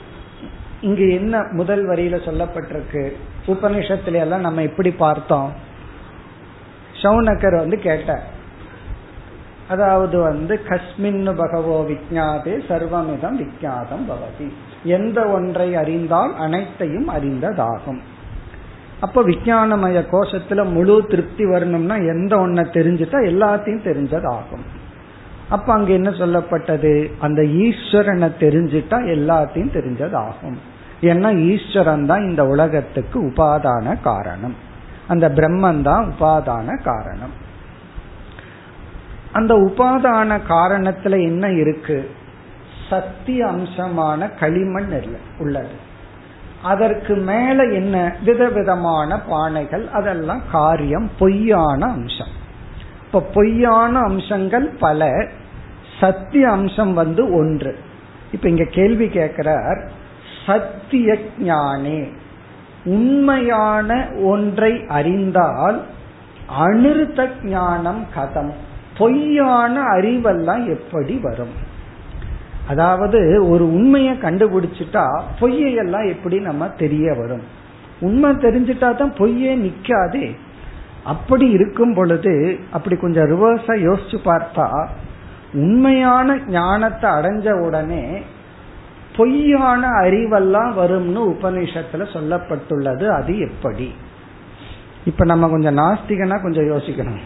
இங்கு 0.80 1.14
என்ன 1.14 1.42
முதல் 1.51 1.88
வரியில 1.88 2.16
சொல்லப்பட்டிருக்கு? 2.16 3.12
உபனிஷத்துல 3.46 4.12
எல்லாம் 4.12 4.40
நம்ம 4.40 4.62
எப்படி 4.62 4.90
பார்த்தோம். 4.90 5.66
சவுனக்கர் 7.03 7.57
வந்து 7.57 7.78
கேட்டார். 7.78 8.36
அதாவது 9.68 10.18
வந்து 10.18 10.61
கஸ்மின்னு 10.68 11.32
பகவோ 11.36 11.86
விஜாதே 11.88 12.55
சர்வமிதம் 12.68 13.36
விஜாதம் 13.38 14.05
பவதி. 14.09 14.49
எந்த 14.84 15.26
ஒன்றை 15.28 15.74
அறிந்தால் 15.74 16.36
அனைத்தையும் 16.36 17.09
அறிந்ததாகும். 17.09 17.99
அப்ப 19.01 19.22
விஞ்ஞானமய 19.22 19.99
கோஷத்துல 20.12 20.72
முழு 20.72 21.07
திருப்தி 21.09 21.44
வரணும்னா 21.46 21.94
எந்த 21.94 22.36
ஒன்ன 22.36 22.64
தெரிஞ்சுட்டா 22.72 23.18
எல்லாத்தையும் 23.32 23.84
தெரிஞ்சதாகும். 23.84 24.64
அப்ப 25.49 25.72
அங்க 25.72 25.92
என்ன 25.92 26.11
சொல்லப்பட்டது? 26.11 27.11
அந்த 27.18 27.42
ஈஸ்வரனை 27.42 28.30
தெரிஞ்சுட்டா 28.40 28.99
எல்லாத்தையும் 29.16 29.74
தெரிஞ்சதாகும். 29.74 30.59
ஏன்னா 31.01 31.38
ஈஸ்வரன் 31.38 32.07
தான் 32.07 32.22
இந்த 32.22 32.44
உலகத்துக்கு 32.44 33.24
உபாதான 33.24 34.01
காரணம். 34.01 34.55
அந்த 35.09 35.28
பிரம்மன் 35.28 35.82
தான் 35.82 36.14
உபாதான 36.20 36.82
காரணம். 36.82 37.32
அந்த 39.32 39.54
உபாதான 39.54 40.40
காரணத்துல 40.48 41.22
என்ன 41.22 41.50
இருக்கு? 41.50 42.11
சக்தி 42.90 43.42
அம்சமான 43.42 44.38
களிமண் 44.38 45.04
உள்ளது. 45.38 45.86
அதற்கு 46.62 47.14
மேல 47.14 47.64
என்ன 47.64 48.16
விதவிதமான 48.24 49.20
பானைகள் 49.30 49.90
அதெல்லாம் 49.90 50.42
காரியம் 50.52 51.11
பொய்யான 51.18 51.86
அம்சம். 51.86 52.34
இப்ப 53.06 53.20
பொய்யான 53.20 53.98
அம்சங்கள் 53.98 54.68
பல 54.68 55.26
சத்திய 56.00 56.50
அம்சம் 56.50 56.94
வந்து 56.94 57.34
ஒன்று. 57.34 57.78
இப்ப 58.32 58.48
இங்க 58.48 58.64
கேள்வி 58.64 59.09
கேட்கிறார் 59.09 59.90
சத்திய 60.46 61.18
ஞானே 61.38 62.09
உண்மையான 62.84 64.08
ஒன்றை 64.22 64.84
அறிந்தால் 64.88 65.82
அனிருத்த 66.58 67.28
ஞானம் 67.42 68.06
கதம். 68.16 68.50
பொய்யான 68.98 69.80
அறிவெல்லாம் 69.80 70.66
எப்படி 70.66 71.14
வரும்? 71.14 71.76
அதாவது 72.68 73.48
ஒரு 73.48 73.72
உண்மையை 73.72 74.14
கண்டுபிடிச்சிட்டா 74.14 75.22
பொய்யெல்லாம் 75.40 76.08
எப்படி 76.08 76.38
நம்ம 76.38 76.68
தெரிய 76.68 77.14
வரும்? 77.14 77.42
உண்மை 78.00 78.30
தெரிஞ்சிட்டா 78.30 78.96
தான் 78.96 79.14
பொய்யே 79.18 79.56
நிக்காதே. 79.56 80.36
அப்படி 81.04 81.48
இருக்கும் 81.48 81.94
பொழுது 81.94 82.58
அப்படி 82.70 82.96
கொஞ்சம் 82.96 83.30
ரிவர்ஸா 83.30 83.74
யோசிச்சு 83.88 84.18
பார்த்தா 84.24 84.88
உண்மையான 85.52 86.38
ஞானத்தை 86.48 87.10
அடைஞ்ச 87.10 87.52
உடனே 87.52 88.22
பொய்யான 89.18 89.82
அறிவெல்லாம் 90.02 90.72
வரும்னு 90.80 91.22
உபநிஷத்துல 91.34 92.02
சொல்லப்பட்டுள்ளது 92.14 93.06
அது 93.18 93.32
எப்படி? 93.48 93.88
இப்ப 95.04 95.24
நம்ம 95.24 95.48
கொஞ்சம் 95.48 95.78
நாஸ்திகனா 95.78 96.36
கொஞ்சம் 96.42 96.68
யோசிக்கணும். 96.72 97.22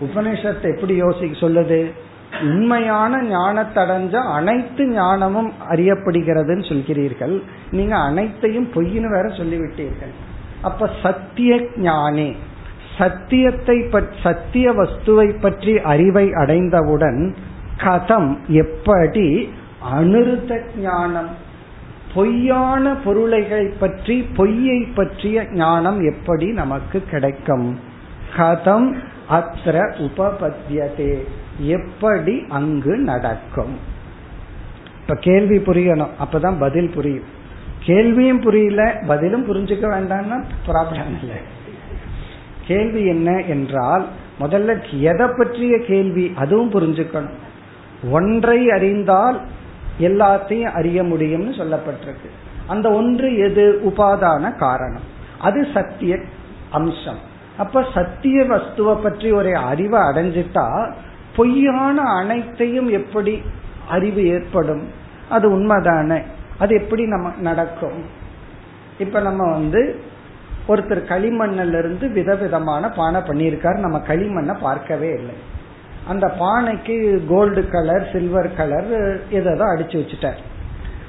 உபநிஷத்தை 0.00 0.68
எப்படி 0.74 0.94
யோசிக்க 0.96 1.34
சொல்லுது? 1.44 1.80
உண்மையான 2.42 3.18
ஞானத்தடைஞ்ச 3.32 4.14
அனைத்து 4.36 4.84
ஞானமும் 4.88 5.50
அறியப்படுகிறதுன்னு 5.70 6.64
சொல்கிறீர்கள். 6.70 7.34
நீங்க 7.70 7.94
அனைத்தையும் 8.08 8.68
பொய்னு 8.74 9.08
வேற 9.16 9.26
சொல்லிவிட்டீர்கள். 9.38 10.14
அப்ப 10.62 10.88
சத்திய 11.02 11.54
ஞானே 11.86 12.28
சத்தியத்தை 12.98 13.76
சத்திய 14.22 14.66
வஸ்துவை 14.72 15.28
பற்றி 15.40 15.72
அறிவை 15.92 16.26
அடைந்தவுடன் 16.42 17.20
கதம் 17.84 18.30
எப்படி 18.62 19.26
அனிருத்த 19.92 20.60
ஞானம் 20.78 21.28
பொய்யான 22.14 22.94
பொருளைகளை 22.94 23.66
பற்றி 23.66 24.22
பொய்யை 24.22 24.82
பற்றிய 24.94 25.46
ஞானம் 25.52 26.00
எப்படி 26.00 26.52
நமக்கு 26.52 27.02
கிடைக்கும்? 27.10 27.78
கதம் 28.36 28.94
அத்திர 29.30 29.92
உபபத்தியதே. 29.98 31.24
எப்படி 31.58 32.44
அங்கு 32.48 32.96
நடக்கும்? 32.96 33.78
இப்ப 35.00 35.14
கேள்வி 35.14 35.56
புரியணும். 35.56 36.10
அப்பதான் 36.24 36.58
பதில் 36.58 36.90
புரியும். 36.90 37.42
கேள்வியும் 37.78 38.40
புரியல 38.40 39.02
பதிலும் 39.06 39.52
புரிஞ்சுக்க 39.52 39.84
வேண்டாம்னா 39.94 40.44
ப்ராப்ளம் 40.66 41.18
இல்லை. 41.20 41.36
கேள்வி 42.66 43.06
என்ன 43.06 43.40
என்றால் 43.40 44.06
முதல்ல 44.40 45.00
எதை 45.00 45.26
பற்றிய 45.36 45.78
கேள்வி? 45.78 46.32
அதுவும் 46.34 46.72
புரிஞ்சுக்கணும். 46.72 47.42
ஒன்றை 48.10 48.70
அறிந்தால் 48.70 49.40
எல்லாத்தையும் 49.98 50.72
அறிய 50.72 51.02
முடியும்னு 51.02 51.58
சொல்லப்பட்டிருக்கு. 51.58 52.28
அந்த 52.66 52.90
ஒன்று 52.90 53.38
எது? 53.38 53.80
உபாதான 53.84 54.56
காரணம். 54.56 55.02
அது 55.40 55.66
சத்திய 55.74 56.18
அம்சம். 56.70 57.18
அப்ப 57.58 57.84
சத்திய 57.94 58.42
வஸ்துவை 58.42 59.02
பற்றி 59.02 59.32
ஒரு 59.32 59.56
அறிவை 59.56 60.00
அடைஞ்சிட்டா 60.00 60.92
பொய்யான 61.36 62.02
அனைத்தையும் 62.02 62.88
எப்படி 62.88 63.42
அறிவு 63.88 64.26
ஏற்படும்? 64.26 64.88
அது 65.28 65.50
உண்மைதானே? 65.50 66.22
அது 66.58 66.74
எப்படி 66.74 67.06
நம்ம 67.06 67.32
நடக்கும்? 67.40 68.04
இப்ப 68.98 69.20
நம்ம 69.20 69.52
வந்து 69.52 70.00
ஒருத்தர் 70.68 71.12
களிமண்ணில 71.12 71.78
இருந்து 71.78 72.08
விதவிதமான 72.08 72.88
பானை 72.88 73.20
பண்ணியிருக்காரு. 73.20 73.78
நம்ம 73.78 73.98
களிமண்ணை 73.98 74.56
பார்க்கவே 74.60 75.08
இல்லை. 75.08 75.52
அந்த 76.08 76.26
பானைக்கு 76.38 77.26
கோல்டு 77.28 77.68
கலர் 77.68 78.08
சில்வர் 78.12 78.54
கலர் 78.54 78.90
எதோ 79.30 79.50
அடிச்சு 79.50 79.96
வச்சுட்டார். 80.00 80.40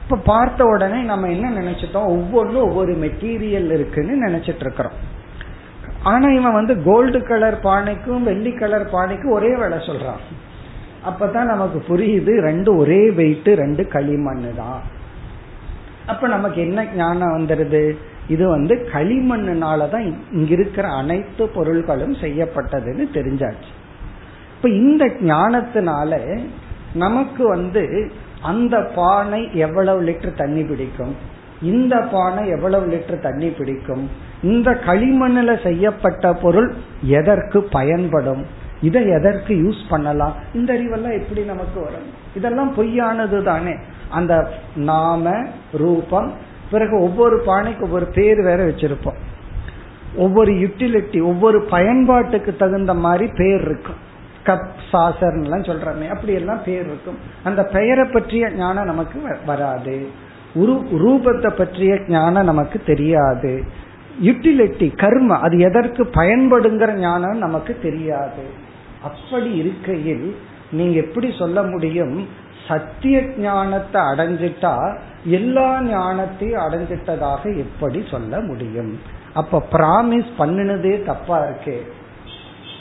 இப்ப 0.03 0.15
பார்த்த 0.15 0.65
உடனே 0.65 1.01
நம்ம 1.01 1.27
என்ன 1.27 1.61
நினைச்சிட்டோம்? 1.61 2.11
ஒவ்வொன்றும் 2.15 2.63
ஒவ்வொரு 2.63 2.93
மெட்டீரியல் 2.93 3.71
இருக்குன்னு 3.71 4.27
நினைச்சிட்டு 4.27 4.59
இருக்கிறோம் 4.59 4.91
ஆனா 6.03 6.27
இவன் 6.29 6.53
வந்து 6.53 6.83
கோல்டு 6.83 7.23
கலர் 7.23 7.59
பானைக்கும் 7.63 8.23
வெள்ளி 8.23 8.51
கலர் 8.51 8.89
பானைக்கும் 8.89 9.31
ஒரே 9.31 9.55
வேலை 9.55 9.77
சொல்றான். 9.77 10.21
அப்பதான் 11.05 11.43
நமக்கு 11.43 11.83
புரியுது 11.87 12.39
ரெண்டு 12.39 12.77
ஒரே 12.77 13.09
வெயிட் 13.09 13.47
ரெண்டு 13.47 13.83
களிமண்ணு 13.83 14.55
தான். 14.55 14.81
அப்ப 16.05 16.27
நமக்கு 16.27 16.61
என்ன 16.61 16.85
ஞானம் 16.95 17.37
வந்துருது? 17.37 17.95
இது 18.27 18.47
வந்து 18.47 18.87
களிமண்ணுனாலதான் 18.93 20.13
இங்க 20.31 20.51
இருக்கிற 20.51 20.87
அனைத்து 20.87 21.47
பொருள்களும் 21.47 22.13
செய்யப்பட்டதுன்னு 22.13 23.07
தெரிஞ்சாச்சு. 23.13 23.71
இப்ப 24.65 24.77
இந்த 24.77 25.05
ஞானத்தினால 25.05 26.39
நமக்கு 26.93 27.47
வந்து 27.47 28.11
அந்த 28.41 28.91
பானை 28.95 29.49
எவ்வளவு 29.53 30.01
லிட்டர் 30.01 30.37
தண்ணி 30.37 30.63
பிடிக்கும்? 30.63 31.15
இந்த 31.61 31.99
பானை 31.99 32.49
எவ்வளவு 32.49 32.87
லிட்டர் 32.87 33.19
தண்ணி 33.19 33.49
பிடிக்கும்? 33.49 34.09
இந்த 34.43 34.71
களிமண்ணில் 34.71 35.63
செய்யப்பட்ட 35.63 36.33
பொருள் 36.33 36.73
எதற்கு 37.01 37.63
பயன்படும்? 37.63 38.45
இதை 38.81 39.09
எதற்கு 39.09 39.53
யூஸ் 39.53 39.89
பண்ணலாம்? 39.89 40.33
இந்த 40.53 40.73
அறிவெல்லாம் 40.73 41.19
எப்படி 41.19 41.41
நமக்கு 41.41 41.79
வரும்? 41.79 42.07
இதெல்லாம் 42.35 42.73
பொய்யானது 42.77 43.43
தானே. 43.43 43.75
அந்த 44.09 44.53
நாம 44.75 45.45
ரூபம் 45.71 46.33
பிறகு 46.71 47.01
ஒவ்வொரு 47.01 47.43
பானைக்கு 47.47 47.81
ஒவ்வொரு 47.81 48.05
பேர் 48.05 48.41
வேற 48.41 48.65
வச்சிருப்போம். 48.65 49.19
ஒவ்வொரு 50.15 50.51
யூட்டிலிட்டி 50.51 51.21
ஒவ்வொரு 51.21 51.61
பயன்பாட்டுக்கு 51.61 52.55
தகுந்த 52.55 52.93
மாதிரி 52.93 53.31
பேர் 53.35 53.61
இருக்கும். 53.61 54.13
கப் 54.45 54.69
சாசர்லாம் 54.91 55.67
சொல்றமே 55.69 56.07
அப்படி 56.09 56.33
எல்லாம் 56.33 56.63
பேர் 56.65 56.85
இருக்கும். 56.85 57.17
அந்த 57.43 57.63
பெயரை 57.63 58.05
பற்றிய 58.13 58.49
ஞானம் 58.49 58.85
நமக்கு 58.85 59.21
வராது. 59.45 59.97
ரூபத்தை 60.55 61.49
பற்றிய 61.49 61.99
ஞானம் 62.07 62.43
நமக்கு 62.43 62.81
தெரியாது. 62.85 63.63
யூட்டிலிட்டி 64.23 64.87
கர்ம 64.97 65.37
அது 65.37 65.59
எதற்கு 65.59 66.03
பயன்படுங்கிற 66.03 66.93
ஞானம் 66.93 67.37
நமக்கு 67.37 67.79
தெரியாது. 67.81 68.45
அப்படி 69.03 69.51
இருக்கையில் 69.53 70.35
நீங்க 70.71 70.99
எப்படி 70.99 71.33
சொல்ல 71.37 71.63
முடியும்? 71.63 72.27
சத்திய 72.67 73.21
ஞானத்தை 73.37 74.01
அடைஞ்சிட்டா 74.01 74.97
எல்லா 75.23 75.67
ஞானத்தையும் 75.81 76.63
அடைஞ்சிட்டதாக 76.65 77.43
எப்படி 77.57 78.05
சொல்ல 78.11 78.39
முடியும்? 78.39 78.99
அப்ப 79.33 79.61
பிராமிஸ் 79.71 80.31
பண்ணினதே 80.39 80.93
தப்பா 81.05 81.37
இருக்கு. 81.43 81.77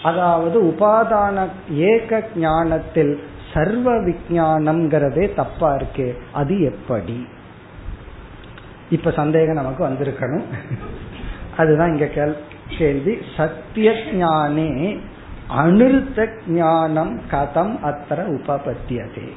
அதாவது 0.05 0.57
உபாதான 0.62 1.46
ஏக 1.88 2.22
ஞானத்தில் 2.36 3.14
சர்வ 3.52 3.92
விஜானம்ங்கிறதே 4.07 5.24
தப்பா 5.34 5.68
இருக்கு. 5.74 6.07
அது 6.32 6.55
எப்படி? 6.70 7.16
இப்ப 8.90 9.11
சந்தேகம் 9.11 9.61
நமக்கு 9.61 9.82
வந்திருக்கணும். 9.88 10.46
அதுதான் 11.57 11.92
இங்க 11.92 12.09
கேள்வி. 12.78 13.14
சத்திய 13.36 13.88
ஞானே 14.14 14.70
அனிருத்த 15.61 16.28
ஞானம் 16.48 17.14
கதம் 17.32 17.74
அத்தர 17.90 18.20
உபபத்தியதே. 18.36 19.28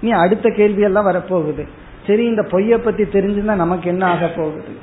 நீ 0.00 0.10
அடுத்த 0.24 0.46
கேள்வி 0.50 0.82
எல்லாம் 0.82 1.06
வரப்போகுது. 1.06 1.64
சரி 2.06 2.24
இந்த 2.24 2.42
பொய்ய 2.50 2.76
பத்தி 2.78 3.04
தெரிஞ்சுன்னா 3.14 3.54
நமக்கு 3.62 3.86
என்ன 3.90 4.04
ஆக 4.06 4.26
போகுது? 4.36 4.74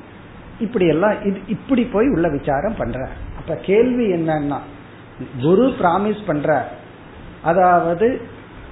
இப்படி 0.60 0.86
எல்லாம் 0.88 1.16
இது 1.24 1.40
இப்படி 1.48 1.84
போய் 1.94 2.08
உள்ள 2.08 2.28
விசாரம் 2.30 2.78
பண்ற 2.78 3.00
அப்ப 3.40 3.56
கேள்வி 3.70 4.06
என்னன்னா 4.14 4.60
குரு 5.42 5.74
பிராமிஸ் 5.80 6.26
பண்ற. 6.28 6.68
அதாவது 7.44 8.22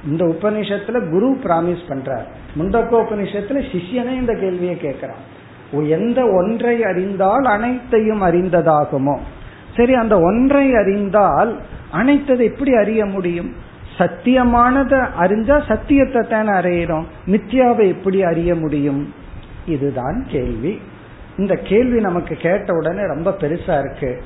இந்த 0.05 0.25
உபநிஷத்துல 0.25 1.09
குரு 1.09 1.39
பிராமிஸ் 1.43 1.87
பண்ற. 1.87 2.25
முண்டக்கோ 2.59 2.93
உபநிஷத்துல 2.93 3.63
சிஷியனே 3.71 4.11
இந்த 4.11 4.33
கேள்வியை 4.33 4.75
கேட்கிறான். 4.75 5.87
எந்த 5.87 6.27
ஒன்றை 6.27 6.83
அறிந்தால் 6.83 7.45
அனைத்தையும் 7.45 8.21
அறிந்ததாகுமோ? 8.21 9.17
சரி 9.77 9.93
அந்த 9.93 10.19
ஒன்றை 10.19 10.75
அறிந்தால் 10.75 11.61
அனைத்ததை 11.93 12.39
எப்படி 12.39 12.75
அறிய 12.75 13.05
முடியும்? 13.05 13.53
சத்தியமானதை 13.97 15.07
அறிஞ்சா 15.19 15.67
சத்தியத்தை 15.67 16.21
தானே 16.21 16.49
அறியறோம் 16.49 17.03
மித்யாவை 17.25 17.87
எப்படி 17.87 18.23
அறிய 18.23 18.55
முடியும்? 18.55 19.13
இதுதான் 19.65 20.25
கேள்வி. 20.27 20.81
இந்த 21.37 21.55
கேள்வி 21.55 21.99
நமக்கு 21.99 22.35
கேட்ட 22.35 22.73
உடனே 22.73 23.01
ரொம்ப 23.07 23.35
பெருசா 23.39 23.79
இருக்கு. 23.79 24.21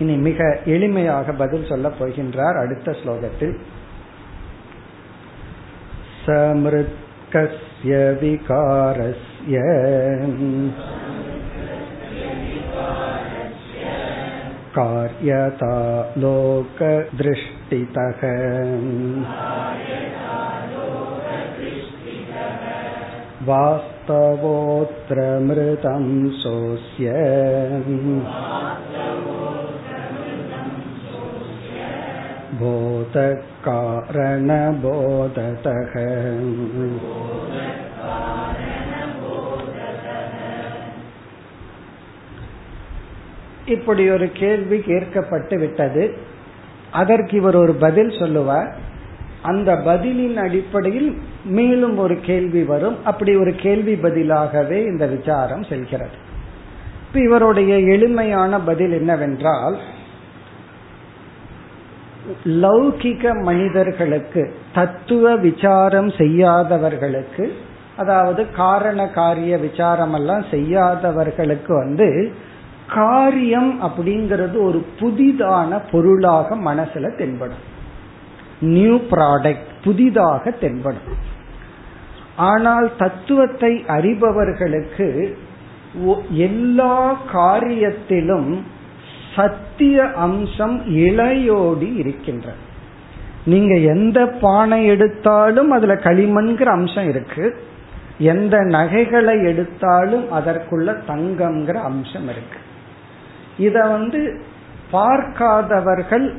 இனி 0.00 0.14
மிக 0.26 0.48
எளிமையாக 0.66 1.32
பதில் 1.32 1.68
சொல்ல 1.68 1.88
போகின்றார் 1.98 2.58
அடுத்த 2.62 2.96
ஸ்லோகத்தில் 3.00 3.56
சமிருத்கஸ்ய 6.26 7.92
விகாரஸ்ய 8.20 9.56
कार्यता 14.76 15.74
लोकदृष्टितः 16.22 16.90
वास्तवोऽत्र 23.46 25.18
मृतं 25.40 26.04
सोऽस्य 26.42 27.14
बोधकारणबोधतः 34.78 35.92
இப்படி 43.66 44.10
ஒரு 44.10 44.26
கேள்வி 44.32 44.78
கேட்கப்பட்டு 44.80 45.56
விட்டது 45.58 46.04
அதற்கு 46.90 47.34
இவர் 47.36 47.56
ஒரு 47.56 47.72
பதில் 47.74 48.12
சொல்லுவார் 48.18 48.68
அந்த 49.42 49.70
பதிலின் 49.86 50.36
அடிப்படையில் 50.36 51.10
மேலும் 51.48 51.96
ஒரு 51.98 52.14
கேள்வி 52.20 52.62
வரும் 52.64 52.96
அப்படி 53.04 53.32
ஒரு 53.36 53.52
கேள்வி 53.54 53.94
பதிலாகவே 53.94 54.78
இந்த 54.86 55.04
விசாரம் 55.06 55.64
செல்கிறது 55.64 56.16
இப்ப 57.06 57.18
இவருடைய 57.20 57.72
எளிமையான 57.94 58.58
பதில் 58.60 58.92
என்னவென்றால் 58.92 59.76
லௌகிக 62.45 63.43
மனிதர்களுக்கு 63.43 64.53
தத்துவ 64.73 65.35
விசாரம் 65.35 66.09
செய்யாதவர்களுக்கு 66.09 67.53
அதாவது 67.97 68.51
காரண 68.51 69.07
காரிய 69.07 69.57
விசாரம் 69.57 70.13
எல்லாம் 70.13 70.45
செய்யாதவர்களுக்கு 70.51 71.73
வந்து 71.73 72.31
காரியம் 72.87 73.81
அப்படிங்கிறது 73.81 74.61
ஒரு 74.61 74.85
புதிதான 74.99 75.79
பொருளாக 75.91 76.55
மனசுல 76.55 77.17
தென்படும். 77.17 77.63
நியூ 78.59 78.95
ப்ராடக்ட் 78.95 79.69
புதிதாக 79.83 80.51
தென்படும். 80.51 81.17
ஆனால் 82.35 82.95
தத்துவத்தை 82.97 83.83
அறிபவர்களுக்கு 83.87 85.35
எல்லா 86.29 87.17
காரியத்திலும் 87.33 88.59
சத்திய 89.35 90.11
அம்சம் 90.15 90.81
இளையோடி 90.87 91.95
இருக்கின்ற 91.95 92.53
நீங்க 93.45 93.77
எந்த 93.77 94.27
பானை 94.27 94.85
எடுத்தாலும் 94.85 95.71
அதுல 95.71 95.93
களிமண்கிற 95.93 96.63
அம்சம் 96.63 97.07
இருக்கு. 97.09 97.45
எந்த 98.19 98.59
நகைகளை 98.59 99.43
எடுத்தாலும் 99.43 100.25
அதற்குள்ள 100.31 100.95
தங்கம்ங்கிற 101.07 101.73
அம்சம் 101.73 102.27
இருக்கு. 102.29 102.59
இத 103.57 103.85
வந்து 103.85 104.41
பார்க்காதவர்கள் 104.91 106.33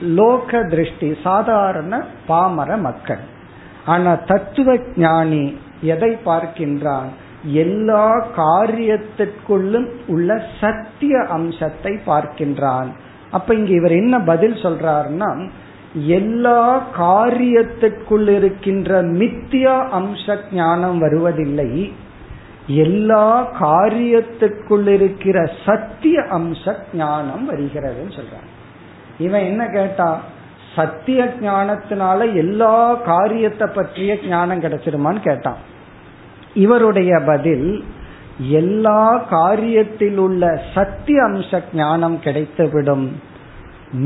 லோக 0.00 0.62
திருஷ்டி 0.62 1.16
சாதாரண 1.22 2.04
பாமர 2.26 2.76
மக்கள். 2.76 3.24
ஆனா 3.86 4.14
தத்துவ 4.14 4.78
ஞானி 4.96 5.58
எதை 5.80 6.18
பார்க்கின்றான்? 6.26 7.08
எல்லா 7.52 8.26
காரியத்திற்குள்ளும் 8.36 9.88
உள்ள 10.06 10.46
சத்திய 10.60 11.18
அம்சத்தை 11.22 11.92
பார்க்கின்றான். 12.06 12.88
அப்ப 13.30 13.54
இங்க 13.54 13.70
இவர் 13.70 13.90
என்ன 13.90 14.20
பதில் 14.20 14.52
சொல்றாருன்னா 14.52 15.48
எல்லா 16.06 16.82
காரியத்திற்குள் 16.98 18.28
இருக்கின்ற 18.28 19.02
மித்தியா 19.02 19.76
அம்ச 19.92 20.36
ஞானம் 20.52 20.98
வருவதில்லை. 20.98 21.92
எல்லா 22.68 23.48
காரியத்திற்குள் 23.60 24.86
இருக்கிற 24.86 25.50
சத்திய 25.64 26.20
அம்ச 26.20 26.76
ஞானம் 26.94 27.50
வருகிறதுன்னு 27.50 28.16
சொல்றாங்க 28.18 28.50
இவன் 29.18 29.40
என்ன 29.40 29.66
கேட்டா 29.66 30.18
சத்திய 30.74 31.24
ஞானத்தினால 31.40 32.34
எல்லா 32.34 32.94
காரியத்தை 32.94 33.66
பற்றிய 33.74 34.18
ஞானம் 34.28 34.62
கிடைச்சிருமான்னு 34.62 35.20
கேட்டான். 35.20 35.60
இவருடைய 36.56 37.20
பதில் 37.26 37.84
எல்லா 38.38 39.26
காரியத்தில் 39.30 40.16
உள்ள 40.16 40.62
சத்திய 40.74 41.22
அம்ச 41.22 41.62
ஞானம் 41.74 42.18
கிடைத்துவிடும். 42.24 43.08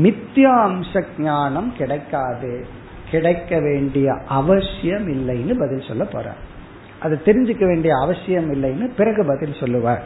மித்தியா 0.03 0.53
அம்ச 0.67 1.03
ஞானம் 1.17 1.73
கிடைக்காது. 1.77 2.67
கிடைக்க 3.11 3.59
வேண்டிய 3.59 4.13
அவசியம் 4.27 5.07
இல்லைன்னு 5.07 5.59
பதில் 5.59 5.87
சொல்ல 5.87 6.03
போற 6.03 6.33
அது 6.99 7.21
தெரிஞ்சுக்க 7.25 7.65
வேண்டிய 7.65 7.93
அவசியம் 8.01 8.53
இல்லைன்னு 8.53 8.89
பிறகு 8.97 9.25
பதில் 9.25 9.55
சொல்லுவார். 9.59 10.03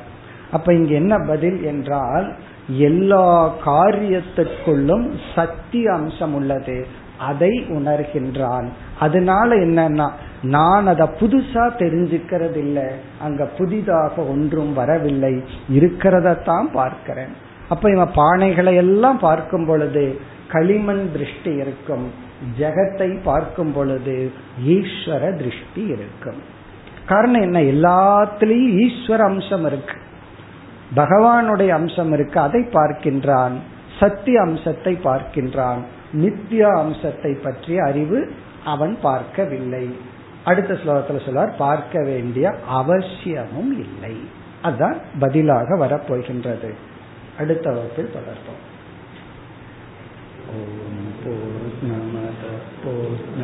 அப்ப 0.52 0.74
இங்க 0.74 0.94
என்ன 0.94 1.18
பதில் 1.28 1.64
என்றால் 1.64 2.36
எல்லா 2.68 3.56
காரியத்திற்குள்ளும் 3.66 5.10
சத்திய 5.36 5.94
அம்சம் 5.94 6.34
உள்ளது. 6.34 6.88
அதை 7.18 7.66
உணர்கின்றான். 7.70 8.68
அதனால 9.00 9.56
என்னன்னா 9.56 10.12
நான் 10.46 10.88
அதை 10.88 11.08
புதுசா 11.08 11.64
தெரிஞ்சுக்கிறது 11.82 12.56
இல்லை 12.56 12.84
அங்க 13.22 13.46
புதிதாக 13.46 14.22
ஒன்றும் 14.22 14.74
வரவில்லை. 14.74 15.44
இருக்கிறதத்தான் 15.70 16.72
பார்க்கிறேன். 16.72 17.34
அப்ப 17.70 17.90
இவன் 17.90 18.16
பானைகளை 18.16 18.76
எல்லாம் 18.76 19.20
பார்க்கும் 19.20 19.66
பொழுது 19.66 20.20
களிமண் 20.52 21.12
திருஷ்டி 21.12 21.52
இருக்கும். 21.52 22.12
ஜெகத்தை 22.60 23.18
பார்க்கும் 23.24 23.74
பொழுது 23.74 24.32
ஈஸ்வர 24.68 25.38
திருஷ்டி 25.38 25.84
இருக்கும். 25.84 26.54
காரணம் 27.08 27.42
என்ன? 27.42 27.60
எல்லாத்திலையும் 27.62 28.76
ஈஸ்வர 28.86 29.18
அம்சம் 29.18 29.66
இருக்கு. 29.66 29.98
பகவானுடைய 30.96 31.68
அம்சம் 31.68 32.14
இருக்கு. 32.14 32.40
அதை 32.40 32.62
பார்க்கின்றான். 32.62 33.56
சத்திய 34.00 34.42
அம்சத்தை 34.42 34.98
பார்க்கின்றான். 35.04 35.82
நித்யா 36.14 36.78
அம்சத்தை 36.78 37.34
பற்றிய 37.34 37.84
அறிவு 37.84 38.32
அவன் 38.66 38.98
பார்க்கவில்லை. 39.02 40.14
அடுத்த 40.46 40.74
ஸ்லோகத்துல 40.74 41.26
சொல்வார் 41.26 41.56
பார்க்க 41.58 42.04
வேண்டிய 42.04 42.56
அவசியமும் 42.68 43.80
இல்லை. 43.80 44.16
அதுதான் 44.62 45.02
பதிலாக 45.20 45.88
வரப்போகின்றது. 45.88 46.74
அடுத்த 47.40 47.72
வகுப்பில் 47.72 48.14
தொடர்போம். 48.14 48.62
ஓம் 50.50 51.12
போர் 51.24 51.76
நமத 51.90 52.44
போர் 52.84 53.35